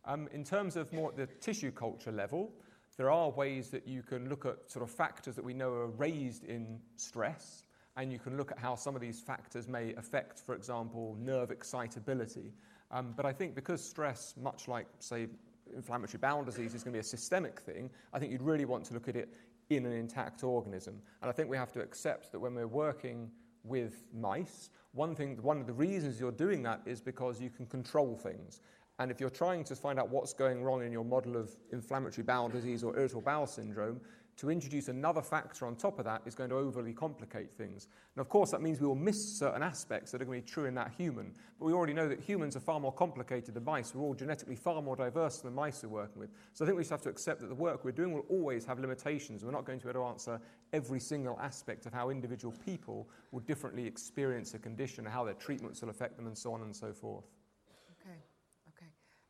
Um, 0.04 0.28
in 0.32 0.42
terms 0.42 0.76
of 0.76 0.90
more 0.92 1.12
the 1.12 1.26
tissue 1.26 1.70
culture 1.70 2.12
level, 2.12 2.50
there 2.98 3.10
are 3.10 3.30
ways 3.30 3.70
that 3.70 3.86
you 3.86 4.02
can 4.02 4.28
look 4.28 4.44
at 4.44 4.70
sort 4.70 4.82
of 4.82 4.90
factors 4.90 5.36
that 5.36 5.44
we 5.44 5.54
know 5.54 5.70
are 5.70 5.86
raised 5.86 6.44
in 6.44 6.80
stress, 6.96 7.62
and 7.96 8.12
you 8.12 8.18
can 8.18 8.36
look 8.36 8.50
at 8.50 8.58
how 8.58 8.74
some 8.74 8.96
of 8.96 9.00
these 9.00 9.20
factors 9.20 9.68
may 9.68 9.94
affect, 9.94 10.40
for 10.40 10.54
example, 10.54 11.16
nerve 11.20 11.52
excitability. 11.52 12.52
Um, 12.90 13.14
but 13.16 13.24
I 13.24 13.32
think 13.32 13.54
because 13.54 13.82
stress, 13.82 14.34
much 14.40 14.66
like, 14.66 14.86
say, 14.98 15.28
inflammatory 15.74 16.18
bowel 16.18 16.44
disease, 16.44 16.74
is 16.74 16.82
going 16.82 16.92
to 16.92 16.96
be 16.96 17.00
a 17.00 17.04
systemic 17.04 17.60
thing, 17.60 17.88
I 18.12 18.18
think 18.18 18.32
you'd 18.32 18.42
really 18.42 18.64
want 18.64 18.84
to 18.86 18.94
look 18.94 19.08
at 19.08 19.14
it 19.14 19.34
in 19.70 19.86
an 19.86 19.92
intact 19.92 20.42
organism. 20.42 21.00
And 21.22 21.28
I 21.28 21.32
think 21.32 21.48
we 21.48 21.56
have 21.56 21.72
to 21.72 21.80
accept 21.80 22.32
that 22.32 22.40
when 22.40 22.54
we're 22.54 22.66
working 22.66 23.30
with 23.62 24.02
mice, 24.12 24.70
one 24.92 25.14
thing, 25.14 25.40
one 25.42 25.60
of 25.60 25.66
the 25.66 25.72
reasons 25.72 26.18
you're 26.18 26.32
doing 26.32 26.62
that 26.64 26.80
is 26.86 27.00
because 27.00 27.40
you 27.40 27.50
can 27.50 27.66
control 27.66 28.16
things. 28.16 28.60
And 28.98 29.10
if 29.10 29.20
you're 29.20 29.30
trying 29.30 29.64
to 29.64 29.76
find 29.76 29.98
out 29.98 30.10
what's 30.10 30.32
going 30.32 30.62
wrong 30.62 30.84
in 30.84 30.90
your 30.90 31.04
model 31.04 31.36
of 31.36 31.54
inflammatory 31.72 32.24
bowel 32.24 32.48
disease 32.48 32.82
or 32.82 32.96
irritable 32.96 33.22
bowel 33.22 33.46
syndrome, 33.46 34.00
to 34.38 34.50
introduce 34.50 34.86
another 34.86 35.20
factor 35.20 35.66
on 35.66 35.74
top 35.74 35.98
of 35.98 36.04
that 36.04 36.22
is 36.24 36.36
going 36.36 36.48
to 36.48 36.54
overly 36.54 36.92
complicate 36.92 37.52
things. 37.52 37.88
And 38.14 38.20
of 38.20 38.28
course, 38.28 38.52
that 38.52 38.62
means 38.62 38.80
we 38.80 38.86
will 38.86 38.94
miss 38.94 39.36
certain 39.36 39.64
aspects 39.64 40.12
that 40.12 40.22
are 40.22 40.24
going 40.24 40.40
to 40.40 40.46
be 40.46 40.50
true 40.50 40.66
in 40.66 40.76
that 40.76 40.92
human. 40.96 41.32
But 41.58 41.66
we 41.66 41.72
already 41.72 41.92
know 41.92 42.08
that 42.08 42.20
humans 42.20 42.54
are 42.54 42.60
far 42.60 42.78
more 42.78 42.92
complicated 42.92 43.54
than 43.54 43.64
mice. 43.64 43.92
We're 43.92 44.04
all 44.04 44.14
genetically 44.14 44.54
far 44.54 44.80
more 44.80 44.94
diverse 44.94 45.38
than 45.38 45.50
the 45.50 45.56
mice 45.60 45.82
we're 45.82 45.88
working 45.88 46.20
with. 46.20 46.30
So 46.52 46.64
I 46.64 46.66
think 46.66 46.76
we 46.76 46.82
just 46.82 46.92
have 46.92 47.02
to 47.02 47.08
accept 47.08 47.40
that 47.40 47.48
the 47.48 47.54
work 47.56 47.84
we're 47.84 47.90
doing 47.90 48.12
will 48.12 48.26
always 48.28 48.64
have 48.64 48.78
limitations. 48.78 49.44
We're 49.44 49.50
not 49.50 49.64
going 49.64 49.80
to 49.80 49.86
be 49.86 49.90
able 49.90 50.02
to 50.02 50.06
answer 50.06 50.40
every 50.72 51.00
single 51.00 51.36
aspect 51.40 51.86
of 51.86 51.92
how 51.92 52.10
individual 52.10 52.54
people 52.64 53.08
will 53.32 53.40
differently 53.40 53.86
experience 53.86 54.54
a 54.54 54.60
condition, 54.60 55.04
how 55.04 55.24
their 55.24 55.34
treatments 55.34 55.82
will 55.82 55.90
affect 55.90 56.16
them, 56.16 56.28
and 56.28 56.38
so 56.38 56.52
on 56.52 56.62
and 56.62 56.74
so 56.74 56.92
forth. 56.92 57.24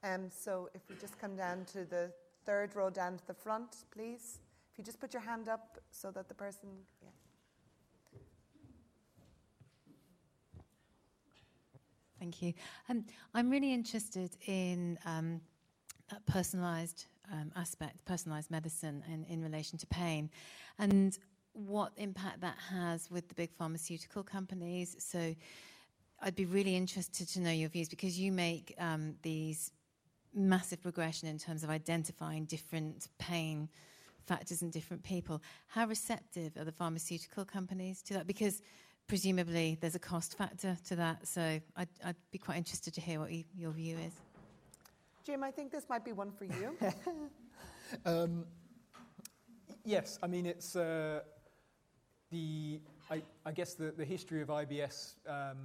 Um, 0.02 0.30
so 0.30 0.70
if 0.74 0.82
we 0.88 0.96
just 0.96 1.18
come 1.18 1.36
down 1.36 1.64
to 1.72 1.84
the 1.84 2.12
third 2.44 2.74
row 2.76 2.90
down 2.90 3.16
to 3.18 3.26
the 3.26 3.34
front, 3.34 3.84
please. 3.90 4.38
If 4.72 4.78
you 4.78 4.84
just 4.84 5.00
put 5.00 5.12
your 5.12 5.22
hand 5.22 5.48
up 5.48 5.78
so 5.90 6.10
that 6.12 6.28
the 6.28 6.34
person, 6.34 6.68
yeah. 7.02 7.08
Thank 12.18 12.42
you. 12.42 12.52
Um, 12.88 13.04
I'm 13.34 13.48
really 13.48 13.72
interested 13.72 14.30
in 14.46 14.98
um, 15.04 15.40
that 16.10 16.24
personalised 16.26 17.06
um, 17.32 17.52
aspect, 17.54 18.04
personalised 18.04 18.50
medicine 18.50 19.04
in, 19.12 19.24
in 19.24 19.42
relation 19.42 19.78
to 19.78 19.86
pain, 19.86 20.30
and 20.78 21.18
what 21.52 21.92
impact 21.96 22.40
that 22.40 22.56
has 22.70 23.10
with 23.10 23.28
the 23.28 23.34
big 23.34 23.52
pharmaceutical 23.52 24.22
companies. 24.22 24.96
So 24.98 25.34
I'd 26.20 26.34
be 26.34 26.46
really 26.46 26.76
interested 26.76 27.28
to 27.28 27.40
know 27.40 27.50
your 27.50 27.68
views 27.68 27.88
because 27.88 28.18
you 28.18 28.32
make 28.32 28.74
um, 28.78 29.14
these 29.22 29.72
massive 30.34 30.82
progression 30.82 31.28
in 31.28 31.38
terms 31.38 31.64
of 31.64 31.70
identifying 31.70 32.44
different 32.44 33.08
pain 33.18 33.68
factors 34.26 34.62
in 34.62 34.70
different 34.70 35.02
people. 35.02 35.42
How 35.68 35.86
receptive 35.86 36.56
are 36.56 36.64
the 36.64 36.72
pharmaceutical 36.72 37.44
companies 37.44 38.02
to 38.02 38.14
that? 38.14 38.26
Because 38.26 38.60
presumably 39.06 39.78
there's 39.80 39.94
a 39.94 39.98
cost 39.98 40.36
factor 40.36 40.76
to 40.88 40.96
that. 40.96 41.26
So 41.26 41.60
I'd, 41.76 41.88
I'd 42.04 42.16
be 42.30 42.38
quite 42.38 42.58
interested 42.58 42.94
to 42.94 43.00
hear 43.00 43.20
what 43.20 43.32
you, 43.32 43.44
your 43.56 43.72
view 43.72 43.96
is. 43.96 44.12
Jim, 45.24 45.42
I 45.42 45.50
think 45.50 45.72
this 45.72 45.88
might 45.88 46.04
be 46.04 46.12
one 46.12 46.30
for 46.30 46.44
you. 46.44 46.76
Um, 48.04 48.44
yes, 49.84 50.18
I 50.22 50.26
mean, 50.26 50.46
it's 50.46 50.76
uh, 50.76 51.20
the, 52.30 52.80
I, 53.10 53.22
I 53.46 53.52
guess 53.52 53.74
the, 53.74 53.92
the 53.96 54.04
history 54.04 54.42
of 54.42 54.48
IBS 54.48 55.14
um, 55.26 55.56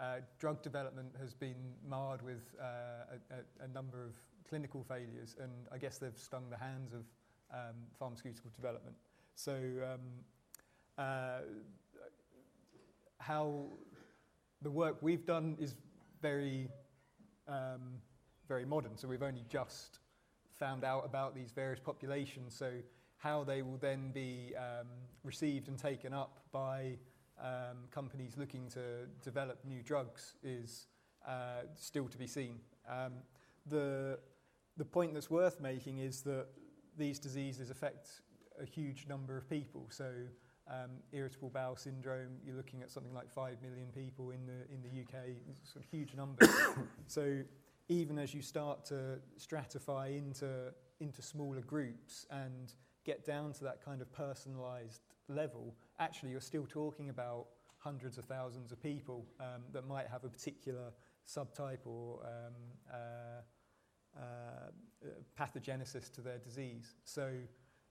uh, 0.00 0.16
drug 0.38 0.62
development 0.62 1.10
has 1.20 1.34
been 1.34 1.74
marred 1.86 2.22
with 2.22 2.54
uh, 2.60 3.16
a, 3.30 3.64
a, 3.64 3.68
number 3.68 4.02
of 4.02 4.14
clinical 4.48 4.82
failures, 4.82 5.36
and 5.38 5.52
I 5.70 5.78
guess 5.78 5.98
they've 5.98 6.16
stung 6.16 6.48
the 6.48 6.56
hands 6.56 6.94
of 6.94 7.02
um, 7.52 7.76
pharmaceutical 7.98 8.50
development. 8.56 8.96
So, 9.34 9.52
um, 9.52 10.00
uh, 10.96 11.40
how 13.18 13.66
the 14.62 14.70
work 14.70 14.96
we've 15.02 15.26
done 15.26 15.56
is 15.60 15.74
very, 16.22 16.68
um, 17.46 18.00
very 18.48 18.64
modern. 18.64 18.96
So, 18.96 19.06
we've 19.06 19.22
only 19.22 19.44
just 19.50 19.98
found 20.58 20.82
out 20.82 21.04
about 21.04 21.34
these 21.34 21.52
various 21.52 21.80
populations. 21.80 22.54
So, 22.54 22.72
how 23.18 23.44
they 23.44 23.60
will 23.60 23.76
then 23.76 24.12
be 24.12 24.54
um, 24.56 24.88
received 25.24 25.68
and 25.68 25.78
taken 25.78 26.14
up 26.14 26.40
by 26.52 26.96
um, 27.42 27.78
companies 27.90 28.36
looking 28.36 28.68
to 28.70 29.06
develop 29.22 29.58
new 29.64 29.82
drugs 29.82 30.34
is 30.42 30.86
uh, 31.26 31.62
still 31.74 32.08
to 32.08 32.18
be 32.18 32.26
seen. 32.26 32.56
Um, 32.88 33.12
the, 33.66 34.18
the 34.76 34.84
point 34.84 35.14
that's 35.14 35.30
worth 35.30 35.60
making 35.60 35.98
is 35.98 36.22
that 36.22 36.46
these 36.96 37.18
diseases 37.18 37.70
affect 37.70 38.22
a 38.60 38.64
huge 38.64 39.06
number 39.08 39.36
of 39.36 39.48
people. 39.48 39.86
So, 39.90 40.10
um, 40.68 40.90
irritable 41.12 41.50
bowel 41.50 41.76
syndrome, 41.76 42.38
you're 42.44 42.54
looking 42.54 42.82
at 42.82 42.90
something 42.90 43.12
like 43.12 43.28
5 43.28 43.56
million 43.62 43.88
people 43.92 44.30
in 44.30 44.46
the, 44.46 44.72
in 44.72 44.82
the 44.82 45.00
UK, 45.02 45.24
it's 45.48 45.74
a 45.76 45.96
huge 45.96 46.14
number. 46.14 46.48
so, 47.06 47.40
even 47.88 48.18
as 48.18 48.32
you 48.32 48.40
start 48.40 48.84
to 48.84 49.18
stratify 49.38 50.16
into, 50.16 50.72
into 51.00 51.22
smaller 51.22 51.60
groups 51.60 52.24
and 52.30 52.74
get 53.04 53.26
down 53.26 53.52
to 53.54 53.64
that 53.64 53.84
kind 53.84 54.00
of 54.00 54.12
personalized 54.12 55.00
level, 55.28 55.74
actually, 56.00 56.30
you're 56.30 56.40
still 56.40 56.66
talking 56.66 57.10
about 57.10 57.46
hundreds 57.78 58.18
of 58.18 58.24
thousands 58.24 58.72
of 58.72 58.82
people 58.82 59.26
um, 59.38 59.62
that 59.72 59.86
might 59.86 60.08
have 60.08 60.24
a 60.24 60.28
particular 60.28 60.92
subtype 61.28 61.86
or 61.86 62.20
um, 62.24 62.54
uh, 62.92 64.18
uh, 64.20 65.06
pathogenesis 65.38 66.12
to 66.12 66.20
their 66.20 66.38
disease. 66.38 66.96
So 67.04 67.30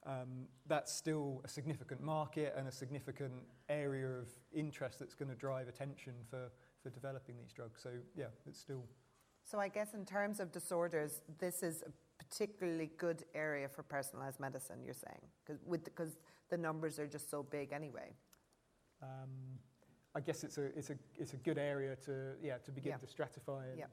um, 0.06 0.48
that's 0.68 0.94
still 0.94 1.42
a 1.44 1.48
significant 1.48 2.02
market 2.02 2.54
and 2.58 2.68
a 2.68 2.72
significant 2.72 3.34
area 3.68 4.08
of 4.08 4.28
interest 4.52 5.00
that's 5.00 5.16
going 5.16 5.30
to 5.30 5.36
drive 5.36 5.68
attention 5.68 6.14
for, 6.30 6.50
for 6.84 6.90
developing 6.90 7.36
these 7.38 7.54
drugs. 7.54 7.82
So 7.82 7.90
yeah, 8.16 8.26
it's 8.48 8.60
still. 8.60 8.84
So 9.44 9.60
I 9.60 9.68
guess 9.68 9.94
in 9.94 10.06
terms 10.06 10.40
of 10.40 10.52
disorders, 10.52 11.22
this 11.40 11.64
is 11.64 11.84
particularly 12.30 12.92
good 12.98 13.24
area 13.34 13.68
for 13.68 13.84
personalized 13.84 14.40
medicine. 14.40 14.78
You're 14.84 14.94
saying 14.94 15.22
because 15.46 15.62
because 15.84 16.18
the 16.50 16.58
numbers 16.58 17.00
are 17.00 17.08
just 17.08 17.30
so 17.30 17.44
big 17.44 17.72
anyway. 17.74 18.14
Um, 19.02 19.30
I 20.16 20.20
guess 20.20 20.44
it's 20.44 20.58
a 20.58 20.66
it's 20.78 20.90
a 20.90 20.96
it's 21.18 21.34
a 21.34 21.38
good 21.38 21.58
area 21.58 21.96
to 22.06 22.34
yeah 22.42 22.58
to 22.58 22.72
begin 22.72 22.98
to 23.00 23.06
stratify. 23.06 23.64
Yeah. 23.78 23.86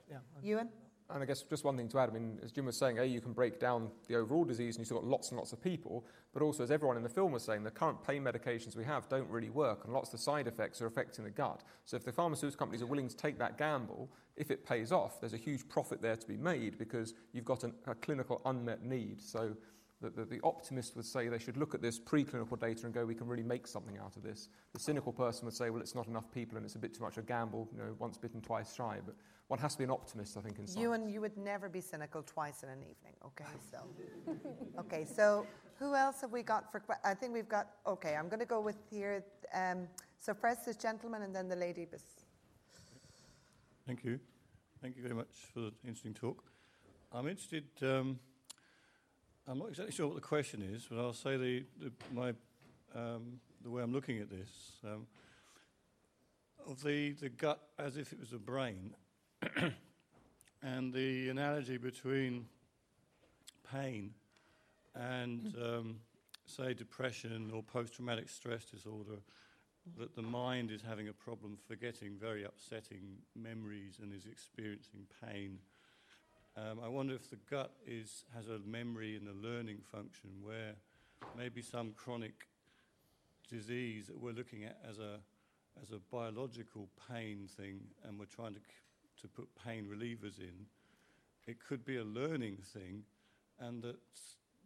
Ewan? 0.43 0.69
And 1.09 1.23
I 1.23 1.27
guess 1.27 1.43
just 1.43 1.63
one 1.63 1.77
thing 1.77 1.89
to 1.91 1.99
add, 2.01 2.11
I 2.11 2.13
mean, 2.13 2.39
as 2.43 2.51
Jim 2.51 2.67
was 2.67 2.77
saying, 2.77 2.99
A, 2.99 3.05
you 3.05 3.21
can 3.21 3.33
break 3.33 3.61
down 3.61 3.91
the 4.09 4.17
overall 4.17 4.45
disease 4.45 4.75
and 4.75 4.81
you've 4.81 4.89
still 4.89 4.99
got 4.99 5.07
lots 5.07 5.29
and 5.29 5.39
lots 5.39 5.53
of 5.53 5.63
people, 5.63 6.05
but 6.33 6.43
also, 6.43 6.65
as 6.65 6.71
everyone 6.73 6.97
in 6.97 7.05
the 7.05 7.09
film 7.09 7.33
was 7.33 7.45
saying, 7.45 7.63
the 7.63 7.71
current 7.71 8.03
pain 8.05 8.25
medications 8.25 8.77
we 8.77 8.85
have 8.85 9.09
don't 9.09 9.29
really 9.31 9.51
work 9.51 9.85
and 9.85 9.93
lots 9.95 10.09
of 10.09 10.19
the 10.19 10.25
side 10.25 10.49
effects 10.49 10.83
are 10.83 10.87
affecting 10.87 11.25
the 11.25 11.31
gut. 11.31 11.63
So 11.85 11.97
if 11.97 12.05
the 12.05 12.13
pharmaceutical 12.13 12.59
companies 12.59 12.83
are 12.83 12.87
willing 12.87 13.09
to 13.09 13.17
take 13.17 13.39
that 13.39 13.57
gamble, 13.57 14.11
if 14.37 14.51
it 14.51 14.67
pays 14.67 14.91
off, 14.91 15.21
there's 15.21 15.33
a 15.33 15.39
huge 15.39 15.69
profit 15.69 16.03
there 16.03 16.17
to 16.17 16.27
be 16.27 16.37
made 16.37 16.77
because 16.77 17.15
you've 17.33 17.45
got 17.45 17.63
an, 17.63 17.73
a 17.87 17.95
clinical 17.95 18.43
unmet 18.45 18.83
need. 18.83 19.23
So 19.23 19.57
the, 20.01 20.11
the, 20.11 20.25
the 20.25 20.41
optimist 20.45 20.97
would 20.97 21.07
say 21.07 21.29
they 21.29 21.39
should 21.39 21.57
look 21.57 21.75
at 21.75 21.81
this 21.81 21.99
preclinical 21.99 22.59
data 22.59 22.85
and 22.85 22.93
go, 22.93 23.07
we 23.07 23.15
can 23.15 23.27
really 23.27 23.43
make 23.43 23.67
something 23.67 23.97
out 23.99 24.17
of 24.17 24.23
this. 24.23 24.49
The 24.73 24.81
cynical 24.81 25.13
person 25.13 25.47
would 25.47 25.55
say, 25.55 25.71
well, 25.71 25.81
it's 25.81 25.95
not 25.95 26.07
enough 26.07 26.31
people 26.33 26.57
and 26.57 26.67
it's 26.67 26.75
a 26.75 26.79
bit 26.79 26.95
too 26.95 27.03
much 27.03 27.17
a 27.17 27.23
gamble, 27.23 27.69
you 27.73 27.79
know, 27.79 27.95
once 27.99 28.19
bitten, 28.19 28.41
twice 28.43 28.75
shy. 28.75 28.99
But 29.05 29.15
one 29.49 29.59
has 29.61 29.73
to 29.73 29.79
be 29.79 29.85
an 29.85 29.91
optimist, 29.91 30.37
I 30.37 30.41
think, 30.41 30.59
in 30.59 30.67
science. 30.67 30.81
Ewan, 30.83 31.09
you 31.09 31.21
would 31.21 31.37
never 31.37 31.69
be 31.69 31.81
cynical 31.81 32.23
twice 32.23 32.63
in 32.63 32.69
an 32.69 32.81
evening. 32.81 33.15
Okay, 33.25 33.45
so. 33.71 33.79
okay, 34.81 35.05
so 35.05 35.47
who 35.79 35.95
else 35.95 36.21
have 36.21 36.33
we 36.33 36.43
got 36.43 36.73
for? 36.73 36.81
que- 36.81 36.97
I 37.05 37.15
think 37.15 37.33
we've 37.33 37.49
got. 37.49 37.69
Okay, 37.87 38.17
I'm 38.17 38.29
going 38.29 38.41
to 38.41 38.47
go 38.47 38.61
with 38.61 38.77
here. 38.91 39.25
Um, 39.55 39.87
so 40.19 40.35
first 40.35 40.67
this 40.67 40.77
gentleman, 40.77 41.23
and 41.23 41.35
then 41.35 41.49
the 41.49 41.57
lady. 41.57 41.85
bes- 41.85 42.25
Thank 43.87 44.03
you. 44.03 44.19
Thank 44.83 44.97
you 44.97 45.03
very 45.03 45.15
much 45.15 45.29
for 45.55 45.61
the 45.61 45.73
interesting 45.85 46.13
talk. 46.15 46.43
I'm 47.13 47.29
interested, 47.29 47.65
um, 47.83 48.19
I'm 49.47 49.59
not 49.59 49.69
exactly 49.69 49.93
sure 49.93 50.07
what 50.09 50.17
the 50.17 50.21
question 50.21 50.61
is, 50.61 50.87
but 50.91 50.99
I'll 50.99 51.13
say 51.13 51.37
the, 51.37 51.65
the, 51.81 51.93
my, 52.13 52.31
um, 52.95 53.41
the 53.63 53.71
way 53.71 53.83
I'm 53.83 53.93
looking 53.93 54.19
at 54.19 54.29
this. 54.29 54.49
Um, 54.85 55.07
of 56.67 56.83
the, 56.83 57.13
the 57.13 57.29
gut 57.29 57.61
as 57.79 57.97
if 57.97 58.13
it 58.13 58.19
was 58.19 58.33
a 58.33 58.39
brain, 58.39 58.95
and 60.63 60.93
the 60.93 61.29
analogy 61.29 61.79
between 61.79 62.47
pain 63.73 64.13
and, 64.95 65.55
um, 65.63 65.97
say, 66.47 66.75
depression 66.75 67.51
or 67.55 67.63
post 67.63 67.95
traumatic 67.95 68.29
stress 68.29 68.65
disorder 68.65 69.19
that 69.99 70.15
the 70.17 70.23
mind 70.23 70.71
is 70.71 70.83
having 70.83 71.09
a 71.09 71.13
problem 71.13 71.57
forgetting 71.69 72.17
very 72.21 72.45
upsetting 72.45 73.19
memories 73.35 73.99
and 74.03 74.13
is 74.13 74.27
experiencing 74.27 75.07
pain. 75.25 75.59
Um, 76.57 76.81
I 76.85 76.89
wonder 76.89 77.15
if 77.15 77.31
the 77.31 77.39
gut 77.51 77.73
is, 77.87 78.25
has 78.35 78.49
a 78.49 78.59
memory 78.67 79.17
and 79.17 79.29
a 79.29 79.47
learning 79.47 79.79
function 79.93 80.31
where 80.43 80.75
maybe 81.37 81.63
some 81.63 81.93
chronic 81.97 82.49
disease 83.49 84.09
that 84.09 84.21
we're 84.21 84.33
looking 84.33 84.65
at 84.65 84.79
as 84.89 84.99
a, 84.99 85.19
as 85.81 85.93
a 85.93 86.01
biological 86.11 86.89
pain 87.11 87.49
thing 87.57 87.81
and 88.05 88.19
we're 88.19 88.25
trying 88.25 88.55
to, 88.55 88.61
to 89.21 89.29
put 89.29 89.49
pain 89.65 89.87
relievers 89.87 90.39
in, 90.39 90.67
it 91.47 91.57
could 91.67 91.85
be 91.85 91.97
a 91.97 92.05
learning 92.05 92.59
thing 92.73 93.05
and 93.59 93.83
that 93.83 93.97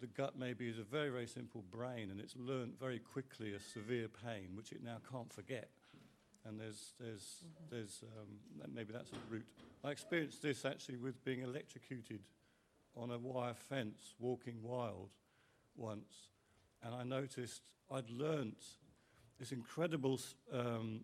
the 0.01 0.07
gut 0.07 0.39
maybe 0.39 0.69
is 0.69 0.79
a 0.79 0.83
very, 0.83 1.11
very 1.11 1.27
simple 1.27 1.63
brain 1.71 2.11
and 2.11 2.21
it's 2.21 2.35
learnt 2.37 2.79
very 2.79 2.99
quickly 2.99 3.55
a 3.55 3.61
severe 3.61 4.09
pain, 4.09 4.49
which 4.55 4.73
it 4.73 4.83
now 4.83 4.97
can't 5.11 5.33
forget. 5.33 5.69
And 6.47 6.59
there's, 6.59 6.95
there's, 6.99 7.45
there's 7.71 8.03
um, 8.19 8.29
that- 8.59 8.73
maybe 8.75 8.93
that's 8.93 9.11
a 9.13 9.33
route. 9.33 9.47
I 9.85 9.91
experienced 9.91 10.43
this 10.43 10.65
actually 10.65 10.97
with 10.97 11.23
being 11.25 11.43
electrocuted 11.43 12.21
on 12.97 13.11
a 13.11 13.19
wire 13.19 13.55
fence, 13.55 14.15
walking 14.19 14.63
wild 14.63 15.11
once. 15.77 16.29
And 16.83 16.95
I 16.95 17.03
noticed 17.03 17.63
I'd 17.91 18.09
learnt 18.11 18.65
this 19.39 19.53
incredible 19.53 20.19
um, 20.53 21.01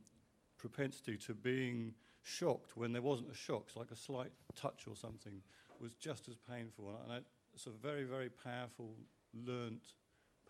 propensity 0.58 1.16
to 1.18 1.34
being 1.34 1.94
shocked 2.22 2.76
when 2.76 2.92
there 2.92 3.02
wasn't 3.02 3.30
a 3.30 3.34
shock, 3.34 3.64
it's 3.68 3.76
like 3.76 3.90
a 3.90 3.96
slight 3.96 4.32
touch 4.54 4.84
or 4.88 4.96
something. 4.96 5.40
was 5.80 5.94
just 5.94 6.28
as 6.28 6.36
painful. 6.36 6.98
And 7.04 7.12
I, 7.12 7.18
it's 7.54 7.66
a 7.66 7.70
very, 7.70 8.04
very 8.04 8.28
powerful 8.28 8.94
learnt 9.34 9.92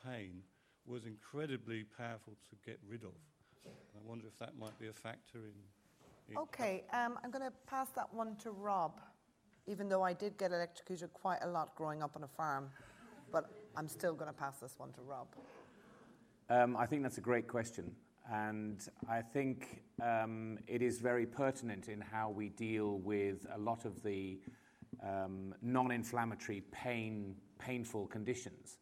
pain 0.04 0.42
was 0.86 1.04
incredibly 1.04 1.84
powerful 1.84 2.34
to 2.48 2.56
get 2.64 2.78
rid 2.88 3.02
of. 3.02 3.14
I 3.66 4.08
wonder 4.08 4.26
if 4.26 4.38
that 4.38 4.56
might 4.58 4.78
be 4.78 4.88
a 4.88 4.92
factor 4.92 5.38
in. 5.38 6.32
in 6.32 6.38
Okay, 6.38 6.84
um, 6.92 7.18
I'm 7.22 7.30
going 7.30 7.44
to 7.44 7.52
pass 7.66 7.88
that 7.96 8.12
one 8.12 8.36
to 8.36 8.52
Rob, 8.52 9.00
even 9.66 9.88
though 9.88 10.02
I 10.02 10.12
did 10.12 10.38
get 10.38 10.52
electrocuted 10.52 11.12
quite 11.12 11.38
a 11.42 11.48
lot 11.48 11.74
growing 11.74 12.02
up 12.02 12.12
on 12.16 12.22
a 12.22 12.28
farm. 12.28 12.70
But 13.32 13.50
I'm 13.76 13.88
still 13.88 14.14
going 14.14 14.28
to 14.28 14.36
pass 14.36 14.60
this 14.60 14.74
one 14.78 14.92
to 14.92 15.00
Rob. 15.02 15.26
Um, 16.48 16.76
I 16.76 16.86
think 16.86 17.02
that's 17.02 17.18
a 17.18 17.22
great 17.22 17.48
question. 17.48 17.90
And 18.32 18.86
I 19.08 19.22
think 19.22 19.82
um, 20.02 20.58
it 20.66 20.82
is 20.82 20.98
very 20.98 21.26
pertinent 21.26 21.88
in 21.88 22.00
how 22.00 22.30
we 22.30 22.48
deal 22.48 22.98
with 22.98 23.46
a 23.54 23.58
lot 23.58 23.84
of 23.84 24.02
the 24.02 24.40
um, 25.02 25.54
non 25.62 25.92
inflammatory 25.92 26.62
pain, 26.72 27.36
painful 27.58 28.06
conditions. 28.06 28.78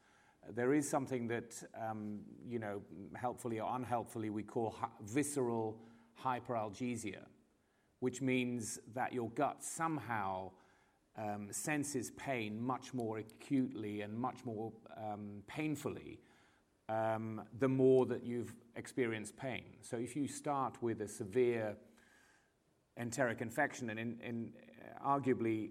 There 0.50 0.74
is 0.74 0.88
something 0.88 1.26
that, 1.28 1.62
um, 1.80 2.20
you 2.46 2.58
know, 2.58 2.82
helpfully 3.14 3.60
or 3.60 3.70
unhelpfully, 3.74 4.30
we 4.30 4.42
call 4.42 4.76
visceral 5.02 5.78
hyperalgesia, 6.22 7.24
which 8.00 8.20
means 8.20 8.78
that 8.94 9.12
your 9.12 9.30
gut 9.30 9.62
somehow 9.62 10.50
um, 11.16 11.48
senses 11.50 12.10
pain 12.12 12.60
much 12.60 12.92
more 12.92 13.18
acutely 13.18 14.02
and 14.02 14.18
much 14.18 14.44
more 14.44 14.72
um, 14.96 15.42
painfully 15.46 16.18
um, 16.88 17.42
the 17.58 17.68
more 17.68 18.06
that 18.06 18.24
you've 18.24 18.54
experienced 18.76 19.36
pain. 19.36 19.64
So 19.80 19.96
if 19.96 20.16
you 20.16 20.28
start 20.28 20.82
with 20.82 21.00
a 21.00 21.08
severe 21.08 21.76
enteric 22.96 23.40
infection, 23.40 23.90
and 23.90 23.98
in, 23.98 24.20
in, 24.20 24.52
arguably 25.04 25.70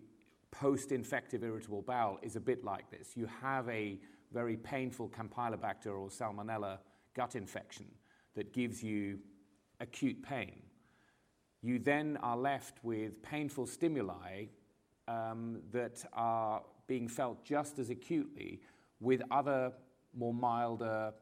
post-infective 0.51 1.43
irritable 1.43 1.81
bowel 1.81 2.19
is 2.21 2.35
a 2.35 2.39
bit 2.39 2.63
like 2.63 2.89
this. 2.91 3.13
You 3.15 3.27
have 3.41 3.67
a 3.69 3.99
very 4.31 4.57
painful 4.57 5.09
Campylobacter 5.09 5.87
or 5.87 6.09
Salmonella 6.09 6.77
gut 7.15 7.35
infection 7.35 7.87
that 8.35 8.53
gives 8.53 8.83
you 8.83 9.19
acute 9.79 10.21
pain. 10.21 10.61
You 11.61 11.79
then 11.79 12.17
are 12.21 12.37
left 12.37 12.83
with 12.83 13.21
painful 13.23 13.65
stimuli 13.67 14.45
um, 15.07 15.61
that 15.71 16.03
are 16.13 16.61
being 16.87 17.07
felt 17.07 17.43
just 17.45 17.79
as 17.79 17.89
acutely 17.89 18.61
with 18.99 19.21
other 19.31 19.71
more 20.15 20.33
milder 20.33 21.13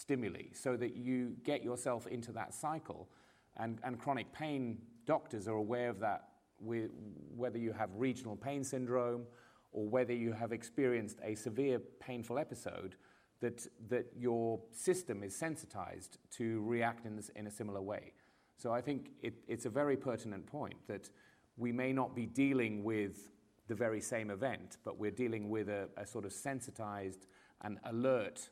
stimuli 0.00 0.44
so 0.52 0.76
that 0.76 0.96
you 0.96 1.36
get 1.44 1.62
yourself 1.62 2.06
into 2.06 2.32
that 2.32 2.54
cycle. 2.54 3.08
And, 3.56 3.78
and 3.84 3.98
chronic 3.98 4.32
pain 4.32 4.78
doctors 5.06 5.46
are 5.48 5.56
aware 5.56 5.90
of 5.90 6.00
that, 6.00 6.28
whether 6.58 7.58
you 7.58 7.72
have 7.72 7.90
regional 7.94 8.36
pain 8.36 8.64
syndrome 8.64 9.24
or 9.72 9.86
whether 9.86 10.14
you 10.14 10.32
have 10.32 10.52
experienced 10.52 11.18
a 11.22 11.34
severe 11.34 11.78
painful 12.00 12.38
episode, 12.38 12.96
that, 13.40 13.66
that 13.88 14.06
your 14.18 14.60
system 14.72 15.22
is 15.22 15.34
sensitized 15.34 16.18
to 16.30 16.62
react 16.62 17.06
in, 17.06 17.16
this, 17.16 17.30
in 17.30 17.46
a 17.46 17.50
similar 17.50 17.80
way. 17.80 18.12
So 18.56 18.72
I 18.72 18.82
think 18.82 19.12
it, 19.22 19.34
it's 19.48 19.64
a 19.64 19.70
very 19.70 19.96
pertinent 19.96 20.46
point 20.46 20.76
that 20.86 21.08
we 21.56 21.72
may 21.72 21.92
not 21.92 22.14
be 22.14 22.26
dealing 22.26 22.84
with 22.84 23.30
the 23.68 23.74
very 23.74 24.00
same 24.00 24.30
event, 24.30 24.76
but 24.84 24.98
we're 24.98 25.10
dealing 25.10 25.48
with 25.48 25.68
a, 25.68 25.88
a 25.96 26.04
sort 26.04 26.24
of 26.24 26.32
sensitized 26.32 27.26
and 27.62 27.78
alert 27.84 28.50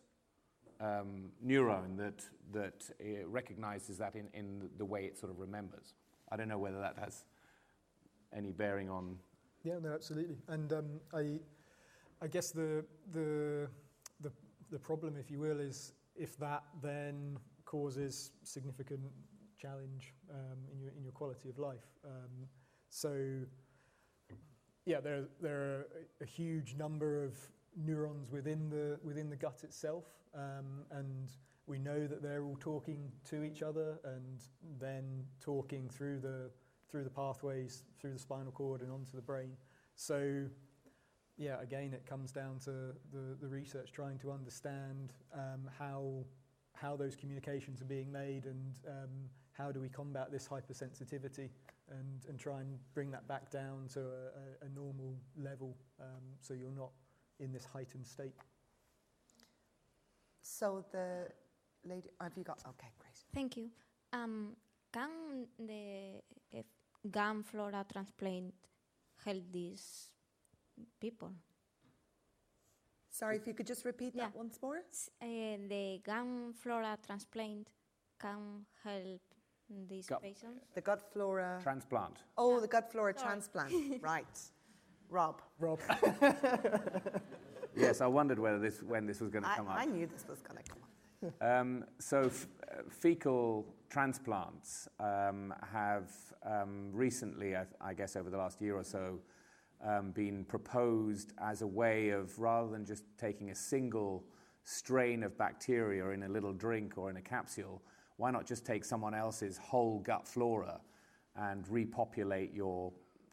um, 0.81 1.31
neuron 1.45 1.97
that, 1.97 2.25
that 2.53 2.91
recognizes 3.27 3.99
that 3.99 4.15
in, 4.15 4.29
in 4.35 4.69
the 4.79 4.85
way 4.85 5.05
it 5.05 5.19
sort 5.19 5.33
of 5.33 5.39
remembers. 5.39 5.95
I 6.31 6.37
don't 6.37 6.49
know 6.49 6.59
whether 6.59 6.81
that 6.81 6.97
has 6.99 7.25
any 8.37 8.53
bearing 8.53 8.89
on. 8.89 9.17
Yeah, 9.65 9.79
no, 9.83 9.93
absolutely. 9.93 10.37
And 10.49 10.73
um, 10.73 11.01
I, 11.13 11.41
I 12.23 12.27
guess 12.29 12.51
the, 12.51 12.85
the, 13.13 13.69
the, 14.21 14.31
the 14.71 14.79
problem, 14.79 15.17
if 15.17 15.31
you 15.31 15.41
will, 15.41 15.61
is 15.61 15.93
if 16.15 16.37
that 16.39 16.63
then 16.83 17.39
causes 17.65 18.33
significant 18.45 19.01
challenge 19.61 20.15
um, 20.31 20.59
in, 20.73 20.81
your, 20.81 20.93
in 20.97 21.03
your 21.03 21.13
quality 21.13 21.49
of 21.49 21.59
life. 21.59 21.87
Um, 22.05 22.47
so, 22.91 23.41
yeah, 24.87 25.01
there, 25.01 25.25
there 25.41 25.61
are 25.61 25.87
a 26.23 26.27
huge 26.27 26.77
number 26.77 27.25
of 27.25 27.37
neurons 27.77 28.31
within 28.31 28.69
the, 28.71 28.99
within 29.03 29.31
the 29.31 29.37
gut 29.37 29.61
itself, 29.65 30.05
um, 30.35 30.85
and 30.91 31.31
we 31.67 31.79
know 31.79 32.07
that 32.07 32.23
they're 32.23 32.45
all 32.45 32.57
talking 32.59 33.13
to 33.29 33.43
each 33.43 33.63
other 33.63 33.99
and 34.05 34.41
then 34.81 35.25
talking 35.41 35.89
through 35.89 36.19
the, 36.19 36.51
through 36.91 37.05
the 37.05 37.11
pathways, 37.11 37.83
through 38.01 38.13
the 38.13 38.19
spinal 38.19 38.53
cord 38.53 38.81
and 38.81 38.91
onto 38.91 39.15
the 39.15 39.23
brain. 39.23 39.53
So, 39.95 40.47
yeah, 41.37 41.61
again, 41.61 41.93
it 41.93 42.07
comes 42.07 42.33
down 42.33 42.59
to 42.61 42.71
the, 43.13 43.37
the 43.41 43.47
research 43.47 43.93
trying 43.93 44.19
to 44.21 44.33
understand 44.33 45.13
um, 45.35 45.69
how, 45.79 46.25
how 46.73 46.97
those 46.97 47.15
communications 47.15 47.83
are 47.83 47.87
being 47.87 48.11
made 48.11 48.47
and 48.47 48.75
um, 48.89 49.29
how 49.53 49.71
do 49.71 49.81
we 49.81 49.89
combat 49.89 50.33
this 50.33 50.49
hypersensitivity 50.49 51.51
and, 51.91 52.25
and 52.29 52.39
try 52.39 52.61
and 52.61 52.79
bring 52.95 53.11
that 53.11 53.27
back 53.29 53.51
down 53.51 53.89
to 53.93 54.01
a, 54.01 54.03
a, 54.03 54.67
a 54.67 54.69
normal 54.75 55.15
level 55.37 55.77
um, 56.01 56.23
so 56.41 56.55
you're 56.55 56.71
not 56.71 56.91
in 57.41 57.53
this 57.53 57.65
heightened 57.65 58.07
state. 58.07 58.35
So 60.43 60.85
the 60.93 61.29
lady, 61.85 62.11
have 62.21 62.37
you 62.37 62.45
got? 62.45 62.59
Okay, 62.67 62.89
great. 62.99 63.19
Thank 63.35 63.57
you. 63.57 63.71
Um, 64.13 64.57
can 64.93 65.47
the 65.59 66.23
gum 67.11 67.43
flora 67.43 67.85
transplant 67.93 68.55
help 69.25 69.43
these 69.53 70.11
people? 71.01 71.33
Sorry, 73.11 73.37
if 73.37 73.47
you 73.47 73.55
could 73.55 73.67
just 73.67 73.85
repeat 73.85 74.15
Yeah. 74.15 74.25
that 74.27 74.37
once 74.37 74.59
more. 74.63 74.79
Uh, 75.21 75.27
the 75.69 76.01
gum 76.05 76.55
flora 76.55 76.97
transplant 77.05 77.69
can 78.21 78.65
help 78.85 79.21
these 79.89 80.07
Gut- 80.07 80.23
patients. 80.23 80.65
The 80.75 80.81
gut 80.81 81.03
flora. 81.13 81.59
Transplant. 81.63 82.23
oh, 82.37 82.61
the 82.61 82.69
gut 82.69 82.91
flora 82.91 83.13
Sorry. 83.13 83.27
transplant. 83.27 83.73
right. 84.03 84.39
Rob. 85.11 85.43
Rob. 85.59 85.81
Yes, 87.79 88.01
I 88.01 88.07
wondered 88.07 88.39
whether 88.39 88.59
this, 88.59 88.83
when 88.83 89.07
this 89.07 89.21
was 89.21 89.31
going 89.31 89.45
to 89.45 89.51
come 89.51 89.69
up. 89.69 89.77
I 89.79 89.85
knew 89.85 90.07
this 90.07 90.27
was 90.29 90.41
going 90.41 90.63
to 90.63 90.71
come 90.71 90.79
up. 90.83 90.89
Um, 91.41 91.85
so, 91.99 92.27
f- 92.27 92.47
uh, 92.71 92.83
fecal 92.89 93.67
transplants 93.91 94.87
um, 95.01 95.53
have 95.73 96.13
um, 96.47 96.91
recently, 96.93 97.57
I, 97.57 97.65
I 97.81 97.93
guess 97.93 98.15
over 98.15 98.31
the 98.31 98.37
last 98.39 98.63
year 98.63 98.77
or 98.77 98.85
so, 98.85 99.19
um, 99.85 100.13
been 100.13 100.45
proposed 100.45 101.33
as 101.43 101.63
a 101.63 101.67
way 101.67 102.11
of 102.11 102.39
rather 102.39 102.71
than 102.71 102.85
just 102.85 103.03
taking 103.19 103.51
a 103.51 103.55
single 103.55 104.25
strain 104.63 105.25
of 105.25 105.37
bacteria 105.37 106.11
in 106.11 106.23
a 106.23 106.29
little 106.29 106.53
drink 106.53 106.97
or 106.99 107.11
in 107.11 107.17
a 107.17 107.23
capsule, 107.23 107.83
why 108.17 108.31
not 108.31 108.47
just 108.47 108.65
take 108.65 108.85
someone 108.85 109.15
else's 109.15 109.57
whole 109.59 109.99
gut 109.99 110.27
flora 110.27 110.81
and 111.37 111.67
repopulate 111.69 112.53
your 112.53 112.93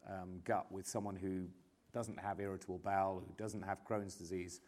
um, 0.10 0.40
gut 0.44 0.72
with 0.72 0.88
someone 0.88 1.16
who 1.16 1.46
doesn't 1.96 2.20
have 2.20 2.42
irritable 2.42 2.80
bowel, 2.84 3.24
who 3.26 3.34
doesn't 3.42 3.62
have 3.64 3.80
Crohn's 3.90 4.16
disease? 4.16 4.60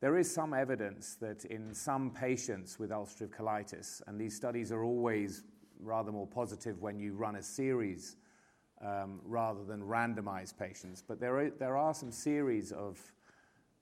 There 0.00 0.16
is 0.16 0.32
some 0.32 0.54
evidence 0.54 1.16
that 1.16 1.44
in 1.46 1.74
some 1.74 2.12
patients 2.12 2.78
with 2.78 2.90
ulcerative 2.90 3.30
colitis, 3.30 4.00
and 4.06 4.20
these 4.20 4.36
studies 4.36 4.70
are 4.70 4.84
always 4.84 5.42
rather 5.80 6.12
more 6.12 6.28
positive 6.28 6.80
when 6.80 7.00
you 7.00 7.12
run 7.14 7.36
a 7.36 7.42
series 7.42 8.16
um, 8.80 9.20
rather 9.24 9.64
than 9.64 9.82
randomize 9.82 10.56
patients, 10.56 11.02
but 11.06 11.18
there 11.18 11.36
are, 11.40 11.50
there 11.50 11.76
are 11.76 11.92
some 11.92 12.12
series 12.12 12.70
of 12.70 13.00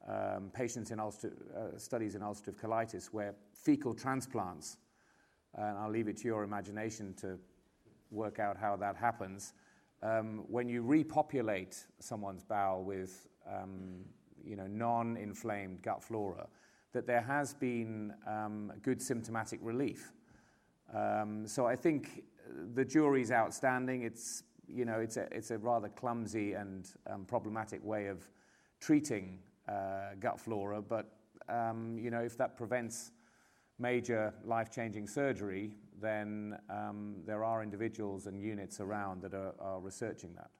um, 0.08 0.50
patients 0.54 0.90
in 0.90 0.98
ulcer, 0.98 1.32
uh, 1.54 1.76
studies 1.76 2.14
in 2.14 2.22
ulcerative 2.22 2.56
colitis 2.56 3.06
where 3.12 3.34
fecal 3.52 3.92
transplants, 3.92 4.78
and 5.54 5.76
I'll 5.76 5.90
leave 5.90 6.08
it 6.08 6.16
to 6.18 6.24
your 6.24 6.42
imagination 6.42 7.12
to 7.20 7.38
work 8.10 8.38
out 8.38 8.56
how 8.56 8.76
that 8.76 8.96
happens. 8.96 9.52
Um, 10.06 10.44
when 10.48 10.68
you 10.68 10.82
repopulate 10.82 11.86
someone's 11.98 12.44
bowel 12.44 12.84
with 12.84 13.26
um, 13.50 14.04
you 14.44 14.54
know, 14.54 14.66
non-inflamed 14.68 15.82
gut 15.82 16.02
flora, 16.02 16.46
that 16.92 17.06
there 17.06 17.22
has 17.22 17.54
been 17.54 18.14
um, 18.26 18.72
good 18.82 19.02
symptomatic 19.02 19.58
relief. 19.62 20.12
Um, 20.94 21.46
so 21.46 21.66
I 21.66 21.76
think 21.76 22.22
the 22.74 22.84
jury's 22.84 23.32
outstanding. 23.32 24.02
It's, 24.02 24.44
you 24.68 24.84
know, 24.84 25.00
it's, 25.00 25.16
a, 25.16 25.26
it's 25.32 25.50
a 25.50 25.58
rather 25.58 25.88
clumsy 25.88 26.52
and 26.52 26.88
um, 27.10 27.24
problematic 27.24 27.84
way 27.84 28.06
of 28.06 28.30
treating 28.80 29.38
uh, 29.68 30.14
gut 30.20 30.38
flora, 30.38 30.80
but 30.80 31.06
um, 31.48 31.98
you 31.98 32.10
know, 32.10 32.20
if 32.20 32.36
that 32.38 32.56
prevents 32.56 33.12
major 33.78 34.32
life-changing 34.44 35.08
surgery, 35.08 35.72
then 36.00 36.58
um, 36.68 37.16
there 37.26 37.44
are 37.44 37.62
individuals 37.62 38.26
and 38.26 38.40
units 38.40 38.80
around 38.80 39.22
that 39.22 39.34
are, 39.34 39.54
are 39.60 39.80
researching 39.80 40.34
that. 40.34 40.50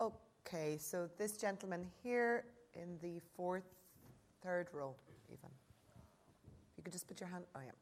Okay, 0.00 0.78
so 0.78 1.08
this 1.18 1.36
gentleman 1.36 1.86
here 2.02 2.44
in 2.74 2.98
the 3.02 3.20
fourth, 3.36 3.64
third 4.42 4.68
row, 4.72 4.94
even. 5.28 5.50
If 6.44 6.76
you 6.76 6.82
could 6.84 6.92
just 6.92 7.08
put 7.08 7.20
your 7.20 7.28
hand. 7.28 7.44
Oh, 7.54 7.60
yeah. 7.64 7.72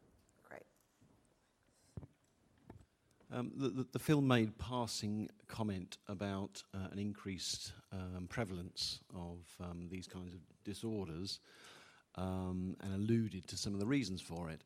Great. 0.49 0.63
Um, 3.31 3.53
the, 3.57 3.69
the, 3.69 3.87
the, 3.93 3.99
film 3.99 4.27
made 4.27 4.57
passing 4.59 5.29
comment 5.47 5.99
about 6.09 6.63
uh, 6.75 6.89
an 6.91 6.99
increased 6.99 7.73
um, 7.93 8.27
prevalence 8.29 9.01
of 9.15 9.41
um, 9.61 9.89
these 9.91 10.07
kinds 10.07 10.33
of 10.33 10.41
disorders 10.65 11.41
um, 12.17 12.77
and 12.81 12.95
alluded 12.95 13.47
to 13.49 13.57
some 13.57 13.75
of 13.75 13.81
the 13.81 13.87
reasons 13.87 14.21
for 14.21 14.49
it. 14.51 14.63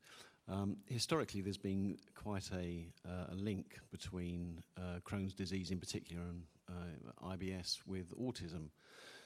Um, 0.49 0.77
historically, 0.87 1.41
there's 1.41 1.57
been 1.57 1.97
quite 2.15 2.49
a, 2.51 2.87
uh, 3.07 3.31
a 3.31 3.35
link 3.35 3.77
between 3.91 4.61
uh, 4.77 4.99
Crohn's 5.05 5.33
disease 5.33 5.69
in 5.69 5.79
particular 5.79 6.23
and 6.23 6.43
uh, 6.67 7.35
IBS 7.35 7.77
with 7.85 8.17
autism. 8.17 8.69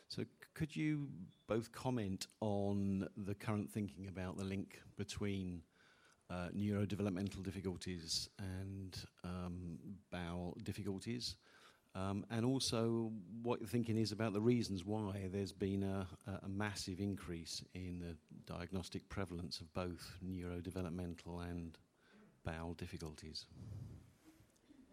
So, 0.09 0.23
c- 0.23 0.27
could 0.53 0.75
you 0.75 1.07
both 1.47 1.71
comment 1.71 2.27
on 2.41 3.07
the 3.15 3.35
current 3.35 3.71
thinking 3.71 4.07
about 4.07 4.37
the 4.37 4.43
link 4.43 4.81
between 4.97 5.61
uh, 6.29 6.49
neurodevelopmental 6.55 7.41
difficulties 7.41 8.27
and 8.37 8.97
um, 9.23 9.77
bowel 10.11 10.57
difficulties? 10.63 11.35
Um, 11.95 12.25
and 12.31 12.43
also, 12.43 13.11
what 13.43 13.59
your 13.59 13.67
thinking 13.67 13.97
is 13.97 14.11
about 14.11 14.33
the 14.33 14.41
reasons 14.41 14.83
why 14.83 15.29
there's 15.31 15.51
been 15.51 15.83
a, 15.83 16.07
a, 16.43 16.49
massive 16.49 16.99
increase 16.99 17.63
in 17.75 17.99
the 17.99 18.15
diagnostic 18.51 19.07
prevalence 19.09 19.59
of 19.59 19.71
both 19.75 20.17
neurodevelopmental 20.25 21.47
and 21.47 21.77
bowel 22.43 22.73
difficulties. 22.73 23.45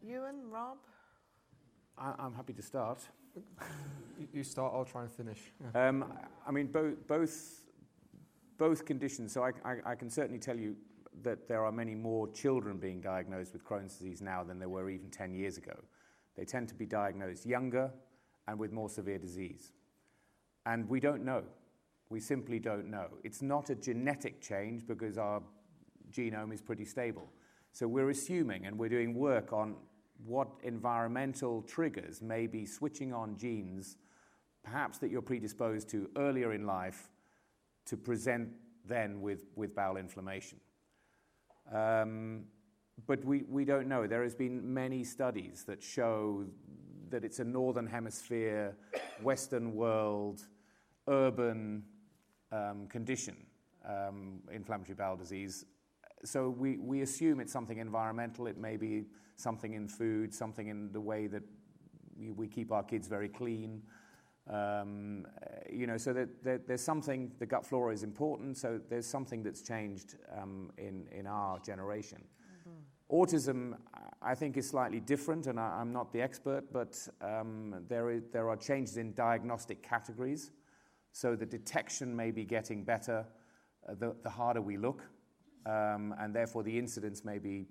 Ewan, 0.03 0.51
Rob? 0.51 0.76
I, 1.96 2.12
am 2.18 2.34
happy 2.34 2.53
to 2.53 2.62
start. 2.62 3.01
you 4.34 4.44
start, 4.44 4.74
I'll 4.74 4.84
try 4.84 5.03
and 5.03 5.12
finish. 5.12 5.40
Yeah. 5.74 5.88
Um, 5.88 6.05
I 6.46 6.51
mean, 6.51 6.66
bo- 6.66 6.96
both, 7.09 7.62
both 8.59 8.84
conditions, 8.84 9.32
so 9.32 9.42
I, 9.42 9.53
I, 9.64 9.76
I 9.92 9.94
can 9.94 10.11
certainly 10.11 10.38
tell 10.38 10.59
you 10.59 10.76
that 11.22 11.48
there 11.48 11.64
are 11.64 11.72
many 11.72 11.94
more 11.94 12.28
children 12.28 12.76
being 12.76 13.01
diagnosed 13.01 13.55
with 13.55 13.64
Crohn's 13.64 13.96
disease 13.96 14.20
now 14.20 14.44
than 14.44 14.59
there 14.59 14.68
were 14.68 14.90
even 14.90 15.09
10 15.09 15.34
years 15.34 15.57
ago. 15.57 15.74
They 16.37 16.45
tend 16.45 16.68
to 16.68 16.74
be 16.74 16.87
diagnosed 16.87 17.47
younger 17.47 17.91
and 18.47 18.59
with 18.59 18.72
more 18.72 18.89
severe 18.89 19.18
disease. 19.18 19.72
And 20.66 20.89
we 20.89 21.01
don't 21.01 21.24
know. 21.24 21.43
We 22.09 22.20
simply 22.20 22.59
don't 22.59 22.91
know. 22.91 23.09
It's 23.22 23.43
not 23.43 23.70
a 23.70 23.74
genetic 23.74 24.41
change 24.41 24.87
because 24.87 25.16
our 25.16 25.43
genome 26.11 26.53
is 26.53 26.61
pretty 26.61 26.85
stable. 26.85 27.31
So 27.72 27.87
we're 27.87 28.11
assuming 28.11 28.66
and 28.66 28.78
we're 28.78 28.89
doing 28.89 29.14
work 29.14 29.53
on 29.53 29.76
what 30.24 30.49
environmental 30.62 31.62
triggers 31.62 32.20
may 32.20 32.47
be 32.47 32.66
switching 32.66 33.12
on 33.12 33.37
genes, 33.39 33.97
perhaps 34.62 34.99
that 34.99 35.11
you're 35.11 35.22
predisposed 35.22 35.89
to 35.91 36.11
earlier 36.16 36.53
in 36.53 36.66
life, 36.66 37.11
to 37.87 37.97
present 37.97 38.49
then 38.85 39.20
with, 39.20 39.47
with 39.55 39.74
bowel 39.74 39.97
inflammation. 39.97 40.59
Um, 41.72 42.45
but 43.07 43.24
we, 43.24 43.44
we 43.48 43.64
don't 43.64 43.88
know. 43.88 44.07
There 44.07 44.22
has 44.22 44.34
been 44.34 44.72
many 44.72 45.05
studies 45.05 45.64
that 45.66 45.82
show 45.82 46.44
that 47.11 47.24
it's 47.24 47.38
a 47.40 47.44
northern 47.44 47.86
hemisphere, 47.86 48.76
Western 49.22 49.74
world, 49.74 50.42
urban 51.09 51.82
um, 52.53 52.86
condition, 52.88 53.36
um, 53.88 54.40
inflammatory 54.53 54.94
bowel 54.94 55.16
disease. 55.16 55.64
So 56.24 56.51
we, 56.51 56.76
we 56.78 57.03
assume 57.03 57.40
it's 57.40 57.53
something 57.53 57.78
environmental. 57.78 58.46
It 58.46 58.59
may 58.59 58.76
be 58.76 59.05
something 59.36 59.74
in 59.74 59.88
food, 59.88 60.34
something 60.34 60.68
in 60.68 60.92
the 60.92 61.01
way 61.01 61.26
that 61.26 61.42
we, 62.18 62.30
we 62.30 62.46
keep 62.46 62.72
our 62.72 62.82
kids 62.82 63.09
very 63.09 63.28
clean. 63.28 63.82
Um, 64.48 65.26
you 65.70 65.86
know, 65.86 65.96
so 65.96 66.12
that, 66.12 66.42
that, 66.44 66.66
there's 66.66 66.82
something, 66.82 67.30
the 67.38 67.46
gut 67.46 67.64
flora 67.64 67.92
is 67.92 68.03
important, 68.03 68.57
so 68.57 68.80
there's 68.88 69.07
something 69.07 69.42
that's 69.42 69.62
changed 69.62 70.16
um, 70.36 70.70
in, 70.76 71.07
in 71.12 71.26
our 71.26 71.59
generation. 71.61 72.22
Autism, 73.13 73.77
I 74.23 74.35
think, 74.35 74.57
is 74.57 74.69
slightly 74.69 75.01
different, 75.01 75.47
and 75.47 75.59
I, 75.59 75.81
am 75.81 75.93
not 75.93 76.13
the 76.13 76.23
expert, 76.23 76.73
but 76.73 76.97
um, 77.21 77.75
there, 77.89 78.11
is, 78.11 78.23
there 78.33 78.49
are 78.49 78.57
changes 78.57 78.99
in 78.99 79.15
diagnostic 79.15 79.83
categories. 79.83 80.53
So 81.13 81.35
the 81.35 81.47
detection 81.47 82.15
may 82.15 82.31
be 82.31 82.45
getting 82.45 82.85
better 82.85 83.27
uh, 83.89 83.95
the, 83.99 84.15
the, 84.23 84.31
harder 84.31 84.63
we 84.63 84.77
look, 84.77 85.03
um, 85.67 86.15
and 86.21 86.35
therefore 86.35 86.63
the 86.63 86.79
incidence 86.79 87.25
may 87.25 87.39
be 87.39 87.67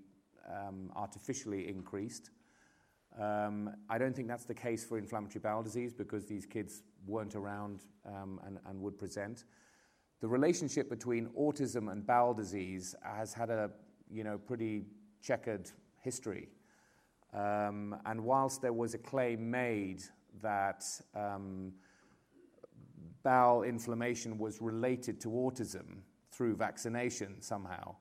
um, 0.50 0.92
artificially 0.96 1.70
increased. 1.70 2.32
Um, 3.18 3.70
I 3.90 3.98
don't 3.98 4.16
think 4.16 4.28
that's 4.28 4.46
the 4.46 4.54
case 4.54 4.84
for 4.84 4.98
inflammatory 4.98 5.40
bowel 5.42 5.64
disease 5.64 5.94
because 5.94 6.26
these 6.26 6.46
kids 6.46 6.84
weren't 7.08 7.36
around 7.36 7.82
um, 8.06 8.42
and, 8.46 8.60
and 8.68 8.82
would 8.82 8.98
present. 8.98 9.46
The 10.20 10.28
relationship 10.28 10.90
between 10.90 11.28
autism 11.28 11.92
and 11.92 12.06
bowel 12.06 12.34
disease 12.34 12.94
has 13.04 13.34
had 13.34 13.50
a 13.50 13.72
you 14.12 14.24
know, 14.24 14.38
pretty 14.38 14.84
checkered 15.22 15.70
history. 16.02 16.50
Um, 17.34 17.96
and 18.06 18.22
whilst 18.22 18.62
there 18.62 18.74
was 18.74 18.94
a 18.94 18.98
claim 18.98 19.50
made 19.50 20.02
that 20.42 20.84
um, 21.16 21.74
bowel 23.24 23.64
inflammation 23.64 24.38
was 24.38 24.62
related 24.62 25.20
to 25.22 25.30
autism 25.30 26.02
through 26.32 26.56
vaccination 26.56 27.42
somehow, 27.42 27.96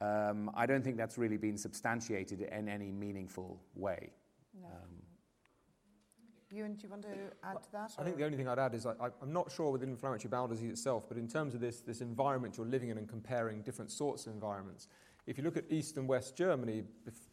um, 0.00 0.50
I 0.54 0.66
don't 0.66 0.82
think 0.82 0.96
that's 0.96 1.18
really 1.18 1.36
been 1.36 1.56
substantiated 1.56 2.42
in 2.42 2.68
any 2.68 2.90
meaningful 2.90 3.60
way. 3.74 4.10
No. 4.60 4.68
Um, 4.68 5.02
Ewan, 6.50 6.74
do 6.74 6.84
you 6.84 6.88
want 6.88 7.02
to 7.02 7.08
add 7.44 7.62
to 7.62 7.72
that? 7.72 7.92
I 7.98 8.04
think 8.04 8.16
the 8.16 8.24
only 8.24 8.38
thing 8.38 8.48
I'd 8.48 8.58
add 8.58 8.74
is 8.74 8.86
I, 8.86 8.92
am 9.20 9.32
not 9.32 9.52
sure 9.52 9.70
with 9.70 9.82
inflammatory 9.82 10.30
bowel 10.30 10.48
disease 10.48 10.70
itself, 10.70 11.04
but 11.06 11.18
in 11.18 11.28
terms 11.28 11.54
of 11.54 11.60
this, 11.60 11.80
this 11.80 12.00
environment 12.00 12.56
you're 12.56 12.66
living 12.66 12.88
in 12.88 12.96
and 12.96 13.06
comparing 13.06 13.60
different 13.60 13.90
sorts 13.90 14.26
of 14.26 14.32
environments, 14.32 14.88
if 15.28 15.36
you 15.36 15.44
look 15.44 15.58
at 15.58 15.64
East 15.68 15.98
and 15.98 16.08
West 16.08 16.36
Germany, 16.36 16.84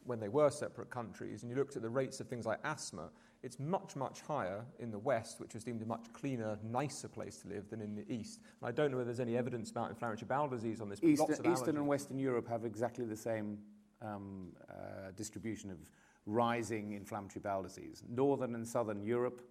when 0.04 0.20
they 0.20 0.28
were 0.28 0.50
separate 0.50 0.90
countries, 0.90 1.44
and 1.44 1.50
you 1.50 1.56
looked 1.56 1.78
at 1.78 1.82
the 1.82 1.90
rates 1.90 2.20
of 2.20 2.28
things 2.28 2.46
like 2.46 2.60
asthma, 2.66 3.10
it's 3.42 3.58
much, 3.58 3.96
much 3.96 4.20
higher 4.20 4.66
in 4.80 4.92
the 4.92 5.00
West, 5.00 5.40
which 5.40 5.54
was 5.54 5.64
deemed 5.64 5.82
a 5.82 5.86
much 5.86 6.12
cleaner, 6.12 6.60
nicer 6.62 7.08
place 7.08 7.38
to 7.38 7.48
live 7.48 7.70
than 7.70 7.80
in 7.80 7.96
the 7.96 8.04
East. 8.12 8.42
And 8.62 8.68
I 8.68 8.74
don't 8.74 8.92
know 8.92 8.98
whether 8.98 9.06
there's 9.06 9.22
any 9.22 9.38
evidence 9.38 9.72
about 9.72 9.90
inflammatory 9.92 10.28
bowel 10.28 10.50
disease 10.50 10.82
on 10.82 10.90
this. 10.90 11.02
Eastern, 11.02 11.50
Eastern 11.50 11.78
and 11.78 11.88
Western 11.88 12.20
Europe 12.20 12.50
have 12.50 12.66
exactly 12.66 13.06
the 13.06 13.16
same 13.16 13.60
um, 14.02 14.50
uh, 14.70 15.12
distribution 15.16 15.72
of 15.72 15.78
rising 16.26 16.92
inflammatory 16.92 17.40
bowel 17.40 17.64
disease. 17.64 18.04
Northern 18.10 18.56
and 18.56 18.68
Southern 18.68 19.02
Europe, 19.04 19.42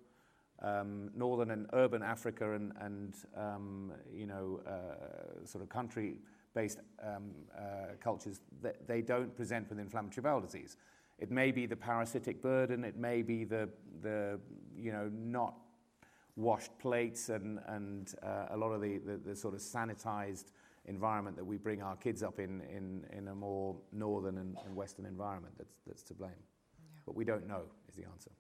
um, 0.61 1.11
Northern 1.17 1.51
and 1.51 1.67
urban 1.73 2.03
Africa, 2.03 2.53
and, 2.53 2.75
and 2.79 3.15
um, 3.39 3.93
you 4.13 4.27
know, 4.27 4.61
uh, 4.67 5.47
sort 5.47 5.63
of 5.63 5.71
country 5.71 6.19
based 6.55 6.79
um, 7.03 7.31
uh, 7.57 7.95
cultures, 8.01 8.41
that 8.63 8.87
they 8.87 9.03
don't 9.03 9.35
present 9.37 9.69
with 9.69 9.79
inflammatory 9.79 10.23
bowel 10.23 10.41
disease. 10.41 10.77
It 11.19 11.31
may 11.31 11.53
be 11.53 11.67
the 11.67 11.77
parasitic 11.77 12.43
burden, 12.43 12.85
it 12.85 12.97
may 12.97 13.23
be 13.23 13.45
the, 13.45 13.69
the 14.03 14.41
you 14.77 14.93
know, 14.93 15.11
not 15.13 15.55
washed 16.37 16.77
plates 16.79 17.29
and, 17.29 17.61
and 17.69 18.15
uh, 18.23 18.47
a 18.51 18.57
lot 18.57 18.71
of 18.73 18.81
the, 18.81 18.99
the, 18.99 19.17
the, 19.17 19.37
sort 19.37 19.55
of 19.55 19.61
sanitized 19.61 20.47
environment 20.87 21.37
that 21.37 21.45
we 21.45 21.57
bring 21.57 21.81
our 21.81 21.97
kids 21.97 22.23
up 22.23 22.41
in, 22.41 22.61
in, 22.63 23.07
in 23.17 23.29
a 23.29 23.35
more 23.35 23.77
northern 23.93 24.39
and, 24.39 24.57
and 24.67 24.75
western 24.75 25.07
environment 25.07 25.55
that's, 25.57 25.77
that's 25.87 26.03
to 26.03 26.15
blame. 26.15 26.33
Yeah. 26.33 26.87
But 27.07 27.15
we 27.15 27.25
don't 27.25 27.47
know, 27.47 27.63
is 27.89 27.95
the 27.95 28.05
answer. 28.05 28.33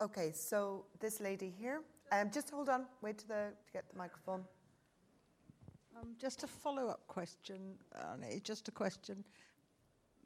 Okay, 0.00 0.30
so 0.32 0.84
this 1.00 1.20
lady 1.20 1.52
here, 1.58 1.82
um, 2.12 2.30
just 2.32 2.50
hold 2.50 2.68
on, 2.68 2.86
wait 3.02 3.18
to, 3.18 3.28
the, 3.28 3.52
to 3.66 3.72
get 3.72 3.88
the 3.90 3.98
microphone. 3.98 4.44
Um, 6.00 6.14
just 6.20 6.44
a 6.44 6.46
follow 6.46 6.88
up 6.88 7.06
question, 7.08 7.74
just 8.42 8.68
a 8.68 8.70
question. 8.70 9.24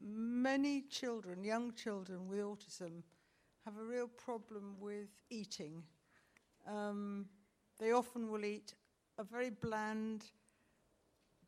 Many 0.03 0.83
children, 0.83 1.45
young 1.45 1.73
children 1.73 2.29
with 2.29 2.41
autism, 2.41 3.03
have 3.65 3.79
a 3.79 3.83
real 3.83 4.09
problem 4.09 4.77
with 4.81 5.09
eating. 5.31 5.83
Um, 6.67 7.27
they 7.79 7.93
often 7.93 8.31
will 8.31 8.45
eat 8.45 8.75
a 9.19 9.25
very 9.25 9.51
bland, 9.51 10.25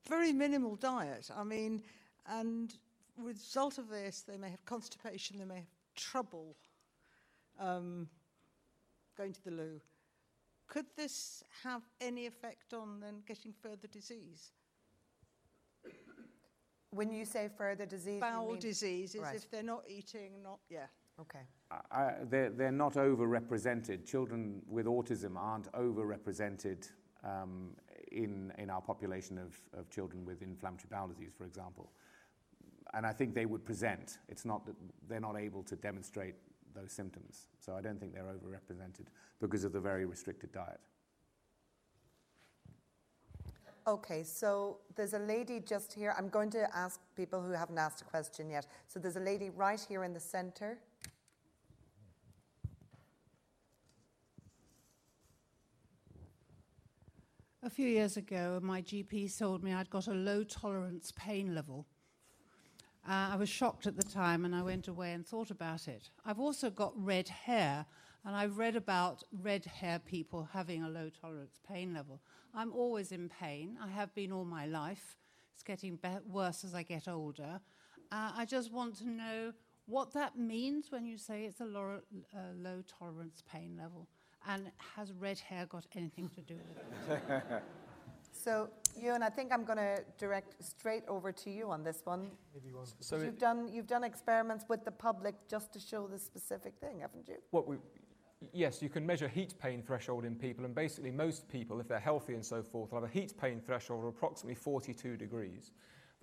very 0.08 0.32
minimal 0.32 0.76
diet. 0.76 1.30
I 1.36 1.44
mean, 1.44 1.82
and 2.26 2.72
result 3.18 3.78
of 3.78 3.88
this, 3.88 4.22
they 4.22 4.38
may 4.38 4.50
have 4.50 4.64
constipation, 4.64 5.38
they 5.38 5.44
may 5.44 5.56
have 5.56 5.72
trouble 5.96 6.56
um, 7.58 8.08
going 9.18 9.32
to 9.32 9.44
the 9.44 9.50
loo. 9.50 9.80
Could 10.66 10.86
this 10.96 11.42
have 11.62 11.82
any 12.00 12.26
effect 12.26 12.72
on 12.74 13.00
then 13.00 13.22
getting 13.26 13.52
further 13.52 13.86
disease? 13.86 14.52
When 16.90 17.12
you 17.12 17.24
say 17.24 17.48
further 17.56 17.86
disease, 17.86 18.20
bowel 18.20 18.52
mean, 18.52 18.60
disease 18.60 19.14
is 19.14 19.22
right. 19.22 19.34
if 19.34 19.50
they're 19.50 19.62
not 19.62 19.82
eating, 19.88 20.42
not 20.42 20.60
yeah. 20.70 20.86
Okay. 21.20 21.40
Uh, 21.70 22.10
they're, 22.28 22.50
they're 22.50 22.72
not 22.72 22.94
overrepresented. 22.94 24.04
Children 24.04 24.62
with 24.68 24.86
autism 24.86 25.36
aren't 25.36 25.70
overrepresented 25.72 26.88
um, 27.24 27.70
in, 28.10 28.52
in 28.58 28.70
our 28.70 28.80
population 28.80 29.38
of, 29.38 29.58
of 29.78 29.88
children 29.90 30.24
with 30.24 30.42
inflammatory 30.42 30.88
bowel 30.90 31.08
disease, 31.08 31.32
for 31.36 31.44
example. 31.44 31.90
And 32.94 33.06
I 33.06 33.12
think 33.12 33.34
they 33.34 33.46
would 33.46 33.64
present. 33.64 34.18
It's 34.28 34.44
not 34.44 34.66
that 34.66 34.74
they're 35.08 35.20
not 35.20 35.36
able 35.36 35.62
to 35.64 35.76
demonstrate 35.76 36.34
those 36.74 36.92
symptoms. 36.92 37.46
So 37.58 37.74
I 37.74 37.80
don't 37.80 37.98
think 37.98 38.14
they're 38.14 38.24
overrepresented 38.24 39.06
because 39.40 39.64
of 39.64 39.72
the 39.72 39.80
very 39.80 40.04
restricted 40.04 40.52
diet. 40.52 40.80
Okay, 43.86 44.22
so 44.22 44.78
there's 44.96 45.12
a 45.12 45.18
lady 45.18 45.60
just 45.60 45.92
here. 45.92 46.14
I'm 46.16 46.30
going 46.30 46.50
to 46.52 46.74
ask 46.74 47.00
people 47.16 47.42
who 47.42 47.52
haven't 47.52 47.76
asked 47.76 48.00
a 48.00 48.04
question 48.04 48.48
yet. 48.48 48.66
So 48.88 48.98
there's 48.98 49.16
a 49.16 49.20
lady 49.20 49.50
right 49.50 49.80
here 49.86 50.04
in 50.04 50.14
the 50.14 50.20
centre. 50.20 50.78
A 57.62 57.70
few 57.70 57.88
years 57.88 58.16
ago, 58.16 58.58
my 58.62 58.80
GP 58.80 59.38
told 59.38 59.62
me 59.62 59.72
I'd 59.72 59.90
got 59.90 60.06
a 60.06 60.12
low 60.12 60.44
tolerance 60.44 61.12
pain 61.16 61.54
level. 61.54 61.86
Uh, 63.06 63.32
I 63.32 63.36
was 63.36 63.50
shocked 63.50 63.86
at 63.86 63.96
the 63.96 64.02
time 64.02 64.44
and 64.44 64.54
I 64.54 64.62
went 64.62 64.88
away 64.88 65.12
and 65.12 65.26
thought 65.26 65.50
about 65.50 65.88
it. 65.88 66.08
I've 66.24 66.40
also 66.40 66.70
got 66.70 66.92
red 66.96 67.28
hair, 67.28 67.84
and 68.24 68.34
I've 68.34 68.56
read 68.56 68.76
about 68.76 69.22
red 69.42 69.66
hair 69.66 69.98
people 69.98 70.48
having 70.52 70.82
a 70.82 70.88
low 70.88 71.10
tolerance 71.20 71.60
pain 71.68 71.92
level. 71.92 72.22
I'm 72.54 72.72
always 72.72 73.12
in 73.12 73.28
pain. 73.28 73.76
I 73.82 73.88
have 73.88 74.14
been 74.14 74.32
all 74.32 74.46
my 74.46 74.64
life. 74.66 75.18
It's 75.52 75.62
getting 75.62 75.98
worse 76.26 76.64
as 76.64 76.74
I 76.74 76.82
get 76.82 77.06
older. 77.06 77.60
Uh, 78.10 78.30
I 78.34 78.46
just 78.46 78.72
want 78.72 78.96
to 78.98 79.08
know 79.08 79.52
what 79.86 80.14
that 80.14 80.38
means 80.38 80.90
when 80.90 81.04
you 81.04 81.18
say 81.18 81.44
it's 81.44 81.60
a 81.60 81.64
uh, 81.64 82.38
low 82.56 82.82
tolerance 82.98 83.42
pain 83.50 83.76
level. 83.78 84.08
And 84.46 84.70
has 84.96 85.12
red 85.12 85.38
hair 85.38 85.66
got 85.66 85.86
anything 85.94 86.30
to 86.30 86.40
do 86.40 86.54
with 86.54 87.18
it? 87.18 87.62
So, 88.44 88.68
Ewan, 89.00 89.22
I 89.22 89.30
think 89.30 89.52
I'm 89.54 89.64
going 89.64 89.78
to 89.78 90.04
direct 90.18 90.62
straight 90.62 91.04
over 91.08 91.32
to 91.32 91.50
you 91.50 91.70
on 91.70 91.82
this 91.82 92.02
one. 92.04 92.30
Maybe 92.52 92.74
one. 92.74 92.84
So 93.00 93.16
you've 93.16 93.38
done 93.38 93.70
you've 93.72 93.86
done 93.86 94.04
experiments 94.04 94.66
with 94.68 94.84
the 94.84 94.90
public 94.90 95.34
just 95.48 95.72
to 95.72 95.80
show 95.80 96.06
the 96.06 96.18
specific 96.18 96.74
thing, 96.78 97.00
haven't 97.00 97.26
you? 97.26 97.36
What 97.52 97.66
we, 97.66 97.76
yes, 98.52 98.82
you 98.82 98.90
can 98.90 99.06
measure 99.06 99.28
heat 99.28 99.54
pain 99.58 99.82
threshold 99.82 100.26
in 100.26 100.34
people, 100.34 100.66
and 100.66 100.74
basically 100.74 101.10
most 101.10 101.48
people, 101.48 101.80
if 101.80 101.88
they're 101.88 101.98
healthy 101.98 102.34
and 102.34 102.44
so 102.44 102.62
forth, 102.62 102.92
will 102.92 103.00
have 103.00 103.08
a 103.08 103.12
heat 103.12 103.32
pain 103.40 103.62
threshold 103.64 104.02
of 104.04 104.08
approximately 104.08 104.56
42 104.56 105.16
degrees. 105.16 105.72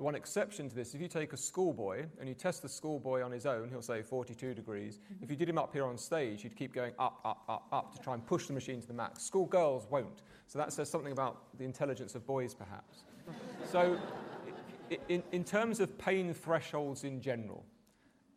The 0.01 0.05
one 0.05 0.15
exception 0.15 0.67
to 0.67 0.75
this, 0.75 0.95
if 0.95 0.99
you 0.99 1.07
take 1.07 1.31
a 1.31 1.37
schoolboy 1.37 2.07
and 2.19 2.27
you 2.27 2.33
test 2.33 2.63
the 2.63 2.67
schoolboy 2.67 3.21
on 3.21 3.31
his 3.31 3.45
own, 3.45 3.69
he'll 3.69 3.83
say 3.83 4.01
42 4.01 4.55
degrees. 4.55 4.97
Mm-hmm. 4.97 5.23
If 5.23 5.29
you 5.29 5.35
did 5.35 5.47
him 5.47 5.59
up 5.59 5.73
here 5.73 5.85
on 5.85 5.95
stage, 5.95 6.43
you'd 6.43 6.55
keep 6.55 6.73
going 6.73 6.93
up, 6.97 7.19
up, 7.23 7.43
up, 7.47 7.67
up 7.71 7.93
to 7.93 8.01
try 8.01 8.15
and 8.15 8.25
push 8.25 8.47
the 8.47 8.53
machine 8.53 8.81
to 8.81 8.87
the 8.87 8.95
max. 8.95 9.21
Schoolgirls 9.21 9.85
won't. 9.91 10.23
So 10.47 10.57
that 10.57 10.73
says 10.73 10.89
something 10.89 11.11
about 11.11 11.55
the 11.59 11.65
intelligence 11.65 12.15
of 12.15 12.25
boys, 12.25 12.55
perhaps. 12.55 13.03
so, 13.71 13.95
in, 15.07 15.21
in 15.33 15.43
terms 15.43 15.79
of 15.79 15.95
pain 15.99 16.33
thresholds 16.33 17.03
in 17.03 17.21
general, 17.21 17.63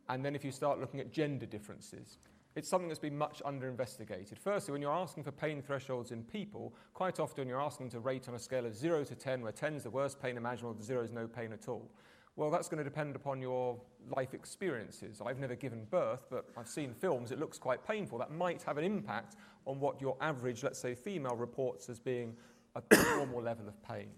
and 0.09 0.23
then 0.23 0.35
if 0.35 0.45
you 0.45 0.51
start 0.51 0.79
looking 0.79 0.99
at 0.99 1.11
gender 1.11 1.47
differences, 1.47 2.19
it's 2.55 2.69
something 2.69 2.87
that's 2.87 2.99
been 2.99 3.17
much 3.17 3.41
under 3.43 3.67
investigated. 3.67 4.39
Firstly, 4.39 4.71
when 4.71 4.81
you're 4.81 4.93
asking 4.93 5.23
for 5.23 5.31
pain 5.31 5.61
thresholds 5.61 6.11
in 6.11 6.23
people, 6.23 6.73
quite 6.93 7.19
often 7.19 7.47
you're 7.47 7.61
asking 7.61 7.89
to 7.89 7.99
rate 7.99 8.29
on 8.29 8.35
a 8.35 8.39
scale 8.39 8.65
of 8.65 8.75
0 8.75 9.03
to 9.03 9.15
10, 9.15 9.41
where 9.41 9.51
10 9.51 9.75
is 9.75 9.83
the 9.83 9.89
worst 9.89 10.21
pain 10.21 10.37
imaginable, 10.37 10.81
0 10.81 11.03
is 11.03 11.11
no 11.11 11.27
pain 11.27 11.51
at 11.51 11.67
all. 11.67 11.89
Well, 12.37 12.49
that's 12.49 12.67
going 12.67 12.77
to 12.79 12.83
depend 12.83 13.15
upon 13.15 13.41
your 13.41 13.79
life 14.15 14.33
experiences. 14.33 15.21
I've 15.25 15.39
never 15.39 15.55
given 15.55 15.85
birth, 15.89 16.27
but 16.29 16.45
I've 16.57 16.67
seen 16.67 16.93
films, 16.93 17.31
it 17.31 17.39
looks 17.39 17.57
quite 17.57 17.85
painful. 17.85 18.17
That 18.19 18.31
might 18.31 18.61
have 18.63 18.77
an 18.77 18.83
impact 18.83 19.35
on 19.65 19.79
what 19.79 20.01
your 20.01 20.17
average, 20.21 20.63
let's 20.63 20.79
say, 20.79 20.95
female 20.95 21.35
reports 21.35 21.89
as 21.89 21.99
being 21.99 22.35
a 22.75 22.81
normal 23.15 23.41
level 23.41 23.67
of 23.67 23.81
pain. 23.83 24.09